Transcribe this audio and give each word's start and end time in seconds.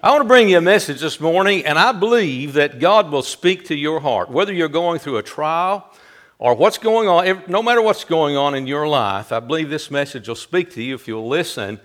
I 0.00 0.12
want 0.12 0.20
to 0.20 0.28
bring 0.28 0.48
you 0.48 0.58
a 0.58 0.60
message 0.60 1.00
this 1.00 1.18
morning, 1.18 1.66
and 1.66 1.76
I 1.76 1.90
believe 1.90 2.52
that 2.52 2.78
God 2.78 3.10
will 3.10 3.24
speak 3.24 3.64
to 3.64 3.74
your 3.74 3.98
heart. 3.98 4.30
Whether 4.30 4.52
you're 4.52 4.68
going 4.68 5.00
through 5.00 5.16
a 5.16 5.24
trial 5.24 5.92
or 6.38 6.54
what's 6.54 6.78
going 6.78 7.08
on, 7.08 7.42
no 7.48 7.64
matter 7.64 7.82
what's 7.82 8.04
going 8.04 8.36
on 8.36 8.54
in 8.54 8.68
your 8.68 8.86
life, 8.86 9.32
I 9.32 9.40
believe 9.40 9.70
this 9.70 9.90
message 9.90 10.28
will 10.28 10.36
speak 10.36 10.70
to 10.74 10.82
you 10.84 10.94
if 10.94 11.08
you'll 11.08 11.26
listen. 11.26 11.80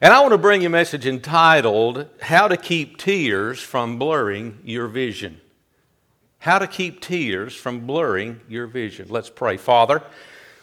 And 0.00 0.14
I 0.14 0.20
want 0.20 0.32
to 0.32 0.38
bring 0.38 0.62
you 0.62 0.68
a 0.68 0.70
message 0.70 1.06
entitled, 1.06 2.06
How 2.22 2.48
to 2.48 2.56
Keep 2.56 2.96
Tears 2.96 3.60
from 3.60 3.98
Blurring 3.98 4.60
Your 4.64 4.88
Vision. 4.88 5.38
How 6.38 6.58
to 6.58 6.66
Keep 6.66 7.02
Tears 7.02 7.54
from 7.54 7.86
Blurring 7.86 8.40
Your 8.48 8.66
Vision. 8.66 9.08
Let's 9.10 9.28
pray. 9.28 9.58
Father, 9.58 10.02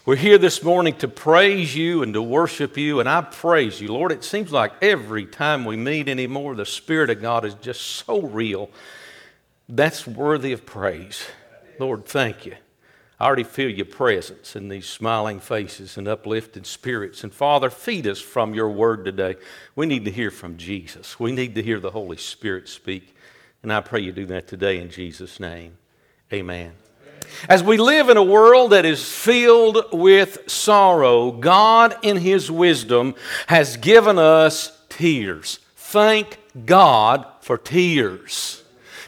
we're 0.06 0.16
here 0.16 0.38
this 0.38 0.62
morning 0.62 0.96
to 0.98 1.08
praise 1.08 1.76
you 1.76 2.04
and 2.04 2.14
to 2.14 2.22
worship 2.22 2.78
you, 2.78 3.00
and 3.00 3.10
I 3.10 3.22
praise 3.22 3.82
you. 3.82 3.88
Lord, 3.88 4.12
it 4.12 4.24
seems 4.24 4.52
like 4.52 4.72
every 4.84 5.26
time 5.26 5.66
we 5.66 5.76
meet 5.76 6.08
anymore, 6.08 6.54
the 6.54 6.66
Spirit 6.66 7.10
of 7.10 7.22
God 7.22 7.44
is 7.44 7.56
just 7.56 7.82
so 7.82 8.22
real. 8.22 8.70
That's 9.68 10.06
worthy 10.06 10.52
of 10.52 10.64
praise. 10.64 11.26
Lord, 11.80 12.06
thank 12.06 12.46
you. 12.46 12.56
I 13.20 13.26
already 13.26 13.46
feel 13.46 13.70
your 13.70 13.86
presence 13.86 14.56
in 14.56 14.68
these 14.68 14.88
smiling 14.88 15.40
faces 15.40 15.98
and 15.98 16.08
uplifted 16.08 16.68
spirits. 16.68 17.24
And 17.24 17.34
Father, 17.34 17.70
feed 17.72 18.06
us 18.06 18.20
from 18.22 18.54
your 18.54 18.70
word 18.70 19.06
today. 19.06 19.38
We 19.76 19.86
need 19.86 20.06
to 20.06 20.12
hear 20.12 20.30
from 20.30 20.58
Jesus. 20.58 21.20
We 21.20 21.32
need 21.32 21.56
to 21.56 21.64
hear 21.64 21.80
the 21.80 21.92
Holy 21.92 22.18
Spirit 22.18 22.68
speak. 22.68 23.16
And 23.64 23.74
I 23.74 23.82
pray 23.82 24.02
you 24.02 24.12
do 24.12 24.26
that 24.28 24.48
today 24.48 24.80
in 24.80 24.92
Jesus' 24.92 25.40
name. 25.40 25.78
Amen. 26.32 26.74
As 27.50 27.64
we 27.64 27.78
live 27.78 28.10
in 28.10 28.18
a 28.18 28.24
world 28.24 28.72
that 28.72 28.86
is 28.86 29.10
filled 29.10 29.86
with 29.92 30.50
sorrow, 30.50 31.32
God, 31.32 31.96
in 32.02 32.18
His 32.18 32.50
wisdom, 32.52 33.16
has 33.48 33.78
given 33.78 34.18
us 34.18 34.78
tears. 34.90 35.60
Thank 35.76 36.40
God 36.66 37.26
for 37.42 37.58
tears. 37.58 38.64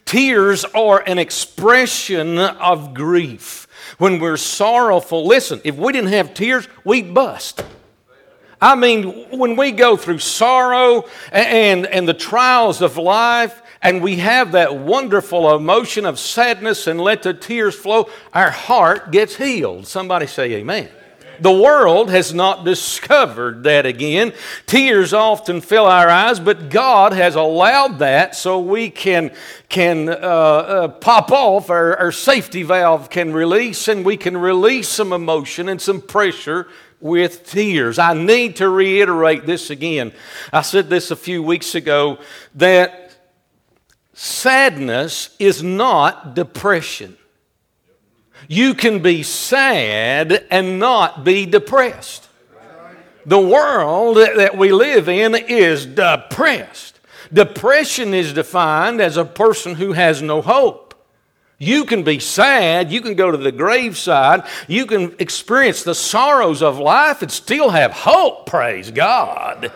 Tears 0.05 0.63
are 0.65 1.03
an 1.05 1.19
expression 1.19 2.37
of 2.37 2.93
grief. 2.93 3.67
When 3.97 4.19
we're 4.19 4.37
sorrowful, 4.37 5.25
listen, 5.25 5.59
if 5.63 5.75
we 5.75 5.91
didn't 5.91 6.11
have 6.11 6.33
tears, 6.33 6.67
we'd 6.85 7.13
bust. 7.13 7.63
I 8.61 8.75
mean, 8.75 9.27
when 9.37 9.55
we 9.55 9.71
go 9.71 9.97
through 9.97 10.19
sorrow 10.19 11.05
and, 11.31 11.85
and 11.85 12.07
the 12.07 12.13
trials 12.13 12.81
of 12.81 12.97
life, 12.97 13.61
and 13.81 14.01
we 14.01 14.17
have 14.17 14.53
that 14.53 14.77
wonderful 14.77 15.55
emotion 15.55 16.05
of 16.05 16.19
sadness 16.19 16.87
and 16.87 16.99
let 16.99 17.23
the 17.23 17.33
tears 17.33 17.75
flow, 17.75 18.09
our 18.33 18.49
heart 18.49 19.11
gets 19.11 19.35
healed. 19.35 19.87
Somebody 19.87 20.27
say, 20.27 20.53
Amen. 20.53 20.89
The 21.39 21.51
world 21.51 22.09
has 22.09 22.33
not 22.33 22.65
discovered 22.65 23.63
that 23.63 23.85
again. 23.85 24.33
Tears 24.65 25.13
often 25.13 25.61
fill 25.61 25.85
our 25.85 26.09
eyes, 26.09 26.39
but 26.39 26.69
God 26.69 27.13
has 27.13 27.35
allowed 27.35 27.99
that 27.99 28.35
so 28.35 28.59
we 28.59 28.89
can, 28.89 29.31
can 29.69 30.09
uh, 30.09 30.13
uh, 30.13 30.87
pop 30.87 31.31
off, 31.31 31.69
our, 31.69 31.95
our 31.97 32.11
safety 32.11 32.63
valve 32.63 33.09
can 33.09 33.33
release, 33.33 33.87
and 33.87 34.03
we 34.05 34.17
can 34.17 34.35
release 34.37 34.89
some 34.89 35.13
emotion 35.13 35.69
and 35.69 35.81
some 35.81 36.01
pressure 36.01 36.67
with 36.99 37.47
tears. 37.47 37.99
I 37.99 38.13
need 38.13 38.55
to 38.57 38.69
reiterate 38.69 39.45
this 39.45 39.69
again. 39.69 40.13
I 40.51 40.61
said 40.61 40.89
this 40.89 41.11
a 41.11 41.15
few 41.15 41.43
weeks 41.43 41.75
ago 41.75 42.17
that 42.55 43.06
Sadness 44.19 45.29
is 45.37 45.61
not 45.61 46.33
depression. 46.33 47.15
You 48.47 48.73
can 48.73 49.03
be 49.03 49.21
sad 49.21 50.43
and 50.49 50.79
not 50.79 51.23
be 51.23 51.45
depressed. 51.45 52.27
The 53.27 53.39
world 53.39 54.17
that 54.17 54.57
we 54.57 54.71
live 54.71 55.07
in 55.07 55.35
is 55.35 55.85
depressed. 55.85 56.99
Depression 57.31 58.15
is 58.15 58.33
defined 58.33 59.01
as 59.01 59.17
a 59.17 59.23
person 59.23 59.75
who 59.75 59.93
has 59.93 60.19
no 60.19 60.41
hope. 60.41 60.95
You 61.59 61.85
can 61.85 62.01
be 62.01 62.17
sad, 62.17 62.91
you 62.91 63.01
can 63.01 63.13
go 63.13 63.29
to 63.29 63.37
the 63.37 63.51
graveside, 63.51 64.47
you 64.67 64.87
can 64.87 65.15
experience 65.19 65.83
the 65.83 65.93
sorrows 65.93 66.63
of 66.63 66.79
life 66.79 67.21
and 67.21 67.31
still 67.31 67.69
have 67.69 67.91
hope, 67.91 68.47
praise 68.47 68.89
God. 68.89 69.71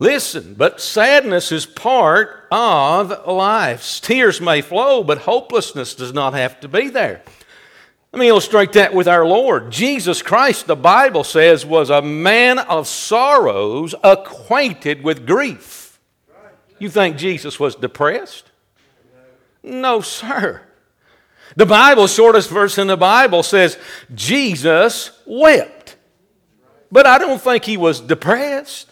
Listen, 0.00 0.54
but 0.54 0.80
sadness 0.80 1.50
is 1.50 1.66
part 1.66 2.46
of 2.52 3.26
life. 3.26 4.00
Tears 4.00 4.40
may 4.40 4.60
flow, 4.60 5.02
but 5.02 5.18
hopelessness 5.18 5.94
does 5.94 6.12
not 6.12 6.34
have 6.34 6.60
to 6.60 6.68
be 6.68 6.88
there. 6.88 7.22
Let 8.12 8.20
me 8.20 8.28
illustrate 8.28 8.72
that 8.72 8.94
with 8.94 9.08
our 9.08 9.26
Lord. 9.26 9.70
Jesus 9.70 10.22
Christ, 10.22 10.66
the 10.66 10.76
Bible 10.76 11.24
says, 11.24 11.66
was 11.66 11.90
a 11.90 12.00
man 12.00 12.58
of 12.58 12.86
sorrows, 12.86 13.94
acquainted 14.04 15.02
with 15.02 15.26
grief. 15.26 15.98
You 16.78 16.88
think 16.88 17.16
Jesus 17.16 17.58
was 17.58 17.74
depressed? 17.74 18.50
No, 19.64 20.00
sir. 20.00 20.62
The 21.56 21.66
Bible, 21.66 22.06
shortest 22.06 22.50
verse 22.50 22.78
in 22.78 22.86
the 22.86 22.96
Bible, 22.96 23.42
says 23.42 23.76
Jesus 24.14 25.10
wept. 25.26 25.96
But 26.90 27.04
I 27.04 27.18
don't 27.18 27.40
think 27.40 27.64
he 27.64 27.76
was 27.76 28.00
depressed. 28.00 28.88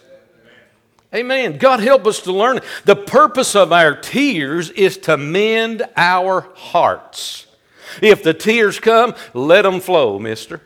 Amen. 1.17 1.57
God 1.57 1.79
help 1.79 2.05
us 2.05 2.21
to 2.21 2.31
learn. 2.31 2.59
The 2.85 2.95
purpose 2.95 3.55
of 3.55 3.73
our 3.73 3.95
tears 3.95 4.69
is 4.69 4.97
to 4.99 5.17
mend 5.17 5.83
our 5.95 6.47
hearts. 6.53 7.47
If 8.01 8.21
the 8.21 8.35
tears 8.35 8.79
come, 8.79 9.15
let 9.33 9.63
them 9.63 9.79
flow, 9.79 10.19
mister. 10.19 10.61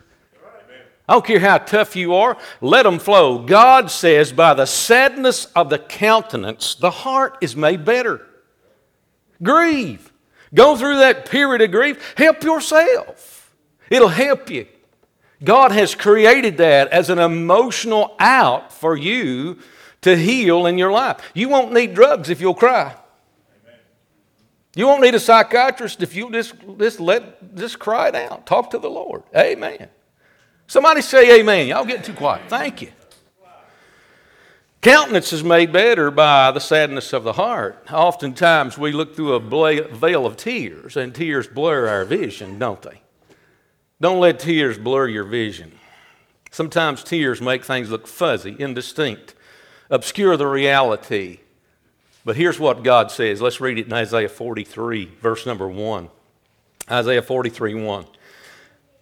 I 1.07 1.13
don't 1.13 1.25
care 1.25 1.39
how 1.39 1.57
tough 1.57 1.95
you 1.95 2.13
are, 2.16 2.38
let 2.62 2.84
them 2.84 3.00
flow. 3.00 3.39
God 3.39 3.89
says, 3.91 4.31
by 4.31 4.53
the 4.53 4.66
sadness 4.66 5.45
of 5.56 5.69
the 5.69 5.79
countenance, 5.79 6.75
the 6.75 6.91
heart 6.91 7.38
is 7.41 7.56
made 7.56 7.83
better. 7.83 8.22
Grieve. 9.41 10.12
Go 10.53 10.75
through 10.75 10.97
that 11.00 11.29
period 11.29 11.62
of 11.62 11.72
grief. 11.72 12.13
Help 12.18 12.44
yourself. 12.44 13.53
It'll 13.89 14.09
help 14.09 14.50
you. 14.50 14.68
God 15.44 15.72
has 15.72 15.95
created 15.95 16.57
that 16.57 16.89
as 16.89 17.09
an 17.09 17.19
emotional 17.19 18.16
out 18.19 18.72
for 18.72 18.95
you 18.95 19.57
to 20.01 20.16
heal 20.16 20.66
in 20.66 20.78
your 20.78 20.91
life. 20.91 21.17
You 21.34 21.50
won't 21.50 21.73
need 21.73 21.94
drugs 21.94 22.29
if 22.29 22.41
you'll 22.41 22.53
cry. 22.53 22.95
You 24.75 24.88
won't 24.88 25.01
need 25.01 25.16
a 25.16 25.19
psychiatrist 25.19 26.01
if 26.01 26.16
you 26.16 26.31
just, 26.31 26.53
just 26.78 27.00
let 27.00 27.56
just 27.56 27.78
cry 27.78 28.07
it 28.07 28.16
out. 28.16 28.45
Talk 28.45 28.72
to 28.72 28.79
the 28.79 28.89
Lord. 28.89 29.23
Amen. 29.35 29.89
Somebody 30.66 31.01
say 31.01 31.39
amen. 31.39 31.67
Y'all 31.67 31.85
get 31.85 32.03
too 32.03 32.13
quiet. 32.13 32.44
Thank 32.47 32.81
you. 32.81 32.91
Countenance 34.81 35.31
is 35.31 35.44
made 35.44 35.72
better 35.72 36.09
by 36.09 36.50
the 36.50 36.59
sadness 36.59 37.13
of 37.13 37.23
the 37.23 37.33
heart. 37.33 37.85
Oftentimes 37.91 38.79
we 38.79 38.91
look 38.91 39.16
through 39.16 39.33
a 39.33 39.39
veil 39.39 40.25
of 40.25 40.38
tears, 40.38 40.97
and 40.97 41.13
tears 41.13 41.47
blur 41.47 41.88
our 41.88 42.03
vision, 42.03 42.57
don't 42.57 42.81
they? 42.81 43.01
Don't 44.00 44.19
let 44.19 44.39
tears 44.39 44.79
blur 44.79 45.07
your 45.07 45.25
vision. 45.25 45.73
Sometimes 46.50 47.03
tears 47.03 47.41
make 47.41 47.63
things 47.63 47.91
look 47.91 48.07
fuzzy, 48.07 48.56
indistinct 48.57 49.35
obscure 49.91 50.38
the 50.38 50.47
reality. 50.47 51.40
But 52.25 52.38
here's 52.38 52.59
what 52.59 52.84
God 52.84 53.12
says. 53.12 53.41
Let's 53.41 53.62
read 53.62 53.78
it 53.78 53.85
in 53.85 53.94
Isaiah 53.94 54.29
43, 54.29 55.06
verse 55.22 55.46
number 55.46 55.68
1. 55.68 56.09
Isaiah 56.90 57.22
43, 57.22 57.75
1. 57.75 58.06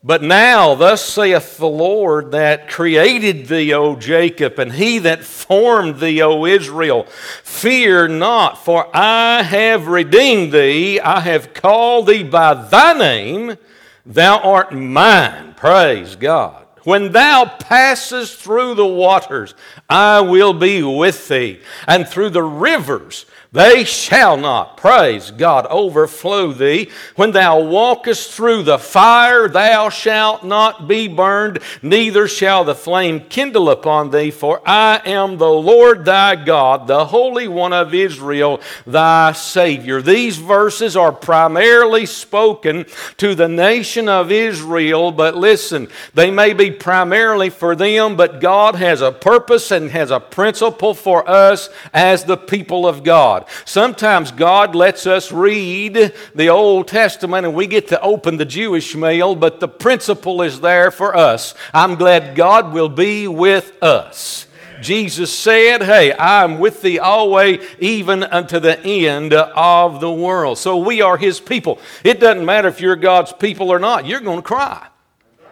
But 0.01 0.23
now, 0.23 0.75
thus 0.75 1.03
saith 1.03 1.57
the 1.57 1.67
Lord 1.67 2.31
that 2.31 2.69
created 2.69 3.47
thee, 3.47 3.73
O 3.73 3.97
Jacob, 3.97 4.57
and 4.57 4.71
he 4.71 4.97
that 4.99 5.25
formed 5.25 5.99
thee, 5.99 6.21
O 6.21 6.45
Israel, 6.45 7.03
fear 7.43 8.07
not, 8.07 8.63
for 8.63 8.89
I 8.95 9.43
have 9.43 9.87
redeemed 9.87 10.53
thee, 10.53 11.01
I 11.01 11.19
have 11.19 11.53
called 11.53 12.07
thee 12.07 12.23
by 12.23 12.53
thy 12.53 12.93
name, 12.93 13.57
thou 14.05 14.39
art 14.39 14.73
mine. 14.73 15.53
Praise 15.55 16.15
God. 16.15 16.65
When 16.83 17.11
thou 17.11 17.45
passest 17.45 18.37
through 18.37 18.75
the 18.75 18.85
waters, 18.85 19.53
I 19.89 20.21
will 20.21 20.53
be 20.53 20.81
with 20.83 21.27
thee, 21.27 21.61
and 21.87 22.07
through 22.07 22.29
the 22.29 22.43
rivers, 22.43 23.25
they 23.51 23.83
shall 23.83 24.37
not, 24.37 24.77
praise 24.77 25.31
God, 25.31 25.65
overflow 25.71 26.53
thee. 26.53 26.91
When 27.15 27.31
thou 27.31 27.59
walkest 27.61 28.31
through 28.31 28.61
the 28.61 28.77
fire, 28.77 29.47
thou 29.47 29.89
shalt 29.89 30.43
not 30.43 30.87
be 30.87 31.07
burned, 31.07 31.57
neither 31.81 32.27
shall 32.27 32.63
the 32.63 32.75
flame 32.75 33.21
kindle 33.21 33.71
upon 33.71 34.11
thee. 34.11 34.29
For 34.29 34.61
I 34.67 35.01
am 35.03 35.37
the 35.37 35.49
Lord 35.49 36.05
thy 36.05 36.35
God, 36.35 36.85
the 36.85 37.05
Holy 37.05 37.47
One 37.47 37.73
of 37.73 37.95
Israel, 37.95 38.61
thy 38.85 39.31
Savior. 39.31 39.99
These 39.99 40.37
verses 40.37 40.95
are 40.95 41.11
primarily 41.11 42.05
spoken 42.05 42.85
to 43.17 43.33
the 43.33 43.47
nation 43.47 44.07
of 44.07 44.31
Israel, 44.31 45.11
but 45.11 45.35
listen, 45.35 45.87
they 46.13 46.29
may 46.29 46.53
be 46.53 46.69
primarily 46.69 47.49
for 47.49 47.75
them, 47.75 48.15
but 48.15 48.41
God 48.41 48.75
has 48.75 49.01
a 49.01 49.11
purpose 49.11 49.71
and 49.71 49.89
has 49.89 50.11
a 50.11 50.19
principle 50.19 50.93
for 50.93 51.27
us 51.27 51.69
as 51.91 52.25
the 52.25 52.37
people 52.37 52.85
of 52.85 53.03
God. 53.03 53.38
God. 53.39 53.49
Sometimes 53.65 54.31
God 54.31 54.75
lets 54.75 55.07
us 55.07 55.31
read 55.31 56.13
the 56.35 56.49
Old 56.49 56.87
Testament 56.87 57.45
and 57.45 57.55
we 57.55 57.67
get 57.67 57.87
to 57.89 58.01
open 58.01 58.37
the 58.37 58.45
Jewish 58.45 58.95
mail, 58.95 59.35
but 59.35 59.59
the 59.59 59.67
principle 59.67 60.41
is 60.41 60.61
there 60.61 60.91
for 60.91 61.15
us. 61.15 61.53
I'm 61.73 61.95
glad 61.95 62.35
God 62.35 62.73
will 62.73 62.89
be 62.89 63.27
with 63.27 63.71
us. 63.81 64.47
Jesus 64.81 65.37
said, 65.37 65.83
Hey, 65.83 66.13
I'm 66.13 66.59
with 66.59 66.81
thee 66.81 66.99
always, 66.99 67.65
even 67.79 68.23
unto 68.23 68.59
the 68.59 68.79
end 68.79 69.33
of 69.33 69.99
the 69.99 70.11
world. 70.11 70.57
So 70.57 70.77
we 70.77 71.01
are 71.01 71.17
his 71.17 71.39
people. 71.39 71.79
It 72.03 72.19
doesn't 72.21 72.45
matter 72.45 72.69
if 72.69 72.79
you're 72.79 72.95
God's 72.95 73.33
people 73.33 73.71
or 73.71 73.79
not, 73.79 74.05
you're 74.05 74.21
going 74.21 74.37
to 74.37 74.43
cry. 74.43 74.87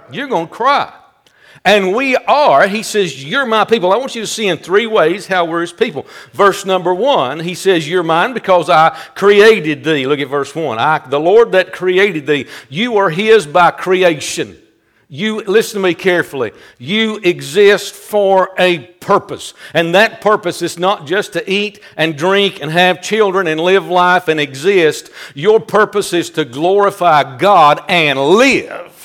You're 0.09 0.27
going 0.29 0.47
to 0.47 0.53
cry. 0.53 0.93
And 1.67 1.93
we 1.93 2.15
are, 2.15 2.65
he 2.65 2.81
says, 2.81 3.21
You're 3.25 3.45
my 3.45 3.65
people. 3.65 3.91
I 3.91 3.97
want 3.97 4.15
you 4.15 4.21
to 4.21 4.27
see 4.27 4.47
in 4.47 4.57
three 4.57 4.87
ways 4.87 5.27
how 5.27 5.43
we're 5.43 5.59
his 5.59 5.73
people. 5.73 6.05
Verse 6.31 6.63
number 6.63 6.93
one, 6.93 7.41
he 7.41 7.55
says, 7.55 7.89
You're 7.89 8.03
mine 8.03 8.33
because 8.33 8.69
I 8.69 8.97
created 9.15 9.83
thee. 9.83 10.07
Look 10.07 10.21
at 10.21 10.29
verse 10.29 10.55
one. 10.55 10.79
I, 10.79 10.99
the 10.99 11.19
Lord 11.19 11.51
that 11.51 11.73
created 11.73 12.25
thee, 12.25 12.47
you 12.69 12.95
are 12.95 13.09
his 13.09 13.45
by 13.45 13.71
creation. 13.71 14.57
You, 15.09 15.41
listen 15.41 15.81
to 15.81 15.87
me 15.87 15.93
carefully. 15.93 16.53
You 16.77 17.17
exist 17.17 17.93
for 17.93 18.51
a 18.57 18.79
purpose. 19.01 19.53
And 19.73 19.93
that 19.93 20.21
purpose 20.21 20.61
is 20.61 20.79
not 20.79 21.05
just 21.05 21.33
to 21.33 21.51
eat 21.51 21.81
and 21.97 22.17
drink 22.17 22.61
and 22.61 22.71
have 22.71 23.01
children 23.01 23.45
and 23.45 23.59
live 23.59 23.89
life 23.89 24.29
and 24.29 24.39
exist. 24.39 25.09
Your 25.35 25.59
purpose 25.59 26.13
is 26.13 26.29
to 26.31 26.45
glorify 26.45 27.37
God 27.37 27.83
and 27.89 28.17
live. 28.17 28.96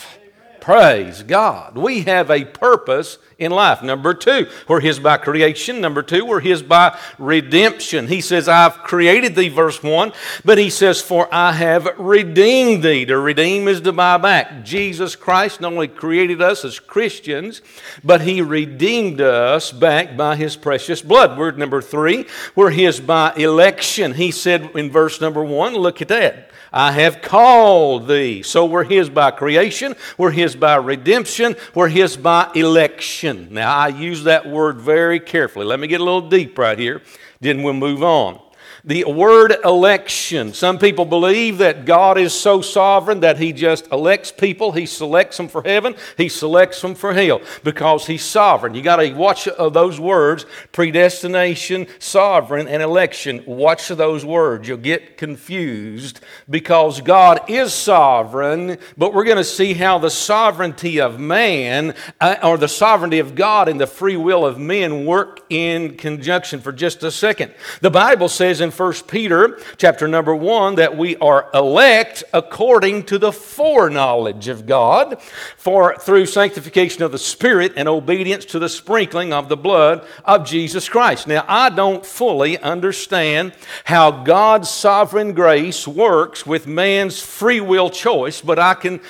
Praise 0.62 1.24
God. 1.24 1.76
We 1.76 2.02
have 2.02 2.30
a 2.30 2.44
purpose 2.44 3.18
in 3.42 3.52
life. 3.52 3.82
Number 3.82 4.14
two, 4.14 4.48
we're 4.68 4.80
His 4.80 4.98
by 4.98 5.16
creation. 5.16 5.80
Number 5.80 6.02
two, 6.02 6.24
we're 6.24 6.40
His 6.40 6.62
by 6.62 6.98
redemption. 7.18 8.06
He 8.06 8.20
says, 8.20 8.48
I've 8.48 8.78
created 8.78 9.34
thee, 9.34 9.48
verse 9.48 9.82
one, 9.82 10.12
but 10.44 10.58
He 10.58 10.70
says, 10.70 11.00
For 11.00 11.28
I 11.32 11.52
have 11.52 11.88
redeemed 11.98 12.82
thee. 12.82 13.04
To 13.06 13.18
redeem 13.18 13.68
is 13.68 13.80
to 13.82 13.92
buy 13.92 14.18
back. 14.18 14.64
Jesus 14.64 15.16
Christ 15.16 15.60
not 15.60 15.72
only 15.72 15.88
created 15.88 16.40
us 16.40 16.64
as 16.64 16.78
Christians, 16.78 17.62
but 18.04 18.20
He 18.20 18.40
redeemed 18.40 19.20
us 19.20 19.72
back 19.72 20.16
by 20.16 20.36
His 20.36 20.56
precious 20.56 21.02
blood. 21.02 21.38
Word 21.38 21.58
number 21.58 21.82
three, 21.82 22.26
we're 22.54 22.70
His 22.70 23.00
by 23.00 23.32
election. 23.34 24.14
He 24.14 24.30
said 24.30 24.70
in 24.74 24.90
verse 24.90 25.20
number 25.20 25.44
one, 25.44 25.74
look 25.74 26.00
at 26.00 26.08
that. 26.08 26.50
I 26.72 26.92
have 26.92 27.20
called 27.20 28.08
thee. 28.08 28.42
So 28.42 28.64
we're 28.64 28.84
His 28.84 29.10
by 29.10 29.30
creation, 29.30 29.94
we're 30.16 30.30
His 30.30 30.56
by 30.56 30.76
redemption, 30.76 31.54
we're 31.74 31.88
His 31.88 32.16
by 32.16 32.50
election. 32.54 33.31
Now, 33.50 33.74
I 33.74 33.88
use 33.88 34.24
that 34.24 34.46
word 34.46 34.80
very 34.80 35.20
carefully. 35.20 35.64
Let 35.64 35.80
me 35.80 35.86
get 35.86 36.00
a 36.00 36.04
little 36.04 36.28
deep 36.28 36.58
right 36.58 36.78
here, 36.78 37.02
then 37.40 37.62
we'll 37.62 37.74
move 37.74 38.02
on. 38.02 38.40
The 38.84 39.04
word 39.04 39.54
election. 39.64 40.52
Some 40.54 40.76
people 40.76 41.04
believe 41.04 41.58
that 41.58 41.84
God 41.84 42.18
is 42.18 42.34
so 42.34 42.60
sovereign 42.60 43.20
that 43.20 43.38
He 43.38 43.52
just 43.52 43.86
elects 43.92 44.32
people. 44.32 44.72
He 44.72 44.86
selects 44.86 45.36
them 45.36 45.46
for 45.46 45.62
heaven. 45.62 45.94
He 46.16 46.28
selects 46.28 46.82
them 46.82 46.96
for 46.96 47.14
hell 47.14 47.40
because 47.62 48.08
He's 48.08 48.24
sovereign. 48.24 48.74
You 48.74 48.82
got 48.82 48.96
to 48.96 49.12
watch 49.12 49.46
uh, 49.46 49.68
those 49.68 50.00
words 50.00 50.46
predestination, 50.72 51.86
sovereign, 52.00 52.66
and 52.66 52.82
election. 52.82 53.44
Watch 53.46 53.86
those 53.86 54.24
words. 54.24 54.66
You'll 54.66 54.78
get 54.78 55.16
confused 55.16 56.18
because 56.50 57.00
God 57.00 57.48
is 57.48 57.72
sovereign, 57.72 58.78
but 58.98 59.14
we're 59.14 59.22
going 59.22 59.36
to 59.36 59.44
see 59.44 59.74
how 59.74 60.00
the 60.00 60.10
sovereignty 60.10 61.00
of 61.00 61.20
man 61.20 61.94
uh, 62.20 62.34
or 62.42 62.58
the 62.58 62.66
sovereignty 62.66 63.20
of 63.20 63.36
God 63.36 63.68
and 63.68 63.80
the 63.80 63.86
free 63.86 64.16
will 64.16 64.44
of 64.44 64.58
men 64.58 65.06
work 65.06 65.38
in 65.50 65.96
conjunction 65.96 66.60
for 66.60 66.72
just 66.72 67.04
a 67.04 67.12
second. 67.12 67.54
The 67.80 67.90
Bible 67.90 68.28
says 68.28 68.60
in 68.60 68.71
1 68.72 68.92
Peter 69.06 69.58
chapter 69.76 70.08
number 70.08 70.34
1 70.34 70.76
that 70.76 70.96
we 70.96 71.16
are 71.18 71.48
elect 71.54 72.24
according 72.32 73.04
to 73.04 73.18
the 73.18 73.32
foreknowledge 73.32 74.48
of 74.48 74.66
God 74.66 75.20
for 75.56 75.96
through 75.96 76.26
sanctification 76.26 77.02
of 77.02 77.12
the 77.12 77.18
Spirit 77.18 77.74
and 77.76 77.88
obedience 77.88 78.44
to 78.46 78.58
the 78.58 78.68
sprinkling 78.68 79.32
of 79.32 79.48
the 79.48 79.56
blood 79.56 80.04
of 80.24 80.46
Jesus 80.46 80.88
Christ. 80.88 81.26
Now, 81.26 81.44
I 81.46 81.68
don't 81.68 82.04
fully 82.04 82.58
understand 82.58 83.52
how 83.84 84.10
God's 84.24 84.70
sovereign 84.70 85.32
grace 85.32 85.86
works 85.86 86.46
with 86.46 86.66
man's 86.66 87.20
free 87.20 87.60
will 87.60 87.90
choice, 87.90 88.40
but 88.40 88.58
I 88.58 88.74
can 88.74 89.00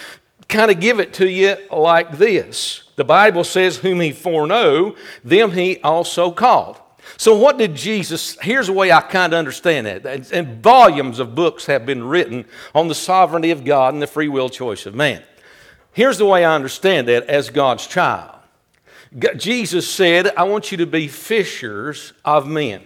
kind 0.48 0.70
of 0.70 0.80
give 0.80 1.00
it 1.00 1.14
to 1.14 1.28
you 1.28 1.56
like 1.70 2.18
this. 2.18 2.84
The 2.96 3.04
Bible 3.04 3.44
says, 3.44 3.78
Whom 3.78 4.00
he 4.00 4.12
foreknow, 4.12 4.96
them 5.24 5.52
he 5.52 5.80
also 5.80 6.30
called. 6.30 6.81
So, 7.16 7.36
what 7.36 7.58
did 7.58 7.74
Jesus? 7.74 8.38
Here's 8.40 8.68
the 8.68 8.72
way 8.72 8.92
I 8.92 9.00
kind 9.00 9.32
of 9.32 9.38
understand 9.38 9.86
it. 9.86 10.32
And 10.32 10.62
volumes 10.62 11.18
of 11.18 11.34
books 11.34 11.66
have 11.66 11.84
been 11.84 12.04
written 12.04 12.44
on 12.74 12.88
the 12.88 12.94
sovereignty 12.94 13.50
of 13.50 13.64
God 13.64 13.94
and 13.94 14.02
the 14.02 14.06
free 14.06 14.28
will 14.28 14.48
choice 14.48 14.86
of 14.86 14.94
man. 14.94 15.22
Here's 15.92 16.18
the 16.18 16.26
way 16.26 16.44
I 16.44 16.54
understand 16.54 17.08
that 17.08 17.26
as 17.26 17.50
God's 17.50 17.86
child. 17.86 18.36
Jesus 19.36 19.88
said, 19.88 20.32
I 20.36 20.44
want 20.44 20.72
you 20.72 20.78
to 20.78 20.86
be 20.86 21.06
fishers 21.06 22.14
of 22.24 22.46
men. 22.46 22.82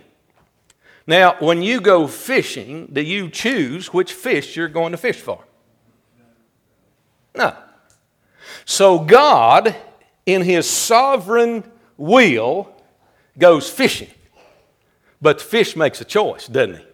Now, 1.07 1.37
when 1.39 1.63
you 1.63 1.81
go 1.81 2.09
fishing, 2.09 2.89
do 2.93 3.01
you 3.01 3.31
choose 3.31 3.93
which 3.93 4.13
fish 4.13 4.57
you're 4.57 4.69
going 4.69 4.91
to 4.91 4.99
fish 4.99 5.21
for? 5.21 5.45
No. 7.37 7.55
So, 8.65 8.99
God, 8.99 9.77
in 10.25 10.43
His 10.43 10.69
sovereign 10.69 11.63
will, 11.97 12.76
goes 13.39 13.69
fishing. 13.69 14.11
But 15.21 15.39
the 15.39 15.45
fish 15.45 15.77
makes 15.77 16.01
a 16.01 16.05
choice, 16.05 16.47
doesn't 16.47 16.77
he? 16.77 16.85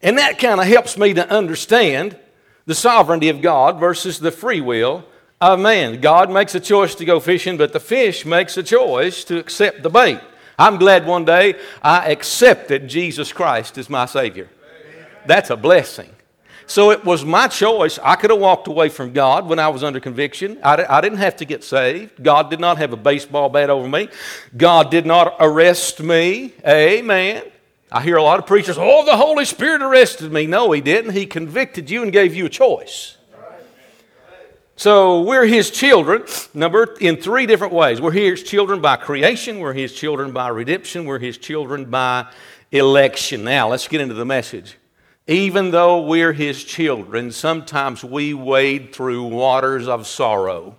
And 0.00 0.18
that 0.18 0.38
kind 0.38 0.60
of 0.60 0.66
helps 0.66 0.96
me 0.96 1.14
to 1.14 1.28
understand 1.28 2.16
the 2.66 2.74
sovereignty 2.74 3.28
of 3.28 3.42
God 3.42 3.80
versus 3.80 4.20
the 4.20 4.30
free 4.30 4.60
will 4.60 5.04
of 5.40 5.58
man. 5.58 6.00
God 6.00 6.30
makes 6.30 6.54
a 6.54 6.60
choice 6.60 6.94
to 6.96 7.04
go 7.04 7.18
fishing, 7.20 7.56
but 7.56 7.72
the 7.72 7.80
fish 7.80 8.24
makes 8.24 8.56
a 8.56 8.62
choice 8.62 9.24
to 9.24 9.38
accept 9.38 9.82
the 9.82 9.90
bait. 9.90 10.20
I'm 10.58 10.76
glad 10.76 11.06
one 11.06 11.24
day 11.24 11.54
I 11.82 12.10
accepted 12.10 12.88
Jesus 12.88 13.32
Christ 13.32 13.78
as 13.78 13.88
my 13.88 14.06
Savior. 14.06 14.48
That's 15.26 15.50
a 15.50 15.56
blessing. 15.56 16.10
So 16.68 16.90
it 16.90 17.02
was 17.02 17.24
my 17.24 17.48
choice. 17.48 17.98
I 18.04 18.14
could 18.14 18.28
have 18.28 18.38
walked 18.38 18.68
away 18.68 18.90
from 18.90 19.14
God 19.14 19.48
when 19.48 19.58
I 19.58 19.68
was 19.68 19.82
under 19.82 20.00
conviction. 20.00 20.58
I, 20.62 20.84
I 20.86 21.00
didn't 21.00 21.18
have 21.18 21.36
to 21.36 21.46
get 21.46 21.64
saved. 21.64 22.22
God 22.22 22.50
did 22.50 22.60
not 22.60 22.76
have 22.76 22.92
a 22.92 22.96
baseball 22.96 23.48
bat 23.48 23.70
over 23.70 23.88
me. 23.88 24.10
God 24.54 24.90
did 24.90 25.06
not 25.06 25.34
arrest 25.40 26.00
me. 26.00 26.52
Amen. 26.66 27.42
I 27.90 28.02
hear 28.02 28.16
a 28.16 28.22
lot 28.22 28.38
of 28.38 28.46
preachers, 28.46 28.76
oh, 28.78 29.04
the 29.06 29.16
Holy 29.16 29.46
Spirit 29.46 29.80
arrested 29.80 30.30
me. 30.30 30.46
No, 30.46 30.70
He 30.72 30.82
didn't. 30.82 31.12
He 31.12 31.24
convicted 31.24 31.88
you 31.88 32.02
and 32.02 32.12
gave 32.12 32.34
you 32.34 32.44
a 32.44 32.50
choice. 32.50 33.16
So 34.76 35.22
we're 35.22 35.46
his 35.46 35.72
children, 35.72 36.22
number 36.54 36.96
in 37.00 37.16
three 37.16 37.46
different 37.46 37.72
ways. 37.72 38.00
We're 38.00 38.12
his 38.12 38.44
children 38.44 38.80
by 38.80 38.94
creation, 38.94 39.58
we're 39.58 39.72
his 39.72 39.92
children 39.92 40.30
by 40.30 40.48
redemption, 40.48 41.04
we're 41.04 41.18
his 41.18 41.36
children 41.36 41.86
by 41.86 42.30
election. 42.70 43.42
Now 43.42 43.70
let's 43.70 43.88
get 43.88 44.00
into 44.00 44.14
the 44.14 44.24
message. 44.24 44.76
Even 45.28 45.72
though 45.72 46.00
we're 46.00 46.32
his 46.32 46.64
children, 46.64 47.30
sometimes 47.30 48.02
we 48.02 48.32
wade 48.32 48.94
through 48.94 49.24
waters 49.24 49.86
of 49.86 50.06
sorrow. 50.06 50.74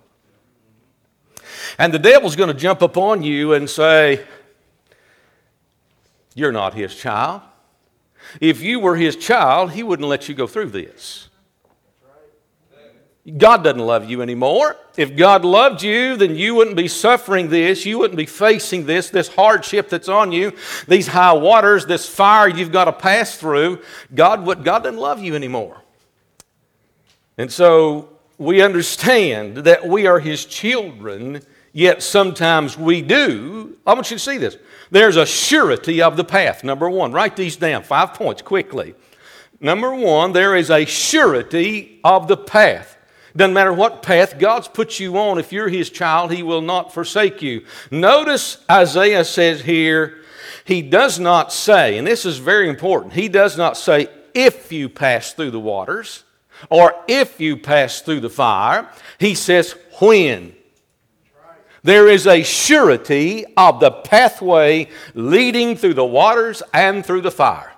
And 1.78 1.94
the 1.94 2.00
devil's 2.00 2.34
going 2.34 2.52
to 2.52 2.60
jump 2.60 2.82
upon 2.82 3.22
you 3.22 3.54
and 3.54 3.70
say, 3.70 4.26
You're 6.34 6.50
not 6.50 6.74
his 6.74 6.94
child. 6.94 7.42
If 8.40 8.60
you 8.60 8.80
were 8.80 8.96
his 8.96 9.14
child, 9.16 9.70
he 9.72 9.84
wouldn't 9.84 10.08
let 10.08 10.28
you 10.28 10.34
go 10.34 10.48
through 10.48 10.70
this. 10.70 11.29
God 13.36 13.62
doesn't 13.62 13.80
love 13.80 14.08
you 14.08 14.22
anymore. 14.22 14.76
If 14.96 15.14
God 15.14 15.44
loved 15.44 15.82
you, 15.82 16.16
then 16.16 16.36
you 16.36 16.54
wouldn't 16.54 16.76
be 16.76 16.88
suffering 16.88 17.48
this. 17.48 17.84
You 17.84 17.98
wouldn't 17.98 18.16
be 18.16 18.26
facing 18.26 18.86
this, 18.86 19.10
this 19.10 19.28
hardship 19.28 19.90
that's 19.90 20.08
on 20.08 20.32
you, 20.32 20.52
these 20.88 21.06
high 21.06 21.34
waters, 21.34 21.84
this 21.84 22.08
fire 22.08 22.48
you've 22.48 22.72
got 22.72 22.86
to 22.86 22.92
pass 22.92 23.36
through. 23.36 23.80
God, 24.14 24.46
would, 24.46 24.64
God 24.64 24.84
doesn't 24.84 24.98
love 24.98 25.22
you 25.22 25.34
anymore. 25.34 25.82
And 27.36 27.52
so 27.52 28.08
we 28.38 28.62
understand 28.62 29.58
that 29.58 29.86
we 29.86 30.06
are 30.06 30.18
His 30.18 30.46
children, 30.46 31.42
yet 31.74 32.02
sometimes 32.02 32.78
we 32.78 33.02
do. 33.02 33.76
I 33.86 33.92
want 33.92 34.10
you 34.10 34.16
to 34.16 34.22
see 34.22 34.38
this. 34.38 34.56
There's 34.90 35.16
a 35.16 35.26
surety 35.26 36.00
of 36.00 36.16
the 36.16 36.24
path. 36.24 36.64
Number 36.64 36.88
one, 36.88 37.12
write 37.12 37.36
these 37.36 37.56
down, 37.56 37.82
five 37.82 38.14
points 38.14 38.40
quickly. 38.40 38.94
Number 39.60 39.94
one, 39.94 40.32
there 40.32 40.56
is 40.56 40.70
a 40.70 40.86
surety 40.86 42.00
of 42.02 42.28
the 42.28 42.36
path. 42.36 42.96
Doesn't 43.36 43.54
matter 43.54 43.72
what 43.72 44.02
path 44.02 44.38
God's 44.38 44.68
put 44.68 44.98
you 44.98 45.16
on, 45.18 45.38
if 45.38 45.52
you're 45.52 45.68
His 45.68 45.90
child, 45.90 46.32
He 46.32 46.42
will 46.42 46.62
not 46.62 46.92
forsake 46.92 47.42
you. 47.42 47.64
Notice 47.90 48.58
Isaiah 48.70 49.24
says 49.24 49.62
here, 49.62 50.18
He 50.64 50.82
does 50.82 51.18
not 51.18 51.52
say, 51.52 51.96
and 51.98 52.06
this 52.06 52.24
is 52.24 52.38
very 52.38 52.68
important, 52.68 53.12
He 53.12 53.28
does 53.28 53.56
not 53.56 53.76
say, 53.76 54.08
if 54.34 54.72
you 54.72 54.88
pass 54.88 55.32
through 55.32 55.50
the 55.50 55.60
waters 55.60 56.24
or 56.68 56.94
if 57.08 57.40
you 57.40 57.56
pass 57.56 58.00
through 58.00 58.20
the 58.20 58.30
fire. 58.30 58.88
He 59.18 59.34
says, 59.34 59.74
when. 60.00 60.54
There 61.82 62.08
is 62.08 62.26
a 62.26 62.42
surety 62.42 63.46
of 63.56 63.80
the 63.80 63.90
pathway 63.90 64.88
leading 65.14 65.76
through 65.76 65.94
the 65.94 66.04
waters 66.04 66.62
and 66.74 67.04
through 67.04 67.22
the 67.22 67.30
fire. 67.30 67.72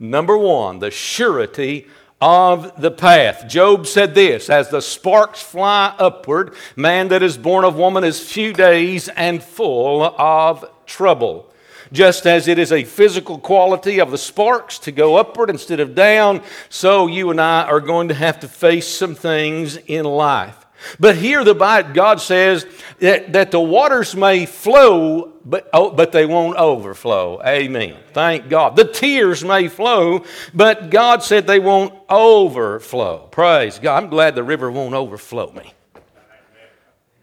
Number 0.00 0.36
one, 0.36 0.80
the 0.80 0.90
surety 0.90 1.86
of 2.20 2.80
the 2.80 2.90
path. 2.90 3.48
Job 3.48 3.86
said 3.86 4.14
this 4.14 4.50
As 4.50 4.68
the 4.68 4.82
sparks 4.82 5.42
fly 5.42 5.94
upward, 5.98 6.54
man 6.76 7.08
that 7.08 7.22
is 7.22 7.38
born 7.38 7.64
of 7.64 7.76
woman 7.76 8.04
is 8.04 8.20
few 8.20 8.52
days 8.52 9.08
and 9.08 9.42
full 9.42 10.02
of 10.04 10.64
trouble. 10.86 11.46
Just 11.92 12.24
as 12.26 12.46
it 12.46 12.58
is 12.58 12.70
a 12.70 12.84
physical 12.84 13.38
quality 13.38 14.00
of 14.00 14.12
the 14.12 14.18
sparks 14.18 14.78
to 14.80 14.92
go 14.92 15.16
upward 15.16 15.50
instead 15.50 15.80
of 15.80 15.94
down, 15.94 16.42
so 16.68 17.08
you 17.08 17.30
and 17.30 17.40
I 17.40 17.64
are 17.64 17.80
going 17.80 18.08
to 18.08 18.14
have 18.14 18.38
to 18.40 18.48
face 18.48 18.86
some 18.86 19.16
things 19.16 19.76
in 19.76 20.04
life. 20.04 20.59
But 20.98 21.16
here 21.16 21.44
the 21.44 21.54
God 21.54 22.20
says 22.20 22.66
that, 22.98 23.32
that 23.32 23.50
the 23.50 23.60
waters 23.60 24.14
may 24.14 24.46
flow, 24.46 25.32
but, 25.44 25.68
oh, 25.72 25.90
but 25.90 26.12
they 26.12 26.26
won't 26.26 26.56
overflow. 26.56 27.40
Amen. 27.44 27.96
Thank 28.12 28.48
God. 28.48 28.76
The 28.76 28.84
tears 28.84 29.44
may 29.44 29.68
flow, 29.68 30.24
but 30.54 30.90
God 30.90 31.22
said 31.22 31.46
they 31.46 31.60
won't 31.60 31.94
overflow. 32.08 33.28
Praise 33.30 33.78
God. 33.78 34.02
I'm 34.02 34.10
glad 34.10 34.34
the 34.34 34.42
river 34.42 34.70
won't 34.70 34.94
overflow 34.94 35.52
me. 35.52 35.74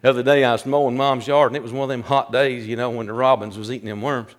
The 0.02 0.10
other 0.10 0.22
day 0.22 0.44
I 0.44 0.52
was 0.52 0.64
mowing 0.64 0.96
mom's 0.96 1.26
yard, 1.26 1.50
and 1.50 1.56
it 1.56 1.62
was 1.62 1.72
one 1.72 1.82
of 1.82 1.88
them 1.88 2.04
hot 2.04 2.30
days, 2.30 2.66
you 2.66 2.76
know, 2.76 2.90
when 2.90 3.06
the 3.06 3.12
robins 3.12 3.58
was 3.58 3.70
eating 3.70 3.88
them 3.88 4.00
worms. 4.00 4.34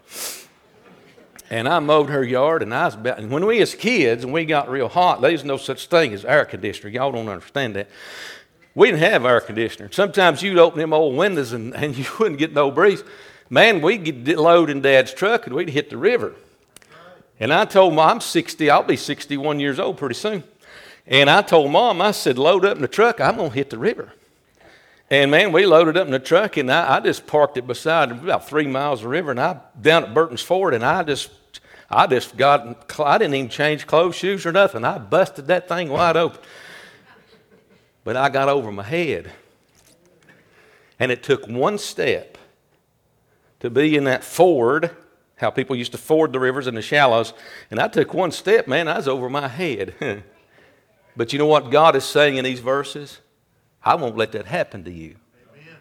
And 1.50 1.68
I 1.68 1.80
mowed 1.80 2.10
her 2.10 2.24
yard, 2.24 2.62
and 2.62 2.74
I 2.74 2.86
was 2.86 2.94
about, 2.94 3.18
and 3.18 3.32
when 3.32 3.46
we 3.46 3.60
as 3.62 3.76
kids 3.76 4.24
and 4.24 4.32
we 4.32 4.46
got 4.46 4.70
real 4.70 4.88
hot, 4.88 5.20
there's 5.20 5.44
no 5.44 5.58
such 5.58 5.88
thing 5.88 6.14
as 6.14 6.24
air 6.24 6.46
conditioner. 6.46 6.90
Y'all 6.90 7.12
don't 7.12 7.28
understand 7.28 7.76
that. 7.76 7.90
We 8.80 8.92
didn't 8.92 9.12
have 9.12 9.26
air 9.26 9.42
conditioner. 9.42 9.92
Sometimes 9.92 10.42
you'd 10.42 10.58
open 10.58 10.80
them 10.80 10.94
old 10.94 11.18
windows 11.18 11.52
and, 11.52 11.76
and 11.76 11.98
you 11.98 12.06
wouldn't 12.18 12.40
get 12.40 12.54
no 12.54 12.72
breeze. 12.72 13.04
Man, 13.50 13.82
we'd 13.82 14.24
get 14.24 14.38
load 14.38 14.70
in 14.70 14.80
Dad's 14.80 15.14
truck 15.14 15.46
and 15.48 15.54
we'd 15.54 15.70
hit 15.70 15.90
the 15.90 15.98
river. 15.98 16.34
And 17.42 17.52
I 17.52 17.66
told 17.66 17.94
Mom, 17.94 18.10
I'm 18.10 18.22
60, 18.22 18.70
I'll 18.70 18.84
be 18.84 18.96
61 18.96 19.60
years 19.60 19.80
old 19.80 19.98
pretty 19.98 20.16
soon. 20.16 20.46
And 21.06 21.30
I 21.30 21.42
told 21.42 21.72
Mom, 21.72 22.02
I 22.02 22.12
said, 22.12 22.38
load 22.38 22.64
up 22.64 22.78
in 22.78 22.82
the 22.82 22.88
truck, 22.88 23.20
I'm 23.20 23.36
going 23.36 23.50
to 23.50 23.56
hit 23.56 23.70
the 23.70 23.78
river. 23.78 24.14
And 25.10 25.30
man, 25.30 25.52
we 25.52 25.66
loaded 25.66 25.98
up 25.98 26.06
in 26.06 26.14
the 26.14 26.18
truck 26.18 26.56
and 26.56 26.72
I, 26.72 26.96
I 26.96 27.00
just 27.02 27.28
parked 27.28 27.58
it 27.58 27.68
beside 27.68 28.14
about 28.14 28.48
three 28.48 28.68
miles 28.68 29.02
of 29.02 29.08
river 29.08 29.32
and 29.32 29.42
I 29.42 29.60
down 29.82 30.06
at 30.06 30.14
Burton's 30.14 30.42
Ford 30.42 30.74
and 30.74 30.86
I 30.86 31.04
just 31.04 31.32
I 31.90 32.08
just 32.08 32.38
got 32.38 32.98
I 32.98 33.18
didn't 33.18 33.34
even 33.34 33.50
change 33.50 33.88
clothes, 33.88 34.16
shoes, 34.16 34.46
or 34.46 34.54
nothing. 34.54 34.86
I 34.86 35.00
busted 35.00 35.48
that 35.48 35.68
thing 35.68 35.90
wide 35.90 36.16
open. 36.16 36.40
But 38.04 38.16
I 38.16 38.30
got 38.30 38.50
over 38.50 38.72
my 38.72 38.84
head. 38.84 39.32
And 41.00 41.12
it 41.12 41.24
took 41.24 41.48
one 41.48 41.78
step 41.78 42.38
to 43.60 43.70
be 43.70 43.96
in 43.96 44.06
that 44.06 44.24
ford, 44.24 44.92
how 45.38 45.50
people 45.50 45.76
used 45.76 45.92
to 45.94 45.98
ford 45.98 46.34
the 46.34 46.40
rivers 46.40 46.68
in 46.68 46.76
the 46.76 46.82
shallows. 46.82 47.34
And 47.72 47.80
I 47.80 47.88
took 47.88 48.14
one 48.14 48.32
step, 48.32 48.68
man, 48.68 48.88
I 48.88 48.98
was 48.98 49.08
over 49.08 49.30
my 49.30 49.48
head. 49.48 49.94
but 51.16 51.32
you 51.32 51.40
know 51.40 51.46
what 51.46 51.72
God 51.72 51.96
is 51.96 52.04
saying 52.04 52.38
in 52.38 52.44
these 52.44 52.60
verses? 52.60 53.20
I 53.84 53.96
won't 53.96 54.18
let 54.18 54.34
that 54.34 54.46
happen 54.46 54.84
to 54.84 54.92
you. 54.92 55.16
Amen. 55.54 55.76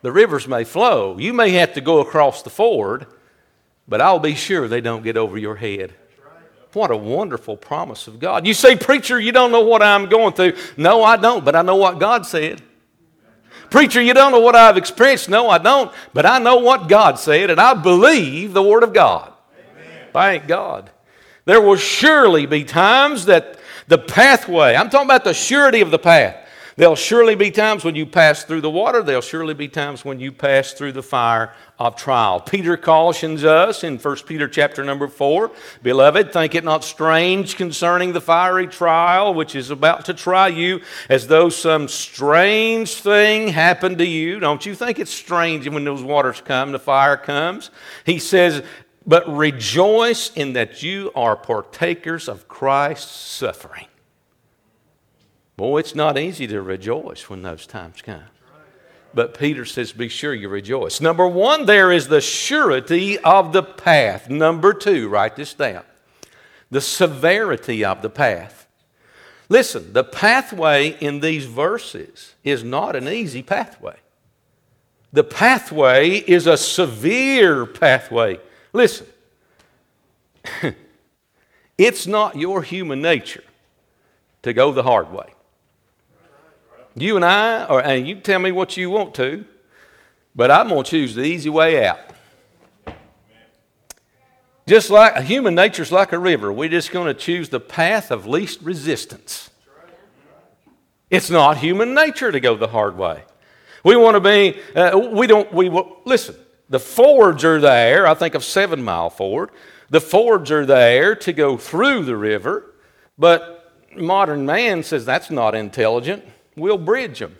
The 0.00 0.12
rivers 0.12 0.48
may 0.48 0.64
flow. 0.64 1.18
You 1.18 1.32
may 1.32 1.50
have 1.50 1.74
to 1.74 1.80
go 1.80 2.00
across 2.00 2.42
the 2.42 2.50
ford, 2.50 3.06
but 3.86 4.00
I'll 4.00 4.18
be 4.18 4.34
sure 4.34 4.68
they 4.68 4.80
don't 4.80 5.04
get 5.04 5.16
over 5.16 5.36
your 5.36 5.56
head. 5.56 5.94
What 6.72 6.90
a 6.90 6.96
wonderful 6.96 7.56
promise 7.56 8.06
of 8.06 8.18
God. 8.18 8.46
You 8.46 8.54
say, 8.54 8.76
Preacher, 8.76 9.20
you 9.20 9.32
don't 9.32 9.52
know 9.52 9.60
what 9.62 9.82
I'm 9.82 10.08
going 10.08 10.32
through. 10.32 10.56
No, 10.76 11.02
I 11.04 11.16
don't, 11.16 11.44
but 11.44 11.54
I 11.54 11.62
know 11.62 11.76
what 11.76 11.98
God 11.98 12.24
said. 12.24 12.62
Preacher, 13.68 14.02
you 14.02 14.14
don't 14.14 14.32
know 14.32 14.40
what 14.40 14.54
I've 14.54 14.76
experienced. 14.76 15.28
No, 15.28 15.48
I 15.48 15.58
don't, 15.58 15.92
but 16.12 16.26
I 16.26 16.38
know 16.38 16.56
what 16.58 16.88
God 16.88 17.18
said, 17.18 17.50
and 17.50 17.60
I 17.60 17.74
believe 17.74 18.52
the 18.52 18.62
Word 18.62 18.82
of 18.82 18.92
God. 18.92 19.32
Amen. 19.72 20.08
Thank 20.12 20.46
God. 20.46 20.90
There 21.44 21.60
will 21.60 21.76
surely 21.76 22.46
be 22.46 22.64
times 22.64 23.24
that 23.26 23.58
the 23.88 23.98
pathway, 23.98 24.76
I'm 24.76 24.90
talking 24.90 25.06
about 25.06 25.24
the 25.24 25.34
surety 25.34 25.80
of 25.80 25.90
the 25.90 25.98
path, 25.98 26.41
There'll 26.76 26.96
surely 26.96 27.34
be 27.34 27.50
times 27.50 27.84
when 27.84 27.94
you 27.94 28.06
pass 28.06 28.44
through 28.44 28.62
the 28.62 28.70
water. 28.70 29.02
There'll 29.02 29.20
surely 29.20 29.52
be 29.52 29.68
times 29.68 30.04
when 30.04 30.20
you 30.20 30.32
pass 30.32 30.72
through 30.72 30.92
the 30.92 31.02
fire 31.02 31.52
of 31.78 31.96
trial. 31.96 32.40
Peter 32.40 32.78
cautions 32.78 33.44
us 33.44 33.84
in 33.84 33.98
1 33.98 34.16
Peter 34.26 34.48
chapter 34.48 34.82
number 34.82 35.08
4, 35.08 35.50
Beloved, 35.82 36.32
think 36.32 36.54
it 36.54 36.64
not 36.64 36.82
strange 36.82 37.56
concerning 37.56 38.12
the 38.12 38.20
fiery 38.20 38.66
trial 38.66 39.34
which 39.34 39.54
is 39.54 39.70
about 39.70 40.06
to 40.06 40.14
try 40.14 40.48
you, 40.48 40.80
as 41.10 41.26
though 41.26 41.50
some 41.50 41.88
strange 41.88 42.94
thing 42.94 43.48
happened 43.48 43.98
to 43.98 44.06
you. 44.06 44.40
Don't 44.40 44.64
you 44.64 44.74
think 44.74 44.98
it's 44.98 45.12
strange 45.12 45.68
when 45.68 45.84
those 45.84 46.02
waters 46.02 46.40
come, 46.40 46.72
the 46.72 46.78
fire 46.78 47.18
comes? 47.18 47.70
He 48.06 48.18
says, 48.18 48.62
But 49.06 49.28
rejoice 49.28 50.32
in 50.34 50.54
that 50.54 50.82
you 50.82 51.12
are 51.14 51.36
partakers 51.36 52.28
of 52.28 52.48
Christ's 52.48 53.14
suffering 53.14 53.86
Boy, 55.56 55.78
it's 55.78 55.94
not 55.94 56.18
easy 56.18 56.46
to 56.46 56.62
rejoice 56.62 57.28
when 57.28 57.42
those 57.42 57.66
times 57.66 58.02
come. 58.02 58.24
But 59.14 59.38
Peter 59.38 59.64
says, 59.64 59.92
Be 59.92 60.08
sure 60.08 60.32
you 60.32 60.48
rejoice. 60.48 61.00
Number 61.00 61.26
one, 61.28 61.66
there 61.66 61.92
is 61.92 62.08
the 62.08 62.20
surety 62.20 63.18
of 63.18 63.52
the 63.52 63.62
path. 63.62 64.30
Number 64.30 64.72
two, 64.72 65.08
write 65.08 65.36
this 65.36 65.54
down 65.54 65.84
the 66.70 66.80
severity 66.80 67.84
of 67.84 68.00
the 68.00 68.08
path. 68.08 68.66
Listen, 69.50 69.92
the 69.92 70.02
pathway 70.04 70.96
in 71.00 71.20
these 71.20 71.44
verses 71.44 72.34
is 72.42 72.64
not 72.64 72.96
an 72.96 73.06
easy 73.06 73.42
pathway. 73.42 73.96
The 75.12 75.24
pathway 75.24 76.12
is 76.12 76.46
a 76.46 76.56
severe 76.56 77.66
pathway. 77.66 78.40
Listen, 78.72 79.06
it's 81.76 82.06
not 82.06 82.36
your 82.36 82.62
human 82.62 83.02
nature 83.02 83.44
to 84.42 84.54
go 84.54 84.72
the 84.72 84.82
hard 84.82 85.12
way. 85.12 85.34
You 86.94 87.16
and 87.16 87.24
I, 87.24 87.64
or, 87.64 87.82
and 87.82 88.06
you 88.06 88.16
tell 88.16 88.38
me 88.38 88.52
what 88.52 88.76
you 88.76 88.90
want 88.90 89.14
to, 89.14 89.44
but 90.34 90.50
I'm 90.50 90.68
going 90.68 90.84
to 90.84 90.90
choose 90.90 91.14
the 91.14 91.22
easy 91.22 91.48
way 91.48 91.86
out. 91.86 91.98
Just 94.66 94.90
like 94.90 95.24
human 95.24 95.54
nature's 95.54 95.90
like 95.90 96.12
a 96.12 96.18
river, 96.18 96.52
we're 96.52 96.68
just 96.68 96.92
going 96.92 97.06
to 97.06 97.14
choose 97.14 97.48
the 97.48 97.60
path 97.60 98.10
of 98.10 98.26
least 98.26 98.62
resistance. 98.62 99.50
It's 101.10 101.30
not 101.30 101.58
human 101.58 101.94
nature 101.94 102.30
to 102.30 102.40
go 102.40 102.56
the 102.56 102.68
hard 102.68 102.96
way. 102.96 103.24
We 103.84 103.96
want 103.96 104.14
to 104.14 104.20
be, 104.20 104.60
uh, 104.76 104.96
we 104.96 105.26
don't, 105.26 105.52
we, 105.52 105.68
listen, 106.04 106.36
the 106.68 106.78
fords 106.78 107.44
are 107.44 107.60
there. 107.60 108.06
I 108.06 108.14
think 108.14 108.34
of 108.34 108.44
Seven 108.44 108.82
Mile 108.82 109.10
Ford. 109.10 109.50
The 109.90 110.00
fords 110.00 110.50
are 110.50 110.64
there 110.64 111.16
to 111.16 111.32
go 111.32 111.56
through 111.56 112.04
the 112.04 112.16
river, 112.16 112.72
but 113.18 113.72
modern 113.96 114.46
man 114.46 114.82
says 114.82 115.04
that's 115.04 115.30
not 115.30 115.54
intelligent 115.54 116.24
we'll 116.56 116.78
bridge 116.78 117.18
them. 117.18 117.36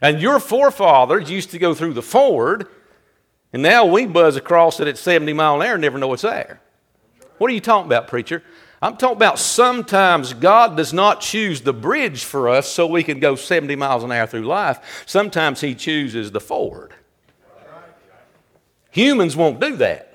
And 0.00 0.20
your 0.20 0.40
forefathers 0.40 1.30
used 1.30 1.50
to 1.50 1.58
go 1.58 1.74
through 1.74 1.94
the 1.94 2.02
ford, 2.02 2.66
and 3.52 3.62
now 3.62 3.84
we 3.84 4.06
buzz 4.06 4.36
across 4.36 4.80
it 4.80 4.88
at 4.88 4.98
70 4.98 5.32
mile 5.32 5.60
an 5.60 5.66
hour 5.66 5.74
and 5.74 5.82
never 5.82 5.98
know 5.98 6.12
it's 6.12 6.22
there. 6.22 6.60
What 7.38 7.50
are 7.50 7.54
you 7.54 7.60
talking 7.60 7.86
about, 7.86 8.08
preacher? 8.08 8.42
I'm 8.80 8.96
talking 8.96 9.16
about 9.16 9.38
sometimes 9.38 10.32
God 10.32 10.76
does 10.76 10.92
not 10.92 11.20
choose 11.20 11.60
the 11.60 11.72
bridge 11.72 12.24
for 12.24 12.48
us 12.48 12.68
so 12.68 12.86
we 12.86 13.04
can 13.04 13.20
go 13.20 13.36
70 13.36 13.76
miles 13.76 14.02
an 14.02 14.10
hour 14.10 14.26
through 14.26 14.42
life. 14.42 15.04
Sometimes 15.06 15.60
He 15.60 15.76
chooses 15.76 16.32
the 16.32 16.40
ford. 16.40 16.94
Humans 18.90 19.36
won't 19.36 19.60
do 19.60 19.76
that. 19.76 20.11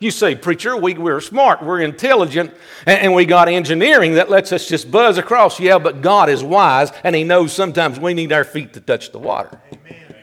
You 0.00 0.10
say, 0.10 0.34
preacher, 0.34 0.74
we, 0.76 0.94
we're 0.94 1.20
smart, 1.20 1.62
we're 1.62 1.82
intelligent, 1.82 2.54
and, 2.86 2.98
and, 3.00 3.14
we 3.14 3.26
got 3.26 3.48
engineering 3.48 4.14
that 4.14 4.30
lets 4.30 4.50
us 4.50 4.66
just 4.66 4.90
buzz 4.90 5.18
across. 5.18 5.60
Yeah, 5.60 5.78
but 5.78 6.00
God 6.00 6.30
is 6.30 6.42
wise, 6.42 6.90
and 7.04 7.14
He 7.14 7.22
knows 7.22 7.52
sometimes 7.52 8.00
we 8.00 8.14
need 8.14 8.32
our 8.32 8.44
feet 8.44 8.72
to 8.72 8.80
touch 8.80 9.12
the 9.12 9.18
water. 9.18 9.60
Amen. 9.70 10.16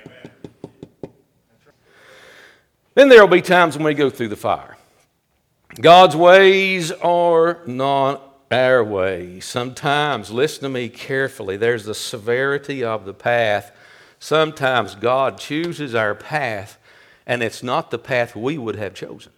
Then 2.96 3.10
there 3.10 3.22
will 3.22 3.28
be 3.28 3.44
times 3.44 3.78
when 3.78 3.86
we 3.86 3.94
go 3.94 4.10
through 4.10 4.30
the 4.30 4.36
fire. 4.36 4.76
God's 5.80 6.16
ways 6.16 6.92
are 6.92 7.60
not 7.68 8.24
our 8.50 8.84
ways. 8.84 9.46
Sometimes, 9.46 10.32
listen 10.32 10.64
to 10.64 10.70
me 10.70 10.90
carefully, 10.90 11.56
there's 11.56 11.86
the 11.86 11.94
severity 11.94 12.84
of 12.84 13.06
the 13.06 13.14
path. 13.14 13.72
Sometimes 14.18 14.96
God 14.96 15.38
chooses 15.38 15.94
our 15.94 16.16
path, 16.16 16.80
and 17.28 17.44
it's 17.44 17.62
not 17.62 17.92
the 17.92 18.00
path 18.00 18.36
we 18.36 18.58
would 18.58 18.78
have 18.78 18.96
chosen. 18.96 19.34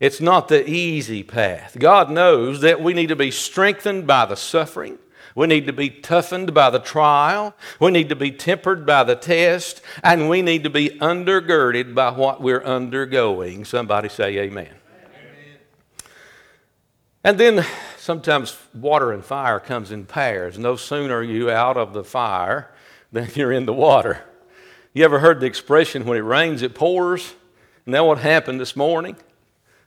It's 0.00 0.20
not 0.20 0.48
the 0.48 0.68
easy 0.68 1.22
path. 1.22 1.76
God 1.78 2.10
knows 2.10 2.60
that 2.60 2.82
we 2.82 2.94
need 2.94 3.08
to 3.08 3.16
be 3.16 3.30
strengthened 3.30 4.06
by 4.06 4.26
the 4.26 4.36
suffering. 4.36 4.98
We 5.34 5.46
need 5.46 5.66
to 5.66 5.72
be 5.72 5.90
toughened 5.90 6.54
by 6.54 6.70
the 6.70 6.78
trial. 6.78 7.54
We 7.80 7.90
need 7.90 8.08
to 8.10 8.16
be 8.16 8.30
tempered 8.30 8.86
by 8.86 9.04
the 9.04 9.16
test. 9.16 9.82
And 10.02 10.28
we 10.28 10.42
need 10.42 10.64
to 10.64 10.70
be 10.70 10.90
undergirded 10.90 11.94
by 11.94 12.10
what 12.10 12.40
we're 12.40 12.62
undergoing. 12.62 13.64
Somebody 13.64 14.08
say 14.08 14.38
amen. 14.38 14.66
amen. 14.66 14.74
And 17.24 17.38
then 17.38 17.66
sometimes 17.98 18.56
water 18.72 19.12
and 19.12 19.24
fire 19.24 19.58
comes 19.58 19.90
in 19.90 20.06
pairs. 20.06 20.58
No 20.58 20.76
sooner 20.76 21.16
are 21.16 21.22
you 21.22 21.50
out 21.50 21.76
of 21.76 21.92
the 21.92 22.04
fire 22.04 22.70
than 23.10 23.28
you're 23.34 23.52
in 23.52 23.66
the 23.66 23.72
water. 23.72 24.24
You 24.92 25.04
ever 25.04 25.18
heard 25.18 25.40
the 25.40 25.46
expression 25.46 26.04
when 26.04 26.16
it 26.16 26.22
rains, 26.22 26.62
it 26.62 26.74
pours? 26.74 27.34
That 27.86 28.06
what 28.06 28.18
happened 28.18 28.60
this 28.60 28.76
morning? 28.76 29.16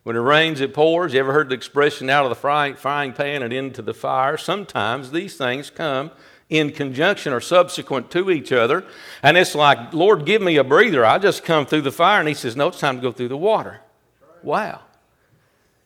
When 0.07 0.15
it 0.15 0.19
rains, 0.19 0.61
it 0.61 0.73
pours. 0.73 1.13
You 1.13 1.19
ever 1.19 1.33
heard 1.33 1.49
the 1.49 1.55
expression 1.55 2.09
out 2.09 2.23
of 2.23 2.29
the 2.29 2.35
frying, 2.35 2.75
frying 2.75 3.11
pan 3.11 3.43
and 3.43 3.51
into 3.51 3.81
the 3.81 3.93
fire? 3.93 4.37
Sometimes 4.37 5.11
these 5.11 5.35
things 5.35 5.69
come 5.69 6.11
in 6.47 6.71
conjunction 6.71 7.33
or 7.33 7.41
subsequent 7.41 8.09
to 8.11 8.31
each 8.31 8.53
other. 8.53 8.85
And 9.21 9.35
it's 9.35 9.53
like, 9.53 9.91
Lord, 9.91 10.25
give 10.25 10.41
me 10.41 10.55
a 10.55 10.63
breather. 10.63 11.05
I 11.05 11.17
just 11.17 11.43
come 11.43 11.65
through 11.65 11.81
the 11.81 11.91
fire. 11.91 12.21
And 12.21 12.29
He 12.29 12.35
says, 12.35 12.55
No, 12.55 12.69
it's 12.69 12.79
time 12.79 12.95
to 12.95 13.01
go 13.01 13.11
through 13.11 13.27
the 13.27 13.35
water. 13.35 13.81
Wow. 14.43 14.79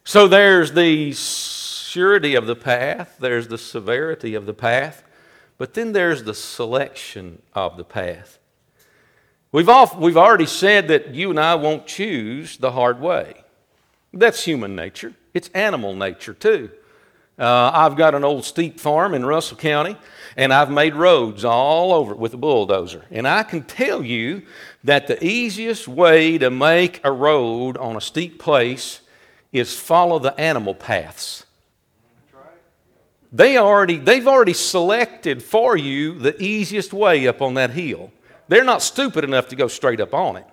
So 0.03 0.27
there's 0.27 0.73
the 0.73 1.13
surety 1.13 2.35
of 2.35 2.45
the 2.45 2.55
path, 2.55 3.15
there's 3.19 3.47
the 3.47 3.57
severity 3.57 4.35
of 4.35 4.45
the 4.45 4.53
path, 4.53 5.03
but 5.57 5.73
then 5.73 5.93
there's 5.93 6.25
the 6.25 6.35
selection 6.35 7.41
of 7.55 7.75
the 7.75 7.83
path. 7.83 8.37
We've, 9.51 9.67
all, 9.67 9.97
we've 9.97 10.15
already 10.15 10.45
said 10.45 10.89
that 10.89 11.15
you 11.15 11.31
and 11.31 11.39
I 11.39 11.55
won't 11.55 11.87
choose 11.87 12.57
the 12.57 12.73
hard 12.73 12.99
way. 12.99 13.40
That's 14.13 14.43
human 14.43 14.75
nature, 14.75 15.13
it's 15.33 15.49
animal 15.49 15.95
nature 15.95 16.33
too. 16.33 16.69
Uh, 17.39 17.71
I've 17.73 17.95
got 17.95 18.13
an 18.13 18.23
old 18.23 18.45
steep 18.45 18.79
farm 18.79 19.15
in 19.15 19.25
Russell 19.25 19.57
County, 19.57 19.97
and 20.37 20.53
I've 20.53 20.69
made 20.69 20.93
roads 20.93 21.43
all 21.43 21.91
over 21.91 22.11
it 22.11 22.19
with 22.19 22.33
a 22.35 22.37
bulldozer. 22.37 23.05
And 23.09 23.27
I 23.27 23.41
can 23.41 23.63
tell 23.63 24.03
you 24.03 24.43
that 24.83 25.07
the 25.07 25.23
easiest 25.25 25.87
way 25.87 26.37
to 26.37 26.51
make 26.51 27.01
a 27.03 27.11
road 27.11 27.77
on 27.77 27.95
a 27.95 28.01
steep 28.01 28.37
place 28.37 29.01
is 29.51 29.75
follow 29.75 30.19
the 30.19 30.39
animal 30.39 30.75
paths. 30.75 31.45
They 33.31 33.57
already, 33.57 33.97
they've 33.97 34.27
already 34.27 34.53
selected 34.53 35.41
for 35.41 35.77
you 35.77 36.19
the 36.19 36.39
easiest 36.41 36.93
way 36.93 37.27
up 37.27 37.41
on 37.41 37.53
that 37.53 37.71
hill. 37.71 38.11
They're 38.49 38.65
not 38.65 38.81
stupid 38.81 39.23
enough 39.23 39.47
to 39.47 39.55
go 39.55 39.67
straight 39.67 40.01
up 40.01 40.13
on 40.13 40.35
it. 40.35 40.45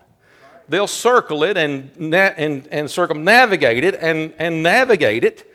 They'll 0.69 0.87
circle 0.87 1.45
it 1.45 1.57
and, 1.57 1.91
and, 2.15 2.69
and 2.71 2.91
circumnavigate 2.91 3.85
it 3.85 3.95
and, 3.95 4.35
and 4.39 4.63
navigate 4.63 5.25
it, 5.25 5.51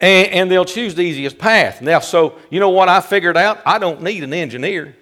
and, 0.00 0.28
and 0.28 0.50
they'll 0.50 0.64
choose 0.64 0.94
the 0.94 1.02
easiest 1.02 1.38
path. 1.38 1.80
Now, 1.80 2.00
so 2.00 2.38
you 2.50 2.60
know 2.60 2.70
what 2.70 2.88
I 2.88 3.00
figured 3.00 3.36
out? 3.36 3.60
I 3.64 3.78
don't 3.78 4.02
need 4.02 4.22
an 4.22 4.34
engineer. 4.34 4.94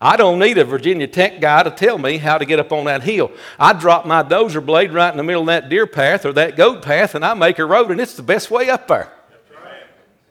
I 0.00 0.16
don't 0.16 0.38
need 0.38 0.58
a 0.58 0.64
Virginia 0.64 1.06
Tech 1.06 1.40
guy 1.40 1.62
to 1.62 1.70
tell 1.70 1.96
me 1.96 2.18
how 2.18 2.36
to 2.36 2.44
get 2.44 2.58
up 2.58 2.70
on 2.70 2.84
that 2.84 3.02
hill. 3.02 3.30
I 3.58 3.72
drop 3.72 4.04
my 4.04 4.22
dozer 4.22 4.64
blade 4.64 4.92
right 4.92 5.10
in 5.10 5.16
the 5.16 5.22
middle 5.22 5.42
of 5.42 5.46
that 5.46 5.68
deer 5.68 5.86
path 5.86 6.26
or 6.26 6.32
that 6.34 6.56
goat 6.56 6.82
path, 6.82 7.14
and 7.14 7.24
I 7.24 7.32
make 7.34 7.58
a 7.58 7.64
road, 7.64 7.90
and 7.90 8.00
it's 8.00 8.14
the 8.14 8.22
best 8.22 8.50
way 8.50 8.68
up 8.68 8.88
there. 8.88 9.10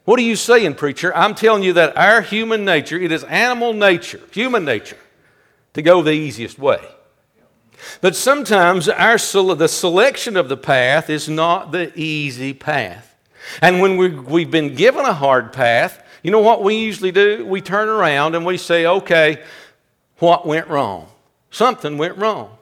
What 0.03 0.19
are 0.19 0.23
you 0.23 0.35
saying, 0.35 0.75
preacher? 0.75 1.15
I'm 1.15 1.33
telling 1.33 1.63
you 1.63 1.73
that 1.73 1.97
our 1.97 2.21
human 2.21 2.63
nature, 2.63 2.99
it 2.99 3.11
is 3.11 3.23
animal 3.23 3.73
nature, 3.73 4.21
human 4.31 4.63
nature, 4.63 4.99
to 5.73 5.81
go 5.81 6.03
the 6.03 6.11
easiest 6.11 6.59
way. 6.59 6.79
But 8.01 8.15
sometimes 8.15 8.89
our, 8.89 9.17
the 9.17 9.67
selection 9.67 10.37
of 10.37 10.49
the 10.49 10.57
path 10.57 11.09
is 11.09 11.29
not 11.29 11.71
the 11.71 11.91
easy 11.97 12.53
path. 12.53 13.15
And 13.61 13.79
when 13.79 13.97
we, 13.97 14.09
we've 14.09 14.51
been 14.51 14.75
given 14.75 15.05
a 15.05 15.13
hard 15.13 15.53
path, 15.53 16.03
you 16.23 16.31
know 16.31 16.39
what 16.39 16.63
we 16.63 16.75
usually 16.75 17.11
do? 17.11 17.45
We 17.45 17.61
turn 17.61 17.87
around 17.87 18.35
and 18.35 18.45
we 18.45 18.57
say, 18.57 18.85
okay, 18.85 19.43
what 20.17 20.47
went 20.47 20.67
wrong? 20.67 21.07
Something 21.51 21.97
went 21.97 22.17
wrong. 22.17 22.57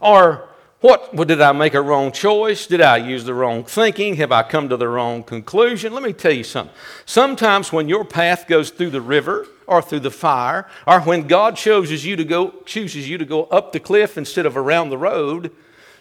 Or 0.00 0.48
what 0.80 1.26
did 1.26 1.40
I 1.40 1.50
make 1.52 1.74
a 1.74 1.82
wrong 1.82 2.12
choice? 2.12 2.66
Did 2.66 2.80
I 2.80 2.98
use 2.98 3.24
the 3.24 3.34
wrong 3.34 3.64
thinking? 3.64 4.14
Have 4.16 4.30
I 4.30 4.44
come 4.44 4.68
to 4.68 4.76
the 4.76 4.88
wrong 4.88 5.24
conclusion? 5.24 5.92
Let 5.92 6.04
me 6.04 6.12
tell 6.12 6.32
you 6.32 6.44
something. 6.44 6.74
Sometimes 7.04 7.72
when 7.72 7.88
your 7.88 8.04
path 8.04 8.46
goes 8.46 8.70
through 8.70 8.90
the 8.90 9.00
river 9.00 9.48
or 9.68 9.80
through 9.80 10.00
the 10.00 10.10
fire, 10.10 10.66
or 10.86 11.00
when 11.02 11.28
God 11.28 11.56
chooses 11.56 12.04
you 12.04 12.16
to 12.16 12.24
go 12.24 12.54
chooses 12.64 13.08
you 13.08 13.18
to 13.18 13.24
go 13.24 13.44
up 13.44 13.72
the 13.72 13.80
cliff 13.80 14.18
instead 14.18 14.46
of 14.46 14.56
around 14.56 14.90
the 14.90 14.98
road, 14.98 15.52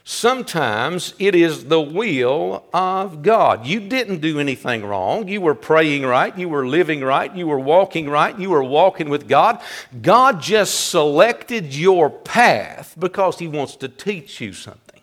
Sometimes 0.10 1.14
it 1.20 1.36
is 1.36 1.66
the 1.66 1.82
will 1.82 2.64
of 2.74 3.22
God. 3.24 3.66
You 3.66 3.82
didn't 3.82 4.22
do 4.22 4.40
anything 4.40 4.86
wrong. 4.86 5.28
You 5.28 5.42
were 5.42 5.54
praying 5.54 6.06
right. 6.06 6.36
You 6.38 6.48
were 6.48 6.66
living 6.66 7.02
right. 7.02 7.36
You 7.36 7.46
were 7.46 7.60
walking 7.60 8.10
right. 8.10 8.40
You 8.40 8.52
were 8.52 8.64
walking 8.64 9.10
with 9.10 9.28
God. 9.28 9.60
God 10.02 10.42
just 10.42 10.90
selected 10.90 11.76
your 11.76 12.10
path 12.10 12.96
because 12.98 13.38
He 13.40 13.50
wants 13.50 13.76
to 13.76 13.90
teach 13.90 14.40
you 14.40 14.54
something. 14.54 15.02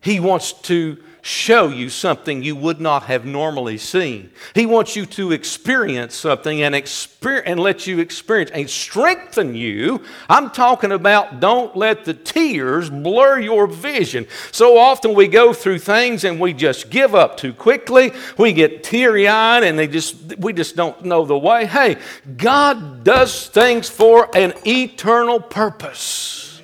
He 0.00 0.18
wants 0.18 0.52
to 0.52 0.96
show 1.22 1.68
you 1.68 1.88
something 1.88 2.42
you 2.42 2.56
would 2.56 2.80
not 2.80 3.04
have 3.04 3.24
normally 3.24 3.78
seen. 3.78 4.30
He 4.54 4.66
wants 4.66 4.96
you 4.96 5.06
to 5.06 5.32
experience 5.32 6.14
something 6.14 6.62
and, 6.62 6.74
exper- 6.74 7.42
and 7.44 7.60
let 7.60 7.86
you 7.86 7.98
experience 7.98 8.50
and 8.50 8.68
strengthen 8.68 9.54
you. 9.54 10.02
I'm 10.28 10.50
talking 10.50 10.92
about 10.92 11.40
don't 11.40 11.76
let 11.76 12.04
the 12.04 12.14
tears 12.14 12.90
blur 12.90 13.40
your 13.40 13.66
vision. 13.66 14.26
So 14.52 14.78
often 14.78 15.14
we 15.14 15.28
go 15.28 15.52
through 15.52 15.80
things 15.80 16.24
and 16.24 16.40
we 16.40 16.52
just 16.52 16.90
give 16.90 17.14
up 17.14 17.36
too 17.36 17.52
quickly. 17.52 18.12
We 18.38 18.52
get 18.52 18.82
teary 18.82 19.28
eyed 19.28 19.64
and 19.64 19.78
they 19.78 19.86
just, 19.86 20.38
we 20.38 20.52
just 20.52 20.76
don't 20.76 21.04
know 21.04 21.24
the 21.24 21.38
way. 21.38 21.66
Hey, 21.66 21.96
God 22.36 23.04
does 23.04 23.48
things 23.48 23.88
for 23.88 24.28
an 24.36 24.54
eternal 24.66 25.40
purpose. 25.40 26.62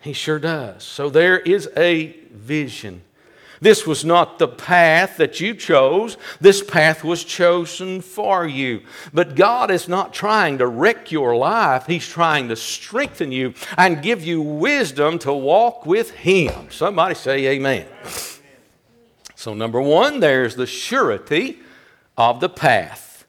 He 0.00 0.12
sure 0.12 0.40
does. 0.40 0.82
So 0.82 1.10
there 1.10 1.38
is 1.38 1.70
a 1.76 2.16
vision. 2.32 3.02
This 3.62 3.86
was 3.86 4.04
not 4.04 4.40
the 4.40 4.48
path 4.48 5.18
that 5.18 5.38
you 5.38 5.54
chose. 5.54 6.16
This 6.40 6.64
path 6.64 7.04
was 7.04 7.22
chosen 7.22 8.00
for 8.00 8.44
you. 8.44 8.82
But 9.14 9.36
God 9.36 9.70
is 9.70 9.86
not 9.86 10.12
trying 10.12 10.58
to 10.58 10.66
wreck 10.66 11.12
your 11.12 11.36
life, 11.36 11.86
He's 11.86 12.06
trying 12.06 12.48
to 12.48 12.56
strengthen 12.56 13.30
you 13.30 13.54
and 13.78 14.02
give 14.02 14.24
you 14.24 14.42
wisdom 14.42 15.16
to 15.20 15.32
walk 15.32 15.86
with 15.86 16.10
Him. 16.10 16.72
Somebody 16.72 17.14
say, 17.14 17.46
Amen. 17.46 17.86
So, 19.36 19.54
number 19.54 19.80
one, 19.80 20.18
there's 20.18 20.56
the 20.56 20.66
surety 20.66 21.60
of 22.16 22.40
the 22.40 22.48
path. 22.48 23.24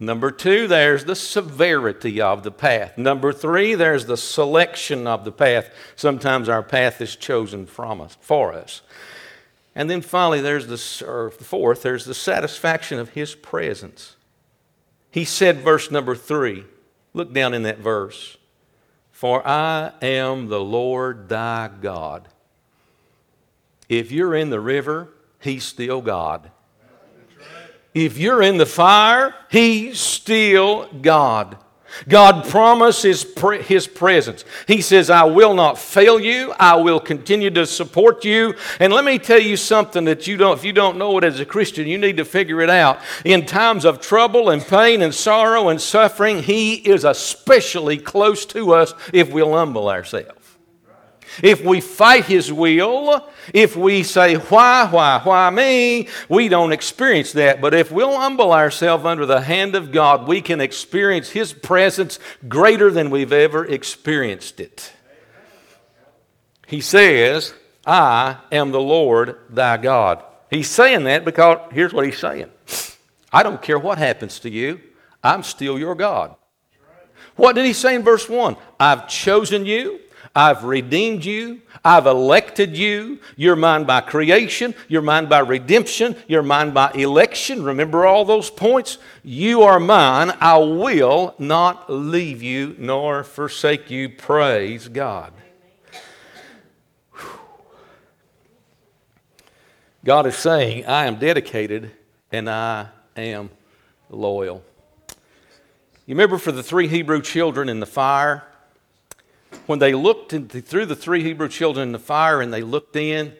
Number 0.00 0.30
two, 0.30 0.66
there's 0.66 1.04
the 1.04 1.14
severity 1.14 2.22
of 2.22 2.42
the 2.42 2.50
path. 2.50 2.96
Number 2.96 3.34
three, 3.34 3.74
there's 3.74 4.06
the 4.06 4.16
selection 4.16 5.06
of 5.06 5.26
the 5.26 5.32
path. 5.32 5.68
Sometimes 5.94 6.48
our 6.48 6.62
path 6.62 7.02
is 7.02 7.16
chosen 7.16 7.66
from 7.66 8.00
us, 8.00 8.16
for 8.22 8.54
us. 8.54 8.80
And 9.74 9.90
then 9.90 10.02
finally, 10.02 10.40
there's 10.40 10.66
the, 10.66 11.06
or 11.06 11.30
fourth, 11.30 11.82
there's 11.82 12.04
the 12.04 12.14
satisfaction 12.14 12.98
of 12.98 13.10
his 13.10 13.34
presence. 13.34 14.16
He 15.10 15.24
said, 15.24 15.58
verse 15.58 15.90
number 15.90 16.14
three, 16.14 16.64
look 17.12 17.32
down 17.32 17.54
in 17.54 17.64
that 17.64 17.78
verse. 17.78 18.36
For 19.10 19.46
I 19.46 19.92
am 20.02 20.48
the 20.48 20.60
Lord 20.60 21.28
thy 21.28 21.70
God. 21.80 22.28
If 23.88 24.10
you're 24.10 24.34
in 24.34 24.50
the 24.50 24.60
river, 24.60 25.08
he's 25.40 25.64
still 25.64 26.00
God. 26.00 26.50
If 27.92 28.18
you're 28.18 28.42
in 28.42 28.56
the 28.58 28.66
fire, 28.66 29.34
he's 29.50 30.00
still 30.00 30.88
God. 30.92 31.56
God 32.08 32.46
promises 32.48 33.24
His 33.66 33.86
presence. 33.86 34.44
He 34.66 34.80
says, 34.80 35.10
I 35.10 35.24
will 35.24 35.54
not 35.54 35.78
fail 35.78 36.20
you. 36.20 36.52
I 36.58 36.76
will 36.76 37.00
continue 37.00 37.50
to 37.50 37.66
support 37.66 38.24
you. 38.24 38.54
And 38.80 38.92
let 38.92 39.04
me 39.04 39.18
tell 39.18 39.40
you 39.40 39.56
something 39.56 40.04
that 40.04 40.26
you 40.26 40.36
don't, 40.36 40.58
if 40.58 40.64
you 40.64 40.72
don't 40.72 40.98
know 40.98 41.16
it 41.18 41.24
as 41.24 41.40
a 41.40 41.44
Christian, 41.44 41.86
you 41.86 41.98
need 41.98 42.16
to 42.18 42.24
figure 42.24 42.60
it 42.60 42.70
out. 42.70 42.98
In 43.24 43.46
times 43.46 43.84
of 43.84 44.00
trouble 44.00 44.50
and 44.50 44.62
pain 44.62 45.02
and 45.02 45.14
sorrow 45.14 45.68
and 45.68 45.80
suffering, 45.80 46.42
He 46.42 46.74
is 46.74 47.04
especially 47.04 47.98
close 47.98 48.44
to 48.46 48.72
us 48.74 48.94
if 49.12 49.32
we'll 49.32 49.52
humble 49.52 49.88
ourselves. 49.88 50.43
If 51.42 51.64
we 51.64 51.80
fight 51.80 52.24
His 52.24 52.52
will, 52.52 53.28
if 53.52 53.76
we 53.76 54.02
say, 54.02 54.34
Why, 54.34 54.88
why, 54.90 55.20
why 55.22 55.50
me? 55.50 56.08
we 56.28 56.48
don't 56.48 56.72
experience 56.72 57.32
that. 57.32 57.60
But 57.60 57.74
if 57.74 57.90
we'll 57.90 58.16
humble 58.16 58.52
ourselves 58.52 59.04
under 59.04 59.26
the 59.26 59.40
hand 59.40 59.74
of 59.74 59.92
God, 59.92 60.28
we 60.28 60.40
can 60.40 60.60
experience 60.60 61.30
His 61.30 61.52
presence 61.52 62.18
greater 62.48 62.90
than 62.90 63.10
we've 63.10 63.32
ever 63.32 63.64
experienced 63.64 64.60
it. 64.60 64.92
He 66.66 66.80
says, 66.80 67.54
I 67.86 68.38
am 68.50 68.70
the 68.70 68.80
Lord 68.80 69.38
thy 69.50 69.76
God. 69.76 70.24
He's 70.50 70.70
saying 70.70 71.04
that 71.04 71.24
because 71.24 71.58
here's 71.72 71.92
what 71.92 72.04
he's 72.04 72.18
saying 72.18 72.50
I 73.32 73.42
don't 73.42 73.60
care 73.60 73.78
what 73.78 73.98
happens 73.98 74.40
to 74.40 74.50
you, 74.50 74.80
I'm 75.22 75.42
still 75.42 75.78
your 75.78 75.94
God. 75.94 76.36
What 77.36 77.56
did 77.56 77.64
he 77.64 77.72
say 77.72 77.96
in 77.96 78.02
verse 78.02 78.28
1? 78.28 78.56
I've 78.78 79.08
chosen 79.08 79.66
you. 79.66 80.00
I've 80.36 80.64
redeemed 80.64 81.24
you. 81.24 81.62
I've 81.84 82.06
elected 82.06 82.76
you. 82.76 83.20
You're 83.36 83.54
mine 83.54 83.84
by 83.84 84.00
creation. 84.00 84.74
You're 84.88 85.02
mine 85.02 85.26
by 85.26 85.38
redemption. 85.38 86.16
You're 86.26 86.42
mine 86.42 86.72
by 86.72 86.90
election. 86.92 87.62
Remember 87.62 88.04
all 88.04 88.24
those 88.24 88.50
points? 88.50 88.98
You 89.22 89.62
are 89.62 89.78
mine. 89.78 90.32
I 90.40 90.58
will 90.58 91.34
not 91.38 91.88
leave 91.88 92.42
you 92.42 92.74
nor 92.78 93.22
forsake 93.22 93.90
you. 93.90 94.08
Praise 94.08 94.88
God. 94.88 95.32
God 100.04 100.26
is 100.26 100.36
saying, 100.36 100.84
I 100.84 101.06
am 101.06 101.16
dedicated 101.16 101.92
and 102.32 102.50
I 102.50 102.88
am 103.16 103.50
loyal. 104.10 104.62
You 106.06 106.14
remember 106.14 106.38
for 106.38 106.52
the 106.52 106.62
three 106.62 106.88
Hebrew 106.88 107.22
children 107.22 107.68
in 107.68 107.80
the 107.80 107.86
fire? 107.86 108.44
When 109.66 109.78
they 109.78 109.94
looked 109.94 110.32
through 110.32 110.86
the 110.86 110.96
three 110.96 111.22
Hebrew 111.22 111.48
children 111.48 111.88
in 111.88 111.92
the 111.92 111.98
fire 111.98 112.40
and 112.40 112.52
they 112.52 112.62
looked 112.62 112.96
in, 112.96 113.34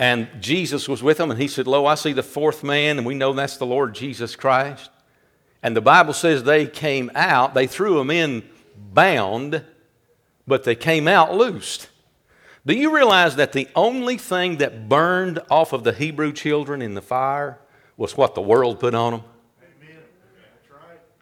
And 0.00 0.28
Jesus 0.40 0.88
was 0.88 1.02
with 1.02 1.18
them, 1.18 1.30
and 1.30 1.38
he 1.38 1.46
said, 1.46 1.66
Lo, 1.66 1.84
I 1.84 1.94
see 1.94 2.14
the 2.14 2.22
fourth 2.22 2.64
man, 2.64 2.96
and 2.96 3.06
we 3.06 3.14
know 3.14 3.34
that's 3.34 3.58
the 3.58 3.66
Lord 3.66 3.94
Jesus 3.94 4.34
Christ. 4.34 4.88
And 5.62 5.76
the 5.76 5.82
Bible 5.82 6.14
says 6.14 6.42
they 6.42 6.66
came 6.66 7.10
out, 7.14 7.52
they 7.52 7.66
threw 7.66 8.00
him 8.00 8.10
in 8.10 8.48
bound, 8.94 9.62
but 10.46 10.64
they 10.64 10.74
came 10.74 11.06
out 11.06 11.34
loosed. 11.34 11.90
Do 12.64 12.74
you 12.74 12.94
realize 12.94 13.36
that 13.36 13.52
the 13.52 13.68
only 13.76 14.16
thing 14.16 14.56
that 14.56 14.88
burned 14.88 15.40
off 15.50 15.74
of 15.74 15.84
the 15.84 15.92
Hebrew 15.92 16.32
children 16.32 16.80
in 16.80 16.94
the 16.94 17.02
fire 17.02 17.58
was 17.98 18.16
what 18.16 18.34
the 18.34 18.40
world 18.40 18.80
put 18.80 18.94
on 18.94 19.12
them? 19.12 19.22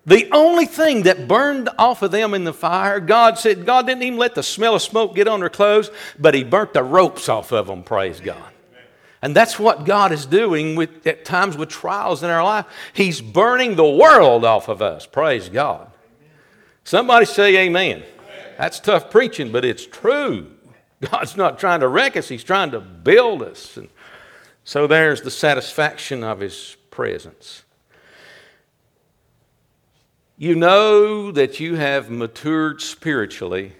The 0.08 0.26
only 0.32 0.64
thing 0.64 1.02
that 1.02 1.28
burned 1.28 1.68
off 1.78 2.00
of 2.00 2.10
them 2.10 2.32
in 2.32 2.44
the 2.44 2.54
fire, 2.54 2.98
God 2.98 3.38
said, 3.38 3.66
God 3.66 3.86
didn't 3.86 4.02
even 4.02 4.18
let 4.18 4.34
the 4.34 4.42
smell 4.42 4.74
of 4.74 4.80
smoke 4.80 5.14
get 5.14 5.28
on 5.28 5.40
their 5.40 5.50
clothes, 5.50 5.90
but 6.18 6.32
He 6.32 6.44
burnt 6.44 6.72
the 6.72 6.82
ropes 6.82 7.28
off 7.28 7.52
of 7.52 7.66
them, 7.66 7.82
praise 7.82 8.18
God. 8.18 8.42
And 9.20 9.36
that's 9.36 9.58
what 9.58 9.84
God 9.84 10.10
is 10.10 10.24
doing 10.24 10.76
with, 10.76 11.06
at 11.06 11.26
times 11.26 11.58
with 11.58 11.68
trials 11.68 12.22
in 12.22 12.30
our 12.30 12.42
life. 12.42 12.64
He's 12.94 13.20
burning 13.20 13.76
the 13.76 13.88
world 13.88 14.46
off 14.46 14.68
of 14.68 14.80
us, 14.80 15.04
praise 15.04 15.50
God. 15.50 15.90
Somebody 16.84 17.26
say 17.26 17.66
amen. 17.66 18.02
That's 18.56 18.80
tough 18.80 19.10
preaching, 19.10 19.52
but 19.52 19.62
it's 19.62 19.84
true. 19.84 20.50
God's 21.02 21.36
not 21.36 21.58
trying 21.58 21.80
to 21.80 21.88
wreck 21.88 22.16
us, 22.16 22.30
He's 22.30 22.44
trying 22.44 22.70
to 22.70 22.80
build 22.80 23.42
us. 23.42 23.76
And 23.76 23.90
so 24.64 24.86
there's 24.86 25.20
the 25.20 25.30
satisfaction 25.30 26.24
of 26.24 26.40
His 26.40 26.78
presence. 26.90 27.64
You 30.40 30.54
know 30.54 31.32
that 31.32 31.58
you 31.58 31.74
have 31.74 32.10
matured 32.10 32.80
spiritually 32.80 33.72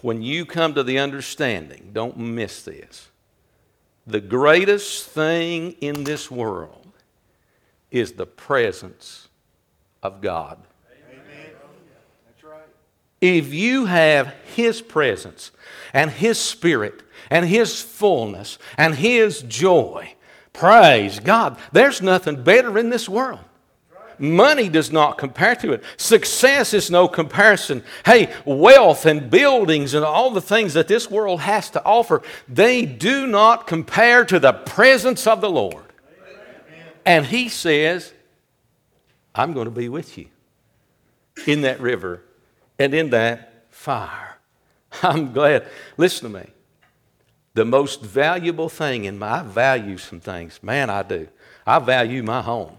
when 0.00 0.22
you 0.22 0.46
come 0.46 0.74
to 0.74 0.84
the 0.84 1.00
understanding, 1.00 1.90
don't 1.92 2.16
miss 2.16 2.62
this. 2.62 3.08
The 4.06 4.20
greatest 4.20 5.08
thing 5.08 5.72
in 5.80 6.04
this 6.04 6.30
world 6.30 6.92
is 7.90 8.12
the 8.12 8.26
presence 8.26 9.26
of 10.00 10.20
God. 10.20 10.58
Amen. 11.10 11.50
That's 12.26 12.44
right. 12.44 12.62
If 13.20 13.52
you 13.52 13.86
have 13.86 14.34
His 14.54 14.80
presence 14.80 15.50
and 15.92 16.12
His 16.12 16.38
Spirit 16.38 17.02
and 17.30 17.46
His 17.46 17.82
fullness 17.82 18.58
and 18.78 18.94
His 18.94 19.42
joy, 19.42 20.14
praise 20.52 21.18
God, 21.18 21.58
there's 21.72 22.00
nothing 22.00 22.44
better 22.44 22.78
in 22.78 22.90
this 22.90 23.08
world. 23.08 23.40
Money 24.18 24.68
does 24.68 24.92
not 24.92 25.18
compare 25.18 25.54
to 25.56 25.72
it. 25.72 25.82
Success 25.96 26.74
is 26.74 26.90
no 26.90 27.08
comparison. 27.08 27.82
Hey, 28.04 28.32
wealth 28.44 29.06
and 29.06 29.30
buildings 29.30 29.94
and 29.94 30.04
all 30.04 30.30
the 30.30 30.40
things 30.40 30.74
that 30.74 30.88
this 30.88 31.10
world 31.10 31.40
has 31.40 31.70
to 31.70 31.84
offer, 31.84 32.22
they 32.48 32.84
do 32.84 33.26
not 33.26 33.66
compare 33.66 34.24
to 34.24 34.38
the 34.38 34.52
presence 34.52 35.26
of 35.26 35.40
the 35.40 35.50
Lord. 35.50 35.84
And 37.04 37.26
He 37.26 37.48
says, 37.48 38.12
I'm 39.34 39.52
going 39.52 39.66
to 39.66 39.70
be 39.70 39.88
with 39.88 40.18
you 40.18 40.28
in 41.46 41.62
that 41.62 41.80
river 41.80 42.22
and 42.78 42.94
in 42.94 43.10
that 43.10 43.64
fire. 43.70 44.38
I'm 45.02 45.32
glad. 45.32 45.66
Listen 45.96 46.32
to 46.32 46.40
me. 46.40 46.50
The 47.54 47.64
most 47.64 48.00
valuable 48.00 48.68
thing 48.68 49.04
in 49.04 49.18
my, 49.18 49.40
I 49.40 49.42
value 49.42 49.98
some 49.98 50.20
things. 50.20 50.62
Man, 50.62 50.88
I 50.88 51.02
do. 51.02 51.28
I 51.66 51.78
value 51.78 52.22
my 52.22 52.40
home. 52.40 52.78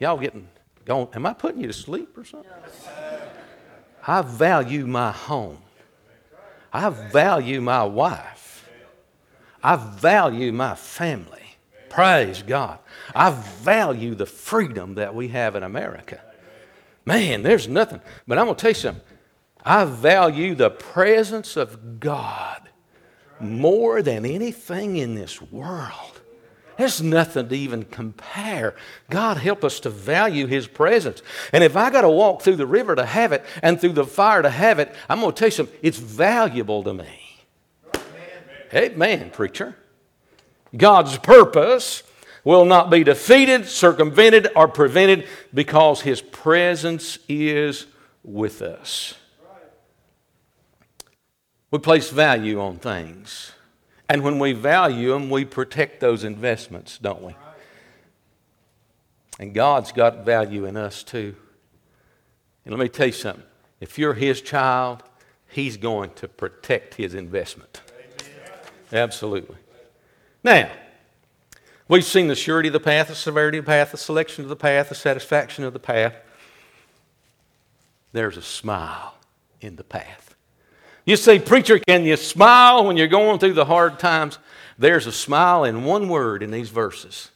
Y'all 0.00 0.18
getting 0.18 0.48
going? 0.84 1.08
Am 1.12 1.26
I 1.26 1.32
putting 1.32 1.60
you 1.60 1.66
to 1.66 1.72
sleep 1.72 2.16
or 2.16 2.24
something? 2.24 2.50
I 4.06 4.22
value 4.22 4.86
my 4.86 5.12
home. 5.12 5.58
I 6.72 6.90
value 6.90 7.60
my 7.60 7.84
wife. 7.84 8.68
I 9.62 9.76
value 9.76 10.52
my 10.52 10.74
family. 10.74 11.56
Praise 11.88 12.42
God. 12.42 12.78
I 13.14 13.30
value 13.30 14.14
the 14.14 14.26
freedom 14.26 14.94
that 14.94 15.14
we 15.14 15.28
have 15.28 15.56
in 15.56 15.62
America. 15.62 16.20
Man, 17.04 17.42
there's 17.42 17.66
nothing. 17.66 18.00
But 18.26 18.38
I'm 18.38 18.44
going 18.44 18.56
to 18.56 18.60
tell 18.60 18.70
you 18.70 18.74
something. 18.74 19.04
I 19.64 19.84
value 19.84 20.54
the 20.54 20.70
presence 20.70 21.56
of 21.56 22.00
God 22.00 22.68
more 23.40 24.02
than 24.02 24.24
anything 24.24 24.96
in 24.96 25.14
this 25.14 25.40
world. 25.42 26.17
There's 26.78 27.02
nothing 27.02 27.48
to 27.48 27.56
even 27.56 27.82
compare. 27.82 28.76
God 29.10 29.36
help 29.38 29.64
us 29.64 29.80
to 29.80 29.90
value 29.90 30.46
His 30.46 30.68
presence. 30.68 31.22
And 31.52 31.64
if 31.64 31.76
I 31.76 31.90
got 31.90 32.02
to 32.02 32.08
walk 32.08 32.42
through 32.42 32.54
the 32.54 32.68
river 32.68 32.94
to 32.94 33.04
have 33.04 33.32
it 33.32 33.44
and 33.64 33.80
through 33.80 33.94
the 33.94 34.06
fire 34.06 34.42
to 34.42 34.48
have 34.48 34.78
it, 34.78 34.94
I'm 35.08 35.20
going 35.20 35.32
to 35.32 35.38
tell 35.38 35.48
you 35.48 35.52
something, 35.52 35.76
it's 35.82 35.98
valuable 35.98 36.84
to 36.84 36.94
me. 36.94 37.44
Amen, 38.72 38.92
Amen 38.92 39.30
preacher. 39.30 39.76
God's 40.76 41.18
purpose 41.18 42.04
will 42.44 42.64
not 42.64 42.90
be 42.90 43.02
defeated, 43.02 43.66
circumvented, 43.66 44.46
or 44.54 44.68
prevented 44.68 45.26
because 45.52 46.02
His 46.02 46.20
presence 46.20 47.18
is 47.28 47.86
with 48.22 48.62
us. 48.62 49.14
We 51.72 51.80
place 51.80 52.10
value 52.10 52.60
on 52.60 52.78
things. 52.78 53.52
And 54.08 54.22
when 54.22 54.38
we 54.38 54.52
value 54.52 55.10
them, 55.10 55.28
we 55.28 55.44
protect 55.44 56.00
those 56.00 56.24
investments, 56.24 56.98
don't 56.98 57.22
we? 57.22 57.36
And 59.38 59.54
God's 59.54 59.92
got 59.92 60.24
value 60.24 60.64
in 60.64 60.76
us 60.76 61.02
too. 61.02 61.36
And 62.64 62.74
let 62.74 62.82
me 62.82 62.88
tell 62.88 63.06
you 63.06 63.12
something 63.12 63.44
if 63.80 63.98
you're 63.98 64.14
His 64.14 64.40
child, 64.40 65.02
He's 65.48 65.76
going 65.76 66.10
to 66.14 66.28
protect 66.28 66.94
His 66.94 67.14
investment. 67.14 67.82
Absolutely. 68.92 69.56
Now, 70.42 70.70
we've 71.88 72.04
seen 72.04 72.28
the 72.28 72.34
surety 72.34 72.68
of 72.68 72.72
the 72.72 72.80
path, 72.80 73.08
the 73.08 73.14
severity 73.14 73.58
of 73.58 73.64
the 73.64 73.70
path, 73.70 73.92
the 73.92 73.98
selection 73.98 74.44
of 74.44 74.48
the 74.48 74.56
path, 74.56 74.88
the 74.88 74.94
satisfaction 74.94 75.64
of 75.64 75.72
the 75.72 75.78
path. 75.78 76.14
There's 78.12 78.36
a 78.36 78.42
smile 78.42 79.14
in 79.60 79.76
the 79.76 79.84
path. 79.84 80.27
You 81.08 81.16
say, 81.16 81.38
Preacher, 81.38 81.78
can 81.78 82.04
you 82.04 82.18
smile 82.18 82.84
when 82.84 82.98
you're 82.98 83.06
going 83.06 83.38
through 83.38 83.54
the 83.54 83.64
hard 83.64 83.98
times? 83.98 84.38
There's 84.78 85.06
a 85.06 85.12
smile 85.12 85.64
in 85.64 85.84
one 85.84 86.10
word 86.10 86.42
in 86.42 86.50
these 86.50 86.68
verses. 86.68 87.30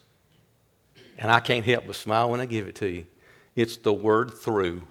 And 1.17 1.31
I 1.31 1.39
can't 1.39 1.65
help 1.65 1.87
but 1.87 1.95
smile 1.95 2.29
when 2.29 2.39
I 2.39 2.45
give 2.45 2.67
it 2.67 2.75
to 2.75 2.87
you. 2.87 3.07
It's 3.55 3.77
the 3.77 3.91
word 3.91 4.31
through. 4.31 4.83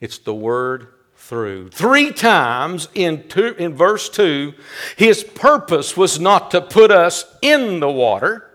It's 0.00 0.18
the 0.18 0.32
word 0.32 0.86
through. 1.16 1.70
Three 1.70 2.12
times 2.12 2.86
in, 2.94 3.26
two, 3.26 3.56
in 3.58 3.74
verse 3.74 4.08
2, 4.08 4.54
his 4.96 5.24
purpose 5.24 5.96
was 5.96 6.20
not 6.20 6.52
to 6.52 6.60
put 6.60 6.92
us 6.92 7.24
in 7.42 7.80
the 7.80 7.90
water. 7.90 8.48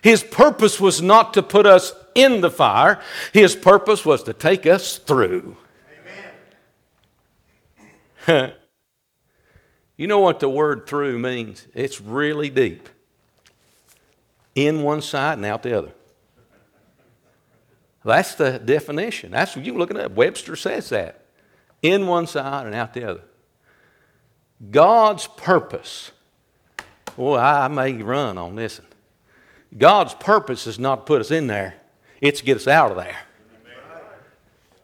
His 0.00 0.22
purpose 0.22 0.80
was 0.80 1.02
not 1.02 1.34
to 1.34 1.42
put 1.42 1.66
us 1.66 1.92
in 2.14 2.40
the 2.40 2.50
fire. 2.50 3.02
His 3.34 3.54
purpose 3.54 4.02
was 4.06 4.22
to 4.22 4.32
take 4.32 4.64
us 4.64 4.96
through. 4.96 5.58
you 9.96 10.06
know 10.06 10.20
what 10.20 10.40
the 10.40 10.48
word 10.48 10.86
through 10.86 11.18
means? 11.18 11.66
It's 11.74 12.00
really 12.00 12.50
deep. 12.50 12.88
In 14.54 14.82
one 14.82 15.02
side 15.02 15.38
and 15.38 15.46
out 15.46 15.62
the 15.62 15.76
other. 15.76 15.92
That's 18.04 18.34
the 18.34 18.58
definition. 18.58 19.30
That's 19.30 19.56
what 19.56 19.64
you 19.64 19.74
look 19.74 19.90
at 19.90 19.96
that. 19.96 20.12
Webster 20.12 20.56
says 20.56 20.88
that. 20.90 21.24
In 21.82 22.06
one 22.06 22.26
side 22.26 22.66
and 22.66 22.74
out 22.74 22.94
the 22.94 23.08
other. 23.08 23.22
God's 24.70 25.26
purpose. 25.26 26.12
Boy, 27.16 27.38
I 27.38 27.68
may 27.68 27.94
run 27.94 28.38
on 28.38 28.56
this. 28.56 28.80
God's 29.76 30.14
purpose 30.14 30.66
is 30.66 30.78
not 30.78 30.96
to 30.96 31.02
put 31.02 31.20
us 31.20 31.30
in 31.30 31.46
there, 31.46 31.74
it's 32.20 32.40
to 32.40 32.46
get 32.46 32.56
us 32.56 32.68
out 32.68 32.90
of 32.90 32.96
there. 32.96 33.16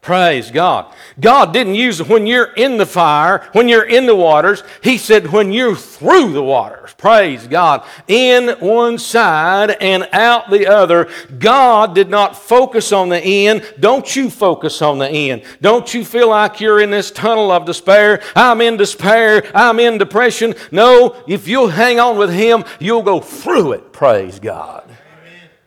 Praise 0.01 0.51
God. 0.51 0.95
God 1.21 1.53
didn't 1.53 1.75
use 1.75 2.03
when 2.03 2.27
you're 2.27 2.53
in 2.55 2.79
the 2.79 2.87
fire, 2.87 3.47
when 3.53 3.69
you're 3.69 3.87
in 3.87 4.07
the 4.07 4.15
waters. 4.15 4.63
He 4.83 4.97
said 4.97 5.33
when 5.33 5.53
you're 5.53 5.77
through 5.77 6.33
the 6.33 6.43
waters. 6.43 6.95
Praise 6.95 7.47
God. 7.47 7.85
In 8.07 8.57
one 8.61 8.99
side 8.99 9.73
and 9.81 10.09
out 10.13 10.51
the 10.51 10.67
other. 10.67 11.11
God 11.39 11.95
did 11.95 12.09
not 12.09 12.37
focus 12.37 12.93
on 12.93 13.09
the 13.09 13.21
end. 13.21 13.63
Don't 13.81 14.15
you 14.17 14.31
focus 14.31 14.81
on 14.81 14.99
the 14.99 15.09
end. 15.09 15.43
Don't 15.61 15.93
you 15.93 16.05
feel 16.05 16.29
like 16.29 16.61
you're 16.61 16.81
in 16.81 16.91
this 16.91 17.11
tunnel 17.11 17.51
of 17.51 17.67
despair. 17.67 18.23
I'm 18.35 18.61
in 18.61 18.77
despair. 18.77 19.51
I'm 19.55 19.81
in 19.81 19.99
depression. 19.99 20.55
No, 20.71 21.23
if 21.27 21.49
you'll 21.49 21.69
hang 21.69 22.01
on 22.01 22.17
with 22.17 22.33
Him, 22.33 22.65
you'll 22.79 23.03
go 23.03 23.21
through 23.21 23.73
it. 23.73 23.93
Praise 23.93 24.39
God. 24.39 24.88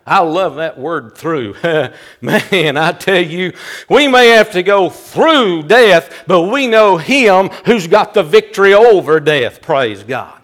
I 0.05 0.19
love 0.19 0.55
that 0.55 0.79
word 0.79 1.15
through. 1.15 1.55
Man, 2.21 2.77
I 2.77 2.91
tell 2.93 3.21
you, 3.21 3.53
we 3.89 4.07
may 4.07 4.29
have 4.29 4.51
to 4.51 4.63
go 4.63 4.89
through 4.89 5.63
death, 5.63 6.23
but 6.27 6.43
we 6.43 6.67
know 6.67 6.97
Him 6.97 7.49
who's 7.65 7.87
got 7.87 8.13
the 8.13 8.23
victory 8.23 8.73
over 8.73 9.19
death. 9.19 9.61
Praise 9.61 10.03
God. 10.03 10.41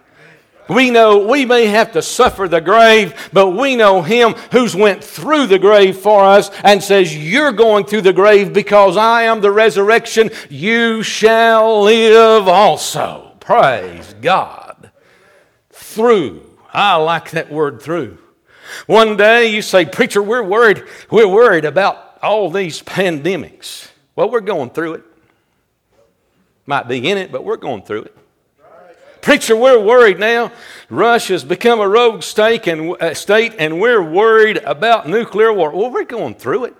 We 0.68 0.90
know 0.90 1.26
we 1.26 1.46
may 1.46 1.66
have 1.66 1.92
to 1.92 2.02
suffer 2.02 2.46
the 2.46 2.60
grave, 2.60 3.30
but 3.32 3.50
we 3.50 3.74
know 3.74 4.02
him 4.02 4.34
who's 4.52 4.76
went 4.76 5.02
through 5.02 5.46
the 5.46 5.58
grave 5.58 5.96
for 5.96 6.24
us 6.24 6.50
and 6.62 6.82
says, 6.82 7.16
You're 7.16 7.52
going 7.52 7.86
through 7.86 8.02
the 8.02 8.12
grave 8.12 8.52
because 8.52 8.96
I 8.96 9.22
am 9.22 9.40
the 9.40 9.50
resurrection. 9.50 10.30
You 10.50 11.02
shall 11.02 11.84
live 11.84 12.46
also. 12.48 13.32
Praise 13.40 14.14
God. 14.20 14.90
Through. 15.70 16.42
I 16.70 16.96
like 16.96 17.30
that 17.30 17.50
word 17.50 17.80
through. 17.80 18.18
One 18.86 19.16
day 19.16 19.48
you 19.48 19.62
say, 19.62 19.84
Preacher, 19.84 20.22
we're 20.22 20.42
worried. 20.42 20.84
We're 21.10 21.28
worried 21.28 21.64
about 21.64 22.18
all 22.22 22.50
these 22.50 22.82
pandemics. 22.82 23.88
Well, 24.16 24.30
we're 24.30 24.40
going 24.40 24.70
through 24.70 24.94
it. 24.94 25.04
Might 26.66 26.88
be 26.88 27.08
in 27.08 27.18
it, 27.18 27.32
but 27.32 27.44
we're 27.44 27.56
going 27.56 27.82
through 27.82 28.02
it. 28.02 28.16
Preacher, 29.20 29.56
we're 29.56 29.80
worried 29.80 30.18
now. 30.18 30.52
Russia's 30.88 31.44
become 31.44 31.80
a 31.80 31.88
rogue 31.88 32.22
state 32.22 32.66
and, 32.66 33.00
uh, 33.00 33.14
state, 33.14 33.54
and 33.58 33.80
we're 33.80 34.02
worried 34.02 34.58
about 34.58 35.08
nuclear 35.08 35.52
war. 35.52 35.70
Well, 35.70 35.90
we're 35.90 36.04
going 36.04 36.34
through 36.34 36.66
it. 36.66 36.76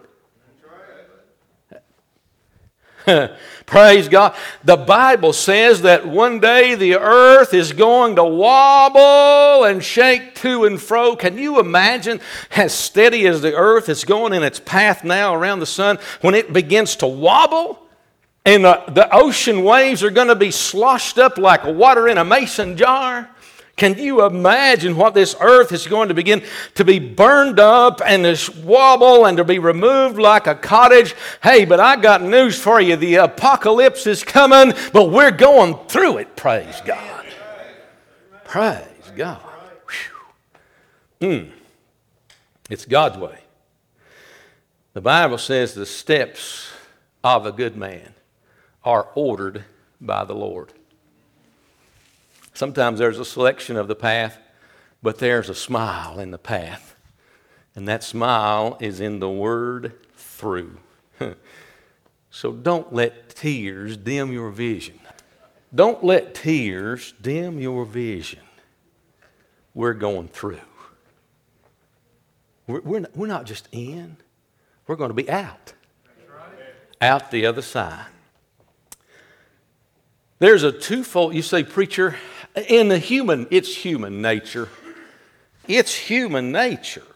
Praise 3.66 4.09
God. 4.09 4.35
The 4.64 4.77
Bible 4.77 5.33
says 5.33 5.83
that 5.83 6.07
one 6.07 6.40
day 6.40 6.75
the 6.75 6.97
earth 6.97 7.55
is 7.55 7.73
going 7.73 8.16
to 8.16 8.25
wobble 8.25 9.64
and 9.64 9.83
shake 9.83 10.35
to 10.37 10.64
and 10.64 10.81
fro. 10.81 11.16
Can 11.16 11.38
you 11.38 11.61
imagine 11.61 12.21
as 12.57 12.73
steady 12.73 13.27
as 13.27 13.42
the 13.42 13.55
earth 13.55 13.88
is 13.88 14.05
going 14.05 14.33
in 14.33 14.42
its 14.42 14.61
path 14.61 15.05
now 15.05 15.35
around 15.35 15.61
the 15.61 15.66
sun 15.66 15.99
when 16.21 16.35
it 16.35 16.53
begins 16.53 16.97
to 16.97 17.07
wobble? 17.07 17.83
And 18.44 18.64
the, 18.64 18.83
the 18.88 19.14
ocean 19.14 19.62
waves 19.62 20.03
are 20.03 20.11
going 20.11 20.29
to 20.29 20.35
be 20.35 20.51
sloshed 20.51 21.18
up 21.18 21.37
like 21.37 21.64
water 21.64 22.09
in 22.09 22.16
a 22.16 22.25
mason 22.25 22.77
jar. 22.77 23.29
Can 23.79 23.97
you 23.97 24.27
imagine 24.27 24.97
what 24.97 25.14
this 25.14 25.37
earth 25.41 25.73
is 25.73 25.87
going 25.87 26.09
to 26.09 26.14
begin 26.14 26.43
to 26.75 26.85
be 26.85 26.99
burned 26.99 27.61
up 27.61 28.03
and 28.05 28.25
to 28.25 28.53
wobble 28.62 29.25
and 29.25 29.38
to 29.38 29.45
be 29.45 29.61
removed 29.61 30.19
like 30.19 30.49
a 30.49 30.55
cottage? 30.57 31.14
Hey, 31.43 31.64
but 31.64 31.79
I 31.79 31.97
got 31.97 32.21
news 32.21 32.61
for 32.61 32.81
you. 32.81 32.97
The 32.97 33.14
apocalypse 33.14 34.07
is 34.07 34.25
coming, 34.25 34.75
but 34.93 35.11
we're 35.11 35.31
going 35.31 35.79
through 35.87 36.19
it. 36.19 36.37
Praise 36.37 36.83
God. 36.85 37.27
Praise 38.45 39.12
God. 39.17 39.41
Hmm. 41.21 41.51
It's 42.69 42.85
God's 42.85 43.19
way. 43.19 43.38
The 44.93 45.01
Bible 45.01 45.38
says 45.38 45.75
the 45.75 45.87
steps 45.87 46.69
of 47.23 47.47
a 47.47 47.53
good 47.53 47.77
man 47.77 48.14
are 48.85 49.09
ordered 49.14 49.64
by 50.01 50.25
the 50.25 50.35
Lord. 50.35 50.73
Sometimes 52.59 52.99
there's 52.99 53.21
a 53.21 53.25
selection 53.25 53.77
of 53.77 53.87
the 53.87 53.94
path, 53.94 54.37
but 55.01 55.18
there's 55.18 55.49
a 55.49 55.55
smile 55.55 56.18
in 56.18 56.33
the 56.33 56.38
path. 56.38 56.97
And 57.77 57.87
that 57.87 58.03
smile 58.03 58.77
is 58.81 58.99
in 58.99 59.21
the 59.21 59.31
word 59.31 59.92
through. 60.16 60.79
so 62.31 62.51
don't 62.51 62.92
let 62.92 63.29
tears 63.29 63.97
dim 63.97 64.33
your 64.33 64.51
vision. 64.51 64.99
Don't 65.73 66.03
let 66.03 66.35
tears 66.35 67.14
dim 67.23 67.61
your 67.61 67.85
vision. 67.85 68.42
We're 69.73 69.94
going 69.94 70.27
through. 70.27 70.59
We're, 72.66 72.81
we're, 72.81 72.99
not, 72.99 73.16
we're 73.16 73.29
not 73.29 73.47
just 73.47 73.68
in, 73.71 74.16
we're 74.88 74.97
going 74.97 75.11
to 75.11 75.14
be 75.14 75.31
out. 75.31 75.75
Out 77.01 77.31
the 77.31 77.47
other 77.47 77.62
side. 77.62 78.07
There's 80.40 80.64
a 80.64 80.73
twofold, 80.73 81.35
you 81.35 81.42
say, 81.42 81.62
preacher, 81.62 82.16
in 82.66 82.88
the 82.88 82.99
human, 82.99 83.47
it's 83.51 83.75
human 83.75 84.23
nature. 84.23 84.68
It's 85.66 85.94
human 85.94 86.51
nature 86.51 87.07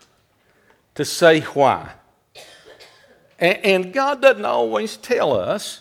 to 0.95 1.05
say 1.05 1.41
why. 1.41 1.93
And, 3.39 3.93
God 3.93 4.23
doesn't 4.23 4.45
always 4.45 4.97
tell 4.97 5.33
us 5.33 5.81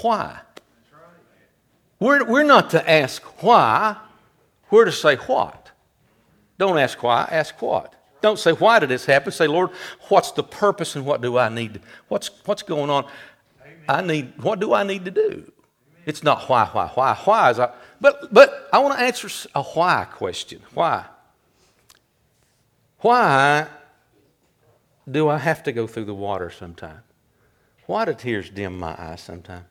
why. 0.00 0.40
We're, 2.00 2.24
we're 2.24 2.42
not 2.42 2.70
to 2.70 2.90
ask 2.90 3.22
why, 3.40 3.96
we're 4.68 4.86
to 4.86 4.92
say 4.92 5.14
what. 5.14 5.70
Don't 6.58 6.78
ask 6.78 7.00
why, 7.02 7.28
ask 7.30 7.60
what. 7.62 7.94
Don't 8.20 8.38
say, 8.38 8.52
why 8.52 8.78
did 8.78 8.88
this 8.88 9.04
happen? 9.04 9.32
Say, 9.32 9.46
Lord, 9.46 9.70
what's 10.08 10.32
the 10.32 10.42
purpose 10.42 10.96
and 10.96 11.04
what 11.04 11.20
do 11.20 11.38
I 11.38 11.48
need? 11.48 11.80
What's, 12.08 12.30
what's 12.46 12.62
going 12.62 12.90
on? 12.90 13.06
I 13.88 14.00
need, 14.00 14.32
what 14.42 14.58
do 14.58 14.72
I 14.72 14.82
need 14.84 15.04
to 15.04 15.10
do? 15.10 15.52
It's 16.06 16.22
not 16.22 16.48
why, 16.48 16.66
why, 16.66 16.88
why. 16.94 17.14
Why 17.24 17.50
is 17.50 17.58
I, 17.58 17.72
but, 18.02 18.34
but 18.34 18.68
I 18.72 18.80
want 18.80 18.98
to 18.98 19.00
answer 19.00 19.28
a 19.54 19.62
why 19.62 20.06
question. 20.10 20.60
Why? 20.74 21.06
Why 22.98 23.68
do 25.08 25.28
I 25.28 25.38
have 25.38 25.62
to 25.62 25.72
go 25.72 25.86
through 25.86 26.06
the 26.06 26.14
water 26.14 26.50
sometimes? 26.50 27.02
Why 27.86 28.04
do 28.04 28.12
tears 28.12 28.50
dim 28.50 28.76
my 28.76 28.96
eyes 28.98 29.20
sometimes? 29.20 29.66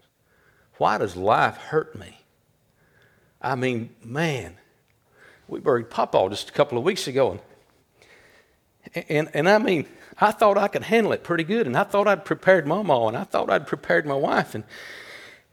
Why 0.78 0.98
does 0.98 1.18
life 1.18 1.58
hurt 1.58 1.94
me? 1.94 2.20
I 3.42 3.56
mean, 3.56 3.90
man, 4.02 4.56
we 5.50 5.60
buried 5.60 5.90
Papa 5.90 6.28
just 6.30 6.50
a 6.50 6.54
couple 6.54 6.78
of 6.78 6.86
weeks 6.86 7.08
ago, 7.08 7.42
and, 8.96 9.06
and, 9.10 9.30
and 9.34 9.50
I 9.50 9.58
mean, 9.58 9.88
I 10.20 10.32
thought 10.32 10.58
I 10.58 10.70
could 10.70 10.84
handle 10.84 11.12
it 11.12 11.24
pretty 11.24 11.44
good, 11.44 11.68
and 11.68 11.76
I 11.76 11.84
thought 11.84 12.08
I'd 12.08 12.24
prepared 12.24 12.66
Mama, 12.66 13.08
and 13.08 13.18
I 13.18 13.26
thought 13.26 13.50
I'd 13.50 13.68
prepared 13.68 14.06
my 14.06 14.16
wife, 14.16 14.56
and 14.56 14.64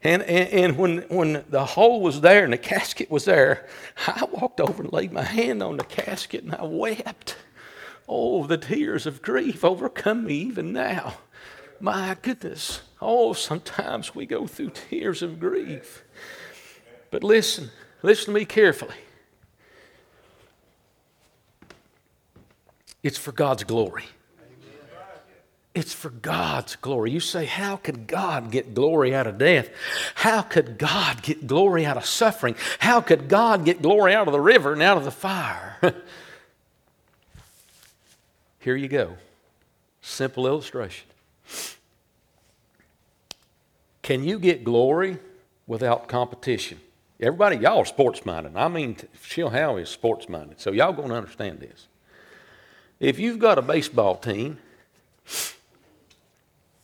and, 0.01 0.21
and, 0.23 0.49
and, 0.49 0.77
when, 0.77 0.99
when 1.09 1.43
the 1.49 1.65
hole 1.65 2.01
was 2.01 2.21
there 2.21 2.45
and 2.45 2.53
the 2.53 2.57
casket 2.57 3.11
was 3.11 3.25
there, 3.25 3.67
I 4.07 4.25
walked 4.31 4.61
over 4.61 4.83
and 4.83 4.93
laid 4.93 5.11
my 5.11 5.23
hand 5.23 5.61
on 5.61 5.77
the 5.77 5.83
casket 5.83 6.43
and 6.43 6.55
I 6.55 6.63
wept. 6.63 7.35
Oh, 8.07 8.47
the 8.47 8.57
tears 8.57 9.05
of 9.05 9.21
grief 9.21 9.63
overcome 9.65 10.25
me 10.25 10.35
even 10.35 10.71
now. 10.71 11.17
My 11.81 12.17
goodness. 12.21 12.81
Oh, 13.01 13.33
sometimes 13.33 14.15
we 14.15 14.25
go 14.25 14.47
through 14.47 14.71
tears 14.71 15.21
of 15.21 15.39
grief. 15.39 16.03
But 17.11 17.23
listen, 17.23 17.71
listen 18.01 18.33
to 18.33 18.39
me 18.39 18.45
carefully. 18.45 18.95
It's 23.03 23.17
for 23.17 23.31
God's 23.31 23.63
glory. 23.63 24.05
It's 25.75 25.93
for 25.93 26.09
God's 26.09 26.75
glory. 26.75 27.11
You 27.11 27.19
say, 27.19 27.45
How 27.45 27.75
could 27.75 28.07
God 28.07 28.51
get 28.51 28.73
glory 28.73 29.13
out 29.13 29.27
of 29.27 29.37
death? 29.37 29.69
How 30.15 30.41
could 30.41 30.77
God 30.77 31.21
get 31.21 31.45
glory 31.45 31.85
out 31.85 31.97
of 31.97 32.05
suffering? 32.05 32.55
How 32.79 33.01
could 33.01 33.29
God 33.29 33.65
get 33.65 33.81
glory 33.81 34.13
out 34.13 34.27
of 34.27 34.33
the 34.33 34.41
river 34.41 34.73
and 34.73 34.81
out 34.81 34.97
of 34.97 35.05
the 35.05 35.11
fire? 35.11 35.77
Here 38.59 38.75
you 38.75 38.87
go. 38.87 39.15
Simple 40.01 40.47
illustration. 40.47 41.07
Can 44.01 44.23
you 44.23 44.39
get 44.39 44.63
glory 44.63 45.19
without 45.67 46.07
competition? 46.07 46.79
Everybody, 47.19 47.57
y'all 47.57 47.79
are 47.79 47.85
sports 47.85 48.25
minded. 48.25 48.55
I 48.55 48.67
mean, 48.69 48.95
Chilhowie 49.23 49.83
is 49.83 49.89
sports 49.89 50.27
minded, 50.27 50.59
so 50.59 50.71
y'all 50.71 50.93
going 50.93 51.09
to 51.09 51.15
understand 51.15 51.59
this. 51.59 51.87
If 52.99 53.19
you've 53.19 53.39
got 53.39 53.59
a 53.59 53.61
baseball 53.61 54.15
team 54.15 54.57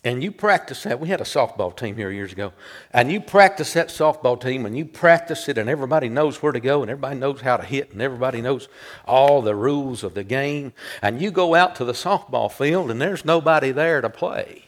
and 0.05 0.23
you 0.23 0.31
practice 0.31 0.83
that. 0.83 0.99
We 0.99 1.09
had 1.09 1.19
a 1.19 1.25
softball 1.25 1.75
team 1.75 1.95
here 1.95 2.11
years 2.11 2.31
ago, 2.31 2.53
and 2.91 3.11
you 3.11 3.19
practice 3.19 3.73
that 3.73 3.89
softball 3.89 4.39
team, 4.39 4.65
and 4.65 4.77
you 4.77 4.85
practice 4.85 5.49
it, 5.49 5.57
and 5.57 5.67
everybody 5.67 6.07
knows 6.09 6.41
where 6.43 6.51
to 6.51 6.59
go, 6.59 6.83
and 6.83 6.91
everybody 6.91 7.17
knows 7.17 7.41
how 7.41 7.57
to 7.57 7.65
hit, 7.65 7.91
and 7.91 8.01
everybody 8.01 8.39
knows 8.39 8.69
all 9.05 9.41
the 9.41 9.55
rules 9.55 10.03
of 10.03 10.13
the 10.13 10.23
game. 10.23 10.73
And 11.01 11.21
you 11.21 11.31
go 11.31 11.55
out 11.55 11.75
to 11.77 11.85
the 11.85 11.93
softball 11.93 12.51
field, 12.51 12.91
and 12.91 13.01
there's 13.01 13.25
nobody 13.25 13.71
there 13.71 13.99
to 13.99 14.09
play. 14.09 14.65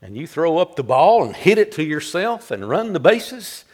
And 0.00 0.16
you 0.16 0.28
throw 0.28 0.58
up 0.58 0.76
the 0.76 0.84
ball 0.84 1.24
and 1.24 1.34
hit 1.34 1.58
it 1.58 1.72
to 1.72 1.82
yourself 1.82 2.52
and 2.52 2.68
run 2.68 2.92
the 2.92 3.00
bases 3.00 3.64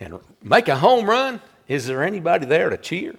and 0.00 0.18
make 0.42 0.66
a 0.66 0.76
home 0.76 1.04
run. 1.04 1.42
Is 1.68 1.86
there 1.86 2.02
anybody 2.02 2.46
there 2.46 2.70
to 2.70 2.78
cheer? 2.78 3.16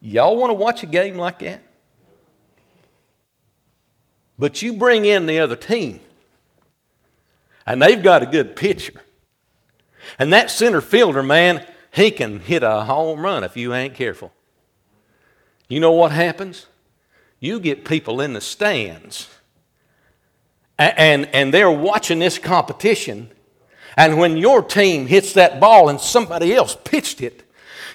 Y'all 0.00 0.36
want 0.36 0.50
to 0.50 0.54
watch 0.54 0.82
a 0.82 0.86
game 0.86 1.16
like 1.16 1.38
that? 1.40 1.62
But 4.38 4.62
you 4.62 4.74
bring 4.74 5.04
in 5.04 5.26
the 5.26 5.38
other 5.38 5.56
team, 5.56 6.00
and 7.66 7.80
they've 7.80 8.02
got 8.02 8.22
a 8.22 8.26
good 8.26 8.54
pitcher. 8.54 9.00
And 10.18 10.32
that 10.32 10.50
center 10.50 10.80
fielder, 10.80 11.22
man, 11.22 11.66
he 11.90 12.10
can 12.10 12.40
hit 12.40 12.62
a 12.62 12.84
home 12.84 13.20
run 13.20 13.44
if 13.44 13.56
you 13.56 13.74
ain't 13.74 13.94
careful. 13.94 14.32
You 15.68 15.80
know 15.80 15.92
what 15.92 16.12
happens? 16.12 16.66
You 17.40 17.58
get 17.58 17.84
people 17.84 18.20
in 18.20 18.34
the 18.34 18.40
stands, 18.40 19.28
and, 20.78 21.26
and 21.34 21.52
they're 21.52 21.70
watching 21.70 22.18
this 22.18 22.38
competition. 22.38 23.30
And 23.96 24.18
when 24.18 24.36
your 24.36 24.62
team 24.62 25.06
hits 25.06 25.32
that 25.32 25.58
ball 25.58 25.88
and 25.88 25.98
somebody 25.98 26.54
else 26.54 26.76
pitched 26.84 27.22
it, 27.22 27.42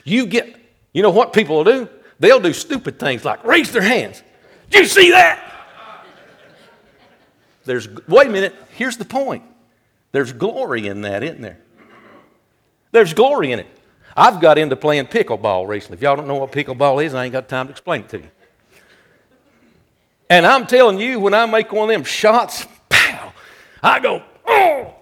you 0.04 0.26
get, 0.26 0.56
you 0.94 1.04
know 1.04 1.12
what 1.12 1.32
people 1.32 1.58
will 1.58 1.64
do? 1.64 1.90
They'll 2.20 2.40
do 2.40 2.54
stupid 2.54 3.00
things 3.00 3.24
like 3.24 3.44
raise 3.44 3.72
their 3.72 3.84
hands. 3.84 4.24
Did 4.72 4.82
you 4.82 4.88
see 4.88 5.12
that? 5.12 5.51
There's, 7.72 7.88
wait 8.06 8.28
a 8.28 8.30
minute, 8.30 8.54
here's 8.76 8.98
the 8.98 9.06
point. 9.06 9.44
There's 10.12 10.34
glory 10.34 10.88
in 10.88 11.04
that, 11.04 11.24
isn't 11.24 11.40
there? 11.40 11.58
There's 12.92 13.14
glory 13.14 13.54
in 13.54 13.60
it. 13.60 13.68
I've 14.14 14.42
got 14.42 14.58
into 14.58 14.76
playing 14.76 15.06
pickleball 15.06 15.70
recently. 15.70 15.96
If 15.96 16.02
y'all 16.02 16.18
don't 16.18 16.28
know 16.28 16.36
what 16.36 16.52
pickleball 16.52 17.02
is, 17.02 17.14
I 17.14 17.24
ain't 17.24 17.32
got 17.32 17.48
time 17.48 17.68
to 17.68 17.72
explain 17.72 18.02
it 18.02 18.10
to 18.10 18.18
you. 18.18 18.28
And 20.30 20.46
I'm 20.46 20.68
telling 20.68 21.00
you, 21.00 21.22
when 21.22 21.34
I 21.34 21.46
make 21.46 21.72
one 21.72 21.90
of 21.90 21.94
them 21.94 22.04
shots, 22.04 22.68
pow, 22.90 23.32
I 23.82 24.02
go, 24.02 24.22
oh! 24.46 24.94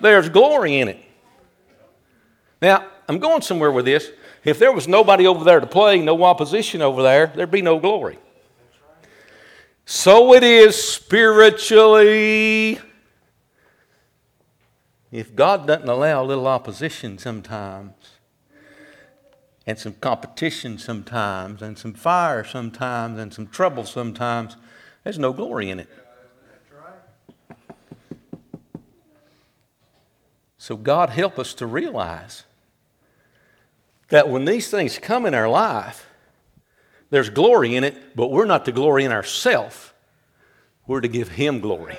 There's 0.00 0.28
glory 0.28 0.80
in 0.80 0.88
it. 0.88 0.98
Now, 2.60 2.88
I'm 3.08 3.20
going 3.20 3.42
somewhere 3.42 3.70
with 3.70 3.84
this. 3.84 4.10
If 4.42 4.58
there 4.58 4.72
was 4.72 4.88
nobody 4.88 5.28
over 5.28 5.44
there 5.44 5.60
to 5.60 5.66
play, 5.68 6.00
no 6.00 6.24
opposition 6.24 6.82
over 6.82 7.04
there, 7.04 7.28
there'd 7.36 7.52
be 7.52 7.62
no 7.62 7.78
glory. 7.78 8.18
So 9.88 10.34
it 10.34 10.42
is 10.42 10.76
spiritually. 10.76 12.80
If 15.12 15.36
God 15.36 15.68
doesn't 15.68 15.88
allow 15.88 16.24
a 16.24 16.26
little 16.26 16.48
opposition 16.48 17.18
sometimes, 17.18 17.92
and 19.64 19.78
some 19.78 19.94
competition 19.94 20.78
sometimes, 20.78 21.62
and 21.62 21.78
some 21.78 21.94
fire 21.94 22.42
sometimes, 22.42 23.20
and 23.20 23.32
some 23.32 23.46
trouble 23.46 23.84
sometimes, 23.84 24.56
there's 25.04 25.20
no 25.20 25.32
glory 25.32 25.70
in 25.70 25.78
it. 25.78 25.88
So, 30.58 30.76
God 30.76 31.10
help 31.10 31.38
us 31.38 31.54
to 31.54 31.66
realize 31.66 32.42
that 34.08 34.28
when 34.28 34.46
these 34.46 34.68
things 34.68 34.98
come 34.98 35.24
in 35.24 35.32
our 35.32 35.48
life, 35.48 36.05
there's 37.10 37.30
glory 37.30 37.76
in 37.76 37.84
it, 37.84 38.16
but 38.16 38.30
we're 38.30 38.46
not 38.46 38.64
to 38.64 38.72
glory 38.72 39.04
in 39.04 39.12
ourselves. 39.12 39.92
We're 40.86 41.00
to 41.00 41.08
give 41.08 41.28
Him 41.28 41.60
glory. 41.60 41.98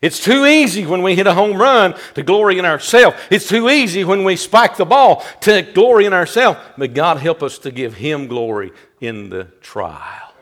It's 0.00 0.22
too 0.22 0.46
easy 0.46 0.86
when 0.86 1.02
we 1.02 1.16
hit 1.16 1.26
a 1.26 1.34
home 1.34 1.56
run 1.56 1.96
to 2.14 2.22
glory 2.22 2.58
in 2.58 2.64
ourselves. 2.64 3.16
It's 3.30 3.48
too 3.48 3.68
easy 3.68 4.04
when 4.04 4.22
we 4.22 4.36
spike 4.36 4.76
the 4.76 4.84
ball 4.84 5.24
to 5.40 5.62
glory 5.62 6.04
in 6.04 6.12
ourselves. 6.12 6.60
But 6.76 6.94
God 6.94 7.16
help 7.16 7.42
us 7.42 7.58
to 7.60 7.72
give 7.72 7.94
Him 7.94 8.28
glory 8.28 8.70
in 9.00 9.28
the 9.28 9.44
trial. 9.60 10.32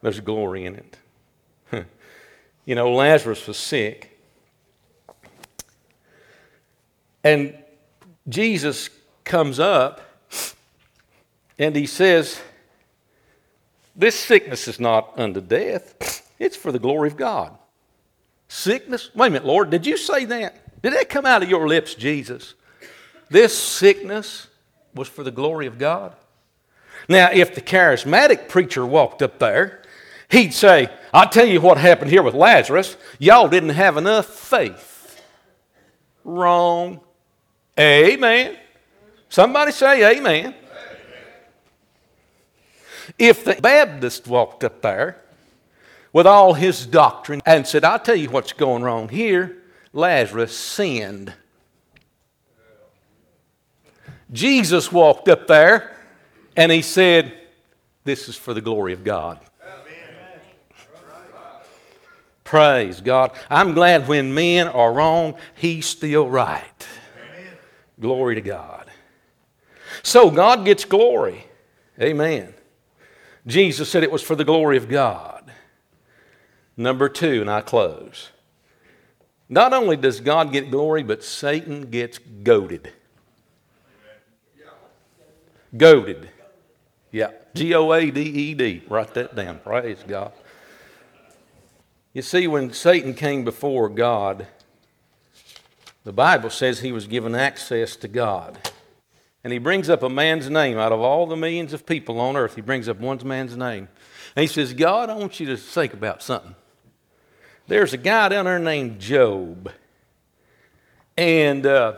There's 0.00 0.20
glory 0.20 0.64
in 0.64 0.76
it. 0.76 0.96
You 2.64 2.76
know, 2.76 2.94
Lazarus 2.94 3.44
was 3.48 3.56
sick. 3.56 4.16
And 7.24 7.58
Jesus 8.28 8.88
comes 9.24 9.58
up 9.58 10.00
and 11.58 11.76
he 11.76 11.86
says, 11.86 12.40
This 13.94 14.18
sickness 14.18 14.68
is 14.68 14.80
not 14.80 15.18
unto 15.18 15.40
death, 15.40 16.28
it's 16.38 16.56
for 16.56 16.72
the 16.72 16.78
glory 16.78 17.08
of 17.08 17.16
God. 17.16 17.56
Sickness? 18.48 19.10
Wait 19.14 19.28
a 19.28 19.30
minute, 19.30 19.46
Lord, 19.46 19.70
did 19.70 19.86
you 19.86 19.96
say 19.96 20.24
that? 20.26 20.82
Did 20.82 20.92
that 20.92 21.08
come 21.08 21.24
out 21.24 21.42
of 21.42 21.48
your 21.48 21.68
lips, 21.68 21.94
Jesus? 21.94 22.54
This 23.30 23.56
sickness 23.56 24.48
was 24.94 25.08
for 25.08 25.22
the 25.22 25.30
glory 25.30 25.66
of 25.66 25.78
God? 25.78 26.14
Now, 27.08 27.30
if 27.32 27.54
the 27.54 27.60
charismatic 27.60 28.48
preacher 28.48 28.84
walked 28.84 29.22
up 29.22 29.38
there, 29.38 29.82
he'd 30.28 30.52
say, 30.52 30.88
I'll 31.12 31.28
tell 31.28 31.46
you 31.46 31.60
what 31.60 31.78
happened 31.78 32.10
here 32.10 32.22
with 32.22 32.34
Lazarus. 32.34 32.96
Y'all 33.18 33.48
didn't 33.48 33.70
have 33.70 33.96
enough 33.96 34.26
faith. 34.26 35.22
Wrong. 36.24 37.00
Amen. 37.78 38.56
Somebody 39.28 39.72
say 39.72 40.16
amen. 40.16 40.54
If 43.22 43.44
the 43.44 43.54
Baptist 43.54 44.26
walked 44.26 44.64
up 44.64 44.82
there 44.82 45.22
with 46.12 46.26
all 46.26 46.54
his 46.54 46.84
doctrine 46.84 47.40
and 47.46 47.64
said, 47.64 47.84
I'll 47.84 48.00
tell 48.00 48.16
you 48.16 48.28
what's 48.30 48.52
going 48.52 48.82
wrong 48.82 49.08
here, 49.08 49.58
Lazarus 49.92 50.52
sinned. 50.58 51.32
Jesus 54.32 54.90
walked 54.90 55.28
up 55.28 55.46
there 55.46 55.96
and 56.56 56.72
he 56.72 56.82
said, 56.82 57.32
This 58.02 58.28
is 58.28 58.34
for 58.34 58.54
the 58.54 58.60
glory 58.60 58.92
of 58.92 59.04
God. 59.04 59.38
Praise 62.42 63.00
God. 63.00 63.30
I'm 63.48 63.72
glad 63.72 64.08
when 64.08 64.34
men 64.34 64.66
are 64.66 64.92
wrong, 64.92 65.36
he's 65.54 65.86
still 65.86 66.28
right. 66.28 66.88
Glory 68.00 68.34
to 68.34 68.40
God. 68.40 68.90
So 70.02 70.28
God 70.28 70.64
gets 70.64 70.84
glory. 70.84 71.46
Amen. 72.00 72.54
Jesus 73.46 73.88
said 73.88 74.02
it 74.02 74.12
was 74.12 74.22
for 74.22 74.36
the 74.36 74.44
glory 74.44 74.76
of 74.76 74.88
God. 74.88 75.52
Number 76.76 77.08
two, 77.08 77.40
and 77.40 77.50
I 77.50 77.60
close. 77.60 78.30
Not 79.48 79.72
only 79.72 79.96
does 79.96 80.20
God 80.20 80.52
get 80.52 80.70
glory, 80.70 81.02
but 81.02 81.22
Satan 81.22 81.90
gets 81.90 82.18
goaded. 82.18 82.92
Goaded. 85.76 86.30
Yeah. 87.10 87.30
G 87.54 87.74
O 87.74 87.92
A 87.92 88.10
D 88.10 88.22
E 88.22 88.54
D. 88.54 88.82
Write 88.88 89.14
that 89.14 89.34
down. 89.34 89.58
Praise 89.58 90.02
God. 90.06 90.32
You 92.14 92.22
see, 92.22 92.46
when 92.46 92.72
Satan 92.72 93.14
came 93.14 93.44
before 93.44 93.88
God, 93.88 94.46
the 96.04 96.12
Bible 96.12 96.50
says 96.50 96.80
he 96.80 96.92
was 96.92 97.06
given 97.06 97.34
access 97.34 97.96
to 97.96 98.08
God. 98.08 98.71
And 99.44 99.52
he 99.52 99.58
brings 99.58 99.90
up 99.90 100.02
a 100.02 100.08
man's 100.08 100.48
name 100.48 100.78
out 100.78 100.92
of 100.92 101.00
all 101.00 101.26
the 101.26 101.36
millions 101.36 101.72
of 101.72 101.84
people 101.84 102.20
on 102.20 102.36
earth. 102.36 102.54
He 102.54 102.60
brings 102.60 102.88
up 102.88 103.00
one 103.00 103.20
man's 103.26 103.56
name. 103.56 103.88
And 104.36 104.42
he 104.42 104.46
says, 104.46 104.72
God, 104.72 105.10
I 105.10 105.14
want 105.14 105.40
you 105.40 105.46
to 105.46 105.56
think 105.56 105.92
about 105.92 106.22
something. 106.22 106.54
There's 107.66 107.92
a 107.92 107.96
guy 107.96 108.28
down 108.28 108.44
there 108.44 108.58
named 108.58 109.00
Job. 109.00 109.70
And 111.16 111.66
uh, 111.66 111.94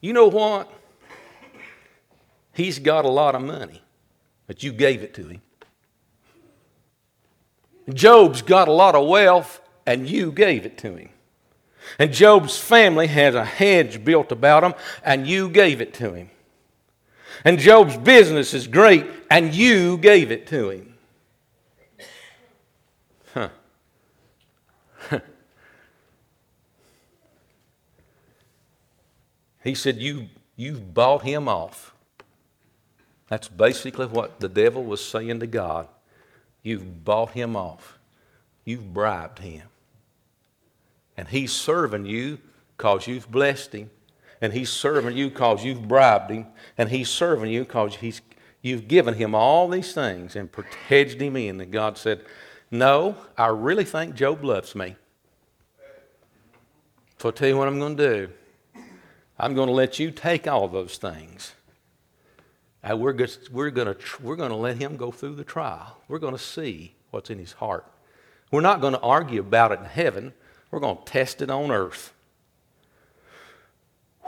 you 0.00 0.12
know 0.12 0.28
what? 0.28 0.70
He's 2.52 2.78
got 2.78 3.04
a 3.04 3.08
lot 3.08 3.34
of 3.34 3.42
money, 3.42 3.82
but 4.46 4.62
you 4.62 4.72
gave 4.72 5.02
it 5.02 5.14
to 5.14 5.26
him. 5.26 5.42
Job's 7.92 8.42
got 8.42 8.68
a 8.68 8.72
lot 8.72 8.94
of 8.94 9.08
wealth, 9.08 9.60
and 9.86 10.08
you 10.08 10.30
gave 10.30 10.66
it 10.66 10.78
to 10.78 10.94
him. 10.94 11.08
And 11.98 12.12
Job's 12.12 12.58
family 12.58 13.06
has 13.08 13.34
a 13.34 13.44
hedge 13.44 14.04
built 14.04 14.30
about 14.30 14.62
him, 14.62 14.74
and 15.02 15.26
you 15.26 15.48
gave 15.48 15.80
it 15.80 15.94
to 15.94 16.12
him. 16.12 16.30
And 17.44 17.58
Job's 17.58 17.96
business 17.96 18.54
is 18.54 18.66
great, 18.66 19.06
and 19.30 19.54
you 19.54 19.98
gave 19.98 20.30
it 20.30 20.46
to 20.48 20.70
him. 20.70 20.94
Huh. 23.34 23.48
he 29.64 29.74
said, 29.74 29.98
you, 29.98 30.28
You've 30.56 30.94
bought 30.94 31.22
him 31.22 31.48
off. 31.48 31.94
That's 33.28 33.48
basically 33.48 34.06
what 34.06 34.40
the 34.40 34.48
devil 34.48 34.84
was 34.84 35.04
saying 35.04 35.40
to 35.40 35.46
God. 35.46 35.88
You've 36.62 37.04
bought 37.04 37.32
him 37.32 37.56
off, 37.56 37.98
you've 38.64 38.92
bribed 38.92 39.40
him. 39.40 39.62
And 41.16 41.28
he's 41.28 41.52
serving 41.52 42.06
you 42.06 42.38
because 42.76 43.06
you've 43.06 43.30
blessed 43.30 43.72
him. 43.72 43.90
And 44.42 44.52
he's 44.52 44.68
serving 44.68 45.16
you 45.16 45.30
because 45.30 45.64
you've 45.64 45.88
bribed 45.88 46.30
him. 46.30 46.46
And 46.76 46.90
he's 46.90 47.08
serving 47.08 47.50
you 47.50 47.60
because 47.60 47.96
he's, 47.96 48.20
you've 48.60 48.88
given 48.88 49.14
him 49.14 49.34
all 49.34 49.68
these 49.68 49.94
things 49.94 50.36
and 50.36 50.50
hedged 50.88 51.22
him 51.22 51.36
in. 51.36 51.60
And 51.60 51.72
God 51.72 51.96
said, 51.96 52.24
No, 52.70 53.16
I 53.38 53.46
really 53.46 53.84
think 53.84 54.16
Job 54.16 54.44
loves 54.44 54.74
me. 54.74 54.96
So 57.18 57.28
I'll 57.28 57.32
tell 57.32 57.48
you 57.48 57.56
what 57.56 57.68
I'm 57.68 57.78
going 57.78 57.96
to 57.96 58.26
do. 58.26 58.32
I'm 59.38 59.54
going 59.54 59.68
to 59.68 59.72
let 59.72 60.00
you 60.00 60.10
take 60.10 60.48
all 60.48 60.66
those 60.66 60.98
things. 60.98 61.52
And 62.82 63.00
we're, 63.00 63.16
we're, 63.52 63.70
to, 63.70 63.96
we're 64.20 64.36
going 64.36 64.50
to 64.50 64.56
let 64.56 64.76
him 64.76 64.96
go 64.96 65.12
through 65.12 65.36
the 65.36 65.44
trial. 65.44 65.98
We're 66.08 66.18
going 66.18 66.34
to 66.34 66.42
see 66.42 66.96
what's 67.12 67.30
in 67.30 67.38
his 67.38 67.52
heart. 67.52 67.86
We're 68.50 68.60
not 68.60 68.80
going 68.80 68.94
to 68.94 69.00
argue 69.00 69.40
about 69.40 69.70
it 69.70 69.78
in 69.78 69.84
heaven. 69.84 70.32
We're 70.72 70.80
going 70.80 70.98
to 70.98 71.04
test 71.04 71.42
it 71.42 71.50
on 71.50 71.70
earth. 71.70 72.12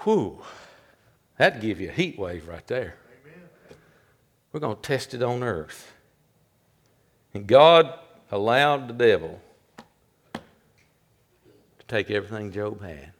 Whew. 0.04 0.40
That'd 1.38 1.60
give 1.60 1.80
you 1.80 1.88
a 1.88 1.92
heat 1.92 2.18
wave 2.18 2.46
right 2.46 2.66
there. 2.66 2.96
Amen. 3.24 3.78
We're 4.52 4.60
going 4.60 4.76
to 4.76 4.82
test 4.82 5.14
it 5.14 5.22
on 5.22 5.42
earth. 5.42 5.92
And 7.32 7.46
God 7.46 7.92
allowed 8.30 8.88
the 8.88 8.94
devil 8.94 9.40
to 10.34 10.40
take 11.88 12.10
everything 12.10 12.52
Job 12.52 12.82
had. 12.82 13.12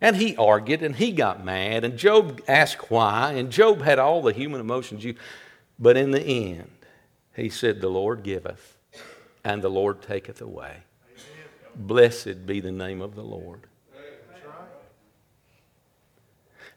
And 0.00 0.16
he 0.16 0.36
argued 0.36 0.82
and 0.82 0.94
he 0.94 1.10
got 1.10 1.44
mad, 1.44 1.84
and 1.84 1.98
Job 1.98 2.40
asked 2.46 2.88
why, 2.90 3.32
and 3.32 3.50
Job 3.50 3.82
had 3.82 3.98
all 3.98 4.22
the 4.22 4.32
human 4.32 4.60
emotions 4.60 5.02
you. 5.02 5.16
But 5.78 5.96
in 5.96 6.12
the 6.12 6.22
end, 6.22 6.70
he 7.34 7.48
said, 7.48 7.80
The 7.80 7.88
Lord 7.88 8.22
giveth, 8.22 8.78
and 9.44 9.60
the 9.60 9.68
Lord 9.68 10.02
taketh 10.02 10.40
away. 10.40 10.78
Blessed 11.74 12.46
be 12.46 12.60
the 12.60 12.72
name 12.72 13.00
of 13.00 13.16
the 13.16 13.22
Lord. 13.22 13.66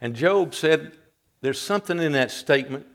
And 0.02 0.16
Job 0.16 0.54
said, 0.54 0.94
There's 1.42 1.62
something 1.62 2.00
in 2.00 2.12
that 2.14 2.32
statement 2.32 2.86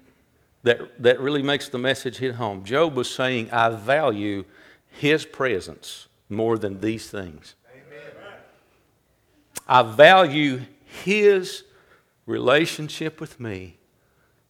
that, 0.64 1.02
that 1.02 1.20
really 1.20 1.42
makes 1.42 1.68
the 1.68 1.78
message 1.78 2.18
hit 2.18 2.34
home. 2.34 2.64
Job 2.64 2.94
was 2.94 3.09
saying, 3.09 3.50
I 3.52 3.70
value 3.70 4.44
his 4.88 5.24
presence 5.24 6.09
more 6.28 6.59
than 6.59 6.80
these 6.80 7.09
things. 7.11 7.54
Amen. 7.70 8.12
I 9.68 9.82
value 9.82 10.62
His 11.04 11.64
relationship 12.24 13.20
with 13.20 13.38
me 13.38 13.76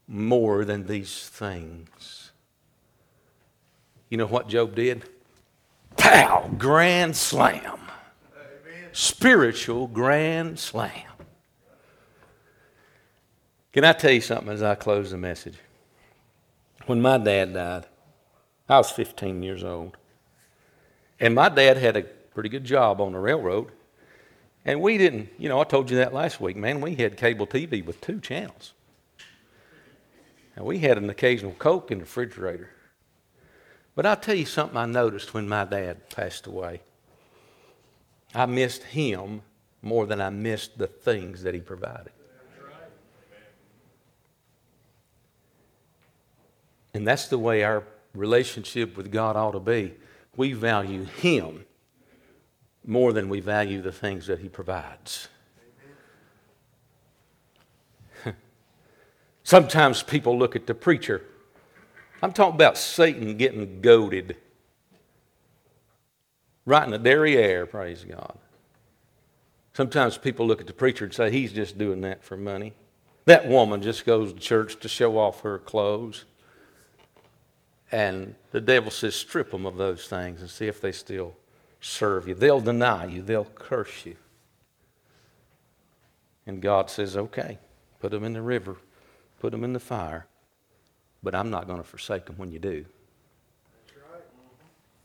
more 0.06 0.64
than 0.64 0.86
these 0.86 1.28
things. 1.28 2.30
You 4.08 4.18
know 4.18 4.26
what 4.26 4.48
Job 4.48 4.74
did? 4.74 5.04
Pow! 5.96 6.48
Grand 6.56 7.16
slam. 7.16 7.60
Amen. 7.64 8.90
Spiritual 8.92 9.88
grand 9.88 10.58
slam. 10.58 11.05
Can 13.76 13.84
I 13.84 13.92
tell 13.92 14.10
you 14.10 14.22
something 14.22 14.48
as 14.48 14.62
I 14.62 14.74
close 14.74 15.10
the 15.10 15.18
message? 15.18 15.58
When 16.86 17.02
my 17.02 17.18
dad 17.18 17.52
died, 17.52 17.84
I 18.70 18.78
was 18.78 18.90
15 18.90 19.42
years 19.42 19.62
old. 19.62 19.98
And 21.20 21.34
my 21.34 21.50
dad 21.50 21.76
had 21.76 21.94
a 21.94 22.04
pretty 22.04 22.48
good 22.48 22.64
job 22.64 23.02
on 23.02 23.12
the 23.12 23.18
railroad. 23.18 23.72
And 24.64 24.80
we 24.80 24.96
didn't, 24.96 25.28
you 25.36 25.50
know, 25.50 25.60
I 25.60 25.64
told 25.64 25.90
you 25.90 25.98
that 25.98 26.14
last 26.14 26.40
week, 26.40 26.56
man. 26.56 26.80
We 26.80 26.94
had 26.94 27.18
cable 27.18 27.46
TV 27.46 27.84
with 27.84 28.00
two 28.00 28.18
channels. 28.18 28.72
And 30.56 30.64
we 30.64 30.78
had 30.78 30.96
an 30.96 31.10
occasional 31.10 31.52
Coke 31.52 31.90
in 31.90 31.98
the 31.98 32.04
refrigerator. 32.04 32.70
But 33.94 34.06
I'll 34.06 34.16
tell 34.16 34.36
you 34.36 34.46
something 34.46 34.78
I 34.78 34.86
noticed 34.86 35.34
when 35.34 35.50
my 35.50 35.66
dad 35.66 36.08
passed 36.08 36.46
away. 36.46 36.80
I 38.34 38.46
missed 38.46 38.84
him 38.84 39.42
more 39.82 40.06
than 40.06 40.22
I 40.22 40.30
missed 40.30 40.78
the 40.78 40.86
things 40.86 41.42
that 41.42 41.52
he 41.52 41.60
provided. 41.60 42.12
And 46.96 47.06
that's 47.06 47.28
the 47.28 47.38
way 47.38 47.62
our 47.62 47.84
relationship 48.14 48.96
with 48.96 49.12
God 49.12 49.36
ought 49.36 49.50
to 49.50 49.60
be. 49.60 49.92
We 50.34 50.54
value 50.54 51.04
Him 51.04 51.66
more 52.86 53.12
than 53.12 53.28
we 53.28 53.40
value 53.40 53.82
the 53.82 53.92
things 53.92 54.26
that 54.28 54.38
He 54.38 54.48
provides. 54.48 55.28
Sometimes 59.44 60.02
people 60.02 60.38
look 60.38 60.56
at 60.56 60.66
the 60.66 60.74
preacher. 60.74 61.22
I'm 62.22 62.32
talking 62.32 62.54
about 62.54 62.78
Satan 62.78 63.36
getting 63.36 63.82
goaded. 63.82 64.38
Right 66.64 66.84
in 66.84 66.92
the 66.92 66.98
derriere, 66.98 67.66
praise 67.66 68.04
God. 68.04 68.38
Sometimes 69.74 70.16
people 70.16 70.46
look 70.46 70.62
at 70.62 70.66
the 70.66 70.72
preacher 70.72 71.04
and 71.04 71.12
say, 71.12 71.30
he's 71.30 71.52
just 71.52 71.76
doing 71.76 72.00
that 72.00 72.24
for 72.24 72.38
money. 72.38 72.72
That 73.26 73.46
woman 73.46 73.82
just 73.82 74.06
goes 74.06 74.32
to 74.32 74.40
church 74.40 74.80
to 74.80 74.88
show 74.88 75.18
off 75.18 75.42
her 75.42 75.58
clothes. 75.58 76.24
And 77.92 78.34
the 78.50 78.60
devil 78.60 78.90
says, 78.90 79.14
strip 79.14 79.52
them 79.52 79.64
of 79.64 79.76
those 79.76 80.08
things 80.08 80.40
and 80.40 80.50
see 80.50 80.66
if 80.66 80.80
they 80.80 80.92
still 80.92 81.34
serve 81.80 82.26
you. 82.26 82.34
They'll 82.34 82.60
deny 82.60 83.06
you, 83.06 83.22
they'll 83.22 83.44
curse 83.44 84.04
you. 84.04 84.16
And 86.46 86.60
God 86.60 86.90
says, 86.90 87.16
okay, 87.16 87.58
put 88.00 88.10
them 88.10 88.24
in 88.24 88.32
the 88.32 88.42
river, 88.42 88.76
put 89.40 89.52
them 89.52 89.64
in 89.64 89.72
the 89.72 89.80
fire, 89.80 90.26
but 91.22 91.34
I'm 91.34 91.50
not 91.50 91.66
going 91.66 91.78
to 91.78 91.84
forsake 91.84 92.26
them 92.26 92.36
when 92.36 92.50
you 92.50 92.58
do. 92.58 92.84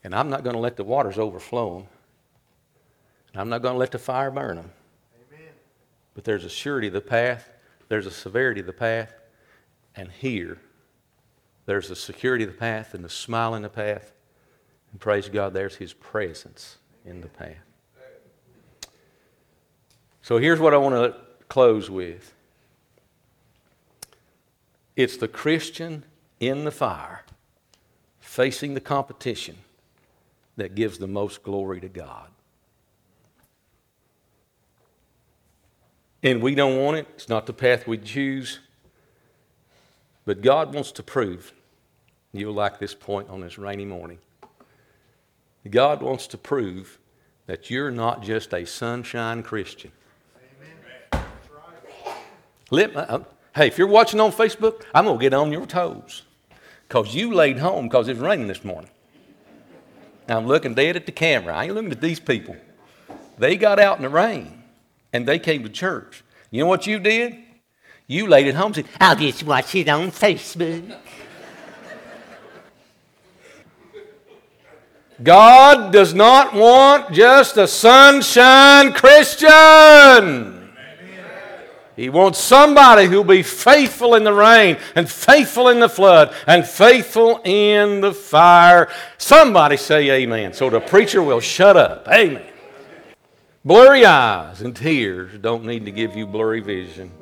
And 0.04 0.16
I'm 0.16 0.30
not 0.30 0.44
going 0.44 0.56
to 0.56 0.60
let 0.60 0.78
the 0.78 0.84
waters 0.84 1.20
overflow 1.20 1.78
them. 1.78 1.88
And 3.32 3.42
I'm 3.42 3.50
not 3.50 3.62
going 3.62 3.76
to 3.76 3.80
let 3.80 3.92
the 3.92 4.00
fire 4.00 4.32
burn 4.32 4.56
them. 4.56 4.72
Amen. 5.32 5.50
But 6.16 6.24
there's 6.24 6.44
a 6.44 6.50
surety 6.50 6.88
of 6.88 6.94
the 6.94 7.02
path, 7.02 7.50
there's 7.88 8.08
a 8.08 8.12
severity 8.12 8.62
of 8.62 8.66
the 8.66 8.74
path, 8.74 9.14
and 9.96 10.12
here 10.12 10.58
there's 11.66 11.90
the 11.90 11.96
security 11.96 12.44
of 12.44 12.52
the 12.52 12.58
path 12.58 12.94
and 12.94 13.04
the 13.04 13.10
smile 13.10 13.56
in 13.56 13.62
the 13.62 13.70
path. 13.70 14.14
And 14.92 15.00
praise 15.00 15.30
God, 15.30 15.54
there's 15.54 15.76
His 15.76 15.94
presence 15.94 16.78
in 17.06 17.22
the 17.22 17.30
path. 17.30 17.56
So 20.22 20.38
here's 20.38 20.60
what 20.60 20.74
I 20.74 20.78
want 20.78 20.96
to 20.96 21.20
close 21.48 21.90
with 21.90 22.34
it's 24.96 25.18
the 25.18 25.28
Christian 25.28 26.04
in 26.40 26.66
the 26.66 26.72
fire, 26.72 27.24
facing 28.20 28.74
the 28.74 28.82
competition, 28.82 29.58
that 30.58 30.76
gives 30.76 30.98
the 30.98 31.08
most 31.08 31.44
glory 31.44 31.80
to 31.80 31.90
God. 31.90 32.28
And 36.24 36.42
we 36.42 36.54
don't 36.54 36.78
want 36.78 36.98
it, 36.98 37.08
it's 37.16 37.30
not 37.30 37.48
the 37.48 37.54
path 37.54 37.88
we 37.88 37.98
choose. 37.98 38.60
But 40.26 40.42
God 40.42 40.74
wants 40.74 40.92
to 40.94 41.04
prove, 41.04 41.54
you'll 42.32 42.54
like 42.54 42.80
this 42.80 42.94
point 42.94 43.30
on 43.30 43.42
this 43.42 43.58
rainy 43.58 43.86
morning. 43.86 44.20
God 45.70 46.02
wants 46.02 46.28
to 46.28 46.38
prove 46.38 46.98
that 47.48 47.70
you're 47.70 47.92
not 47.92 48.24
just 48.24 48.54
a 48.54 48.66
sunshine 48.66 49.44
Christian. 49.44 49.92
Amen. 51.14 51.26
Let 52.70 52.94
my, 52.94 53.02
uh, 53.02 53.24
hey, 53.56 53.68
if 53.68 53.78
you're 53.78 53.88
watching 53.88 54.20
on 54.20 54.32
Facebook, 54.32 54.84
I'm 54.94 55.06
going 55.06 55.18
to 55.18 55.22
get 55.22 55.34
on 55.34 55.52
your 55.52 55.66
toes 55.66 56.24
because 56.88 57.14
you 57.14 57.34
laid 57.34 57.60
home 57.60 57.88
because 57.88 58.08
it's 58.08 58.20
raining 58.20 58.48
this 58.48 58.64
morning. 58.64 58.90
I'm 60.28 60.48
looking 60.48 60.74
dead 60.74 60.96
at 60.96 61.06
the 61.06 61.12
camera. 61.12 61.56
I 61.56 61.66
ain't 61.66 61.76
looking 61.76 61.92
at 61.92 62.02
these 62.02 62.20
people. 62.20 62.56
They 63.38 63.58
got 63.58 63.80
out 63.80 63.98
in 63.98 64.04
the 64.04 64.10
rain 64.10 64.64
and 65.12 65.28
they 65.28 65.40
came 65.40 65.64
to 65.64 65.70
church. 65.70 66.24
You 66.52 66.62
know 66.62 66.68
what 66.68 66.88
you 66.88 67.00
did? 67.00 67.38
You 68.12 68.28
laid 68.28 68.46
at 68.48 68.56
home 68.56 68.74
said, 68.74 68.88
I'll 69.00 69.16
just 69.16 69.42
watch 69.44 69.74
it 69.74 69.88
on 69.88 70.12
Facebook. 70.12 70.98
God 75.24 75.94
does 75.94 76.14
not 76.14 76.54
want 76.54 77.14
just 77.14 77.56
a 77.56 77.70
sunshine 77.70 78.92
Christian. 78.92 80.74
He 81.96 82.10
wants 82.10 82.40
somebody 82.40 83.06
who'll 83.06 83.24
be 83.24 83.44
faithful 83.44 84.16
in 84.16 84.26
the 84.26 84.34
rain 84.34 84.76
and 84.94 85.10
faithful 85.10 85.70
in 85.70 85.80
the 85.80 85.88
flood 85.88 86.34
and 86.46 86.68
faithful 86.68 87.40
in 87.46 88.02
the 88.02 88.14
fire. 88.14 88.90
Somebody 89.20 89.78
say 89.78 90.10
amen. 90.10 90.52
So 90.52 90.70
the 90.70 90.82
preacher 90.82 91.24
will 91.24 91.40
shut 91.40 91.78
up. 91.78 92.10
Amen. 92.10 92.44
Blurry 93.64 94.06
eyes 94.06 94.62
and 94.62 94.76
tears 94.76 95.38
don't 95.40 95.64
need 95.64 95.86
to 95.86 95.92
give 95.92 96.18
you 96.18 96.28
blurry 96.28 96.60
vision. 96.60 97.21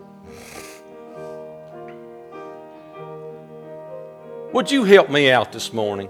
Would 4.52 4.72
you 4.72 4.84
help 4.84 5.12
me 5.12 5.30
out 5.30 5.52
this 5.52 5.72
morning? 5.74 6.10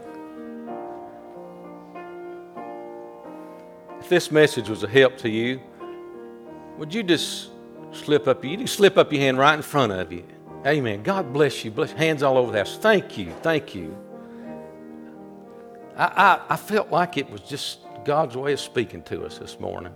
If 3.99 4.07
this 4.07 4.31
message 4.31 4.69
was 4.69 4.81
a 4.83 4.87
help 4.87 5.17
to 5.17 5.29
you, 5.29 5.59
would 6.77 6.93
you 6.93 7.03
just 7.03 7.49
slip 7.91 8.29
up? 8.29 8.45
You 8.45 8.55
can 8.55 8.67
slip 8.67 8.97
up 8.97 9.11
your 9.11 9.21
hand 9.21 9.37
right 9.37 9.55
in 9.55 9.61
front 9.61 9.91
of 9.91 10.13
you. 10.13 10.23
Amen. 10.65 11.03
God 11.03 11.33
bless 11.33 11.65
you. 11.65 11.71
Bless 11.71 11.91
hands 11.91 12.23
all 12.23 12.37
over 12.37 12.53
the 12.53 12.59
house. 12.59 12.77
Thank 12.77 13.17
you. 13.17 13.33
Thank 13.41 13.75
you. 13.75 13.97
I, 15.97 16.05
I, 16.05 16.53
I 16.53 16.55
felt 16.55 16.91
like 16.91 17.17
it 17.17 17.29
was 17.29 17.41
just 17.41 17.79
God's 18.05 18.37
way 18.37 18.53
of 18.53 18.61
speaking 18.61 19.03
to 19.03 19.25
us 19.25 19.37
this 19.37 19.59
morning. 19.59 19.93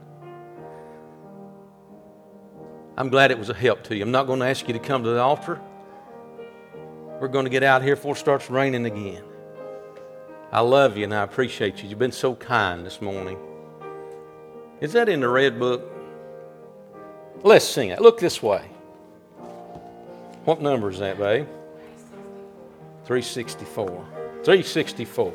I'm 2.97 3.07
glad 3.07 3.31
it 3.31 3.39
was 3.39 3.49
a 3.49 3.53
help 3.53 3.83
to 3.85 3.95
you. 3.95 4.03
I'm 4.03 4.11
not 4.11 4.27
going 4.27 4.41
to 4.41 4.45
ask 4.45 4.67
you 4.67 4.73
to 4.73 4.79
come 4.79 5.03
to 5.05 5.09
the 5.11 5.21
altar. 5.21 5.61
We're 7.23 7.29
going 7.29 7.45
to 7.45 7.49
get 7.49 7.63
out 7.63 7.81
here 7.83 7.95
before 7.95 8.15
it 8.15 8.17
starts 8.17 8.49
raining 8.49 8.85
again. 8.85 9.23
I 10.51 10.59
love 10.59 10.97
you 10.97 11.05
and 11.05 11.13
I 11.13 11.23
appreciate 11.23 11.81
you. 11.81 11.87
You've 11.87 11.97
been 11.97 12.11
so 12.11 12.35
kind 12.35 12.85
this 12.85 13.01
morning. 13.01 13.37
Is 14.81 14.91
that 14.91 15.07
in 15.07 15.21
the 15.21 15.29
red 15.29 15.57
book? 15.57 15.89
Let's 17.41 17.63
sing 17.63 17.91
it. 17.91 18.01
Look 18.01 18.19
this 18.19 18.43
way. 18.43 18.65
What 20.43 20.61
number 20.61 20.89
is 20.89 20.99
that, 20.99 21.17
babe? 21.17 21.47
364. 23.05 23.87
364. 24.43 25.33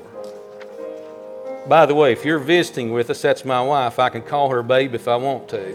By 1.69 1.87
the 1.87 1.95
way, 1.95 2.13
if 2.13 2.23
you're 2.23 2.39
visiting 2.39 2.93
with 2.93 3.09
us, 3.09 3.23
that's 3.23 3.47
my 3.47 3.63
wife. 3.63 3.99
I 3.99 4.11
can 4.11 4.21
call 4.21 4.51
her 4.51 4.63
babe 4.63 4.95
if 4.95 5.09
I 5.09 5.17
want 5.17 5.49
to. 5.49 5.75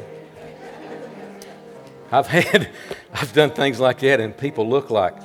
I've 2.11 2.28
had, 2.28 2.70
I've 3.16 3.34
done 3.34 3.49
things 3.49 3.80
like 3.80 3.97
that, 4.01 4.20
and 4.20 4.38
people 4.38 4.70
look 4.70 4.91
like, 4.91 5.16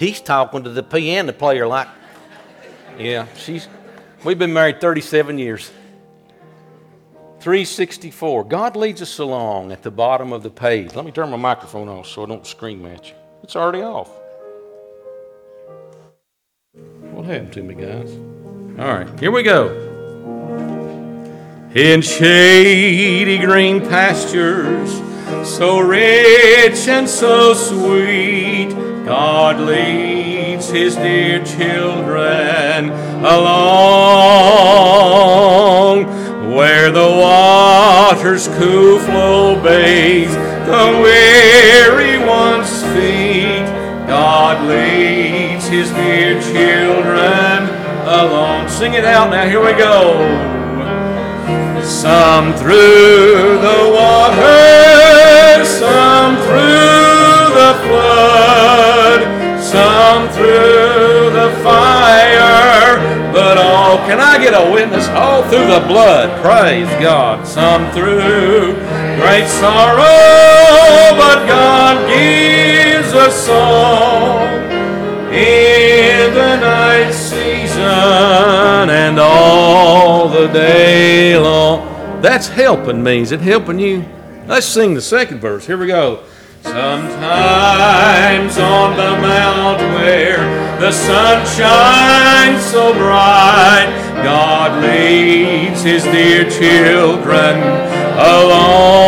He's 0.00 0.22
talking 0.22 0.64
to 0.64 0.70
the 0.70 0.82
piano 0.82 1.30
player 1.34 1.66
like, 1.66 1.86
yeah, 2.98 3.26
she's, 3.36 3.68
we've 4.24 4.38
been 4.38 4.54
married 4.54 4.80
37 4.80 5.36
years. 5.36 5.70
364. 7.40 8.44
God 8.44 8.76
leads 8.76 9.02
us 9.02 9.18
along 9.18 9.72
at 9.72 9.82
the 9.82 9.90
bottom 9.90 10.32
of 10.32 10.42
the 10.42 10.48
page. 10.48 10.94
Let 10.94 11.04
me 11.04 11.10
turn 11.12 11.28
my 11.28 11.36
microphone 11.36 11.90
off 11.90 12.06
so 12.06 12.22
I 12.22 12.26
don't 12.26 12.46
scream 12.46 12.86
at 12.86 13.10
you. 13.10 13.14
It's 13.42 13.56
already 13.56 13.82
off. 13.82 14.10
What 17.12 17.26
happened 17.26 17.52
to 17.52 17.62
me, 17.62 17.74
guys? 17.74 18.10
All 18.80 18.94
right, 18.94 19.20
here 19.20 19.30
we 19.30 19.42
go. 19.42 19.68
In 21.74 22.00
shady 22.00 23.36
green 23.36 23.82
pastures, 23.82 24.90
so 25.46 25.78
rich 25.80 26.88
and 26.88 27.06
so 27.06 27.52
sweet 27.52 28.89
God 29.04 29.60
leads 29.60 30.68
his 30.68 30.96
dear 30.96 31.44
children 31.44 32.90
along 33.24 34.20
where 36.54 36.90
the 36.90 37.00
waters 37.00 38.48
cool 38.48 38.98
flow 38.98 39.54
bathe 39.62 40.32
the 40.66 41.00
weary 41.02 42.18
one's 42.26 42.82
feet. 42.92 43.66
God 44.06 44.68
leads 44.68 45.66
his 45.68 45.90
dear 45.92 46.40
children 46.42 47.68
along. 48.06 48.68
Sing 48.68 48.94
it 48.94 49.04
out 49.04 49.30
now. 49.30 49.48
Here 49.48 49.60
we 49.64 49.72
go. 49.72 50.18
Some 51.82 52.52
through 52.54 53.58
the 53.60 53.90
water, 53.94 55.64
some 55.64 56.36
through 56.36 56.89
the 57.70 57.78
flood, 57.86 59.20
some 59.62 60.28
through 60.30 61.30
the 61.30 61.50
fire, 61.62 62.98
but 63.32 63.56
all, 63.58 63.98
can 64.08 64.18
I 64.18 64.38
get 64.42 64.54
a 64.54 64.72
witness? 64.72 65.06
All 65.08 65.42
through 65.44 65.66
the 65.66 65.84
blood, 65.86 66.42
praise 66.42 66.88
God. 67.00 67.46
Some 67.46 67.88
through 67.92 68.74
great 69.20 69.46
sorrow, 69.46 71.14
but 71.14 71.46
God 71.46 72.08
gives 72.08 73.12
a 73.12 73.30
song 73.30 74.48
in 75.32 76.34
the 76.34 76.56
night 76.56 77.12
season 77.12 78.90
and 78.90 79.20
all 79.20 80.28
the 80.28 80.48
day 80.48 81.38
long. 81.38 82.20
That's 82.20 82.48
helping 82.48 83.00
me. 83.00 83.20
Is 83.20 83.30
it 83.30 83.40
helping 83.40 83.78
you? 83.78 84.04
Let's 84.48 84.66
sing 84.66 84.94
the 84.94 85.00
second 85.00 85.38
verse. 85.38 85.66
Here 85.66 85.78
we 85.78 85.86
go. 85.86 86.24
Sometimes 86.62 88.58
on 88.58 88.96
the 88.96 89.12
mount 89.20 89.80
where 89.96 90.44
the 90.78 90.92
sun 90.92 91.46
shines 91.46 92.62
so 92.64 92.92
bright, 92.92 93.88
God 94.22 94.82
leads 94.82 95.82
his 95.82 96.04
dear 96.04 96.44
children 96.50 97.56
along. 98.18 99.00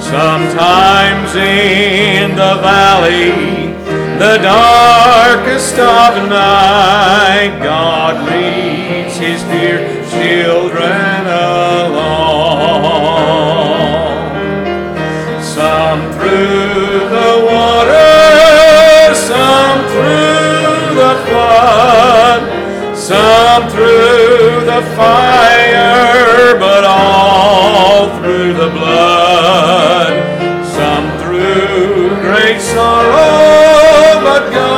Sometimes 0.00 1.34
in 1.34 2.36
the 2.36 2.56
valley, 2.62 3.74
the 4.18 4.38
darkest 4.38 5.74
of 5.74 6.28
night, 6.28 7.58
God 7.62 8.28
leads 8.30 9.16
his 9.16 9.42
dear 9.44 9.80
children 10.10 11.26
along. 11.26 11.79
Flood, 21.80 22.96
some 22.96 23.68
through 23.70 24.64
the 24.72 24.82
fire, 24.96 26.58
but 26.58 26.84
all 26.84 28.08
through 28.18 28.52
the 28.52 28.70
blood. 28.70 30.12
Some 30.76 31.06
through 31.20 32.20
great 32.20 32.60
sorrow, 32.60 34.20
but 34.26 34.50
God 34.52 34.69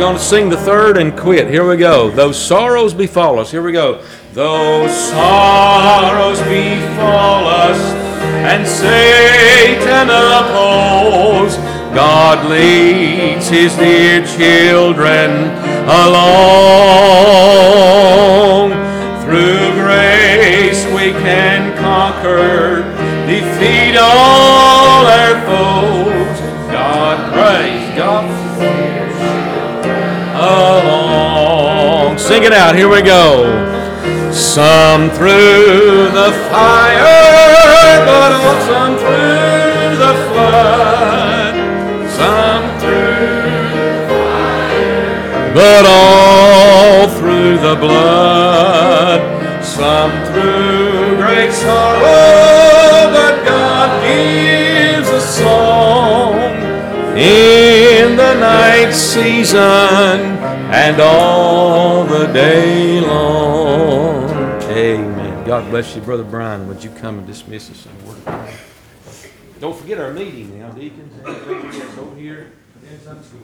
going 0.00 0.16
to 0.16 0.22
sing 0.22 0.48
the 0.48 0.56
third 0.56 0.96
and 0.96 1.14
quit. 1.14 1.50
Here 1.50 1.68
we 1.68 1.76
go. 1.76 2.10
Those 2.10 2.42
sorrows 2.42 2.94
befall 2.94 3.38
us. 3.38 3.50
Here 3.50 3.62
we 3.62 3.72
go. 3.72 4.02
Those 4.32 4.90
sorrows 5.10 6.38
befall 6.38 7.46
us 7.46 7.76
and 8.48 8.66
Satan 8.66 10.08
oppose. 10.08 11.54
God 11.94 12.48
leads 12.48 13.50
his 13.50 13.76
dear 13.76 14.24
children 14.24 15.50
along. 15.84 16.30
Through 19.22 19.72
grace 19.82 20.86
we 20.86 21.12
can 21.12 21.76
conquer, 21.76 22.84
defeat 23.26 23.98
all 23.98 25.04
our 25.04 25.34
foes. 25.44 26.40
God 26.72 27.34
praise 27.34 27.98
God 27.98 28.39
Sing 32.30 32.44
it 32.44 32.52
out. 32.52 32.76
Here 32.76 32.88
we 32.88 33.02
go. 33.02 33.42
Some 34.30 35.10
through 35.10 36.14
the 36.14 36.30
fire, 36.48 37.02
but 38.06 38.30
some 38.68 38.96
through 38.98 39.96
the 39.98 40.14
flood. 40.30 41.54
Some 42.08 42.78
through 42.78 43.50
the 43.74 44.22
fire, 44.22 45.54
but 45.54 45.84
all 45.88 47.08
through 47.18 47.58
the 47.58 47.74
blood. 47.74 49.64
Some 49.64 50.12
through 50.26 51.16
great 51.16 51.50
sorrow, 51.50 53.10
but 53.10 53.44
God 53.44 54.04
gives 54.06 55.08
a 55.08 55.20
song 55.20 56.36
in 57.18 58.14
the 58.14 58.34
night 58.38 58.92
season 58.92 60.39
and 60.72 61.00
all 61.00 62.04
the 62.04 62.26
day 62.26 63.00
long. 63.00 64.30
Amen. 64.62 65.44
God 65.44 65.68
bless 65.70 65.96
you, 65.96 66.02
Brother 66.02 66.22
Brian. 66.22 66.68
Would 66.68 66.84
you 66.84 66.90
come 66.90 67.18
and 67.18 67.26
dismiss 67.26 67.70
us 67.70 67.86
in 67.86 67.92
a 67.92 68.08
word 68.08 68.18
of 68.18 68.24
prayer? 68.24 68.58
Don't 69.58 69.76
forget 69.76 69.98
our 69.98 70.12
meeting 70.12 70.58
now, 70.58 70.70
deacons. 70.70 71.12
It's 71.26 71.98
over 71.98 72.16
here 72.16 72.52
in 72.88 73.00
Sunday 73.00 73.22
school. 73.24 73.40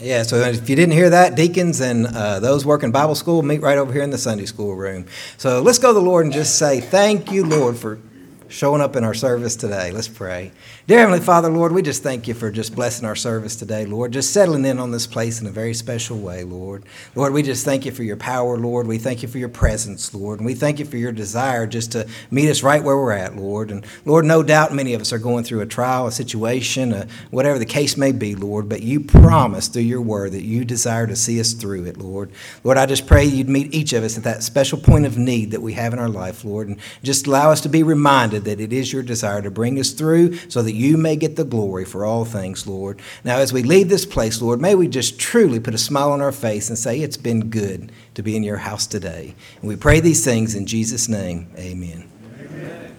Yeah, 0.00 0.22
so 0.22 0.36
if 0.36 0.70
you 0.70 0.76
didn't 0.76 0.94
hear 0.94 1.10
that, 1.10 1.34
deacons 1.34 1.80
and 1.80 2.06
uh, 2.06 2.38
those 2.38 2.64
working 2.64 2.92
Bible 2.92 3.16
school, 3.16 3.42
meet 3.42 3.60
right 3.60 3.76
over 3.76 3.92
here 3.92 4.02
in 4.02 4.10
the 4.10 4.18
Sunday 4.18 4.46
school 4.46 4.76
room. 4.76 5.06
So 5.38 5.60
let's 5.60 5.78
go 5.78 5.88
to 5.88 5.94
the 5.94 6.00
Lord 6.00 6.24
and 6.24 6.32
just 6.32 6.56
say, 6.56 6.80
Thank 6.80 7.32
you, 7.32 7.44
Lord, 7.44 7.76
for 7.76 7.98
showing 8.48 8.80
up 8.80 8.96
in 8.96 9.04
our 9.04 9.14
service 9.14 9.56
today. 9.56 9.90
Let's 9.90 10.08
pray. 10.08 10.52
Dear 10.86 11.00
Heavenly 11.00 11.20
Father, 11.20 11.50
Lord, 11.50 11.72
we 11.72 11.82
just 11.82 12.02
thank 12.02 12.26
you 12.26 12.34
for 12.34 12.50
just 12.50 12.74
blessing 12.74 13.06
our 13.06 13.14
service 13.14 13.56
today, 13.56 13.84
Lord, 13.84 14.12
just 14.12 14.32
settling 14.32 14.64
in 14.64 14.78
on 14.78 14.90
this 14.90 15.06
place 15.06 15.40
in 15.40 15.46
a 15.46 15.50
very 15.50 15.74
special 15.74 16.18
way, 16.18 16.44
Lord. 16.44 16.84
Lord, 17.14 17.34
we 17.34 17.42
just 17.42 17.64
thank 17.64 17.84
you 17.84 17.92
for 17.92 18.02
your 18.02 18.16
power, 18.16 18.56
Lord. 18.56 18.86
We 18.86 18.98
thank 18.98 19.22
you 19.22 19.28
for 19.28 19.38
your 19.38 19.50
presence, 19.50 20.14
Lord. 20.14 20.40
And 20.40 20.46
we 20.46 20.54
thank 20.54 20.78
you 20.78 20.86
for 20.86 20.96
your 20.96 21.12
desire 21.12 21.66
just 21.66 21.92
to 21.92 22.08
meet 22.30 22.48
us 22.48 22.62
right 22.62 22.82
where 22.82 22.96
we're 22.96 23.12
at, 23.12 23.36
Lord. 23.36 23.70
And 23.70 23.84
Lord, 24.06 24.24
no 24.24 24.42
doubt 24.42 24.72
many 24.72 24.94
of 24.94 25.00
us 25.02 25.12
are 25.12 25.18
going 25.18 25.44
through 25.44 25.60
a 25.60 25.66
trial, 25.66 26.06
a 26.06 26.12
situation, 26.12 26.92
a, 26.92 27.06
whatever 27.30 27.58
the 27.58 27.66
case 27.66 27.96
may 27.98 28.12
be, 28.12 28.34
Lord, 28.34 28.68
but 28.68 28.82
you 28.82 29.00
promise 29.00 29.68
through 29.68 29.82
your 29.82 30.00
word 30.00 30.32
that 30.32 30.44
you 30.44 30.64
desire 30.64 31.06
to 31.06 31.16
see 31.16 31.38
us 31.38 31.52
through 31.52 31.84
it, 31.84 31.98
Lord. 31.98 32.30
Lord, 32.64 32.78
I 32.78 32.86
just 32.86 33.06
pray 33.06 33.24
you'd 33.24 33.48
meet 33.48 33.74
each 33.74 33.92
of 33.92 34.04
us 34.04 34.16
at 34.16 34.24
that 34.24 34.42
special 34.42 34.78
point 34.78 35.04
of 35.04 35.18
need 35.18 35.50
that 35.50 35.60
we 35.60 35.74
have 35.74 35.92
in 35.92 35.98
our 35.98 36.08
life, 36.08 36.44
Lord, 36.44 36.68
and 36.68 36.78
just 37.02 37.26
allow 37.26 37.50
us 37.50 37.60
to 37.62 37.68
be 37.68 37.82
that 38.40 38.60
it 38.60 38.72
is 38.72 38.92
your 38.92 39.02
desire 39.02 39.42
to 39.42 39.50
bring 39.50 39.78
us 39.78 39.90
through 39.90 40.36
so 40.48 40.62
that 40.62 40.74
you 40.74 40.96
may 40.96 41.16
get 41.16 41.36
the 41.36 41.44
glory 41.44 41.84
for 41.84 42.04
all 42.04 42.24
things, 42.24 42.66
Lord. 42.66 43.00
Now, 43.24 43.38
as 43.38 43.52
we 43.52 43.62
leave 43.62 43.88
this 43.88 44.06
place, 44.06 44.40
Lord, 44.40 44.60
may 44.60 44.74
we 44.74 44.88
just 44.88 45.18
truly 45.18 45.60
put 45.60 45.74
a 45.74 45.78
smile 45.78 46.12
on 46.12 46.20
our 46.20 46.32
face 46.32 46.68
and 46.68 46.78
say, 46.78 47.00
It's 47.00 47.16
been 47.16 47.50
good 47.50 47.92
to 48.14 48.22
be 48.22 48.36
in 48.36 48.42
your 48.42 48.58
house 48.58 48.86
today. 48.86 49.34
And 49.60 49.68
we 49.68 49.76
pray 49.76 50.00
these 50.00 50.24
things 50.24 50.54
in 50.54 50.66
Jesus' 50.66 51.08
name. 51.08 51.48
Amen. 51.56 52.08
Amen. 52.40 52.96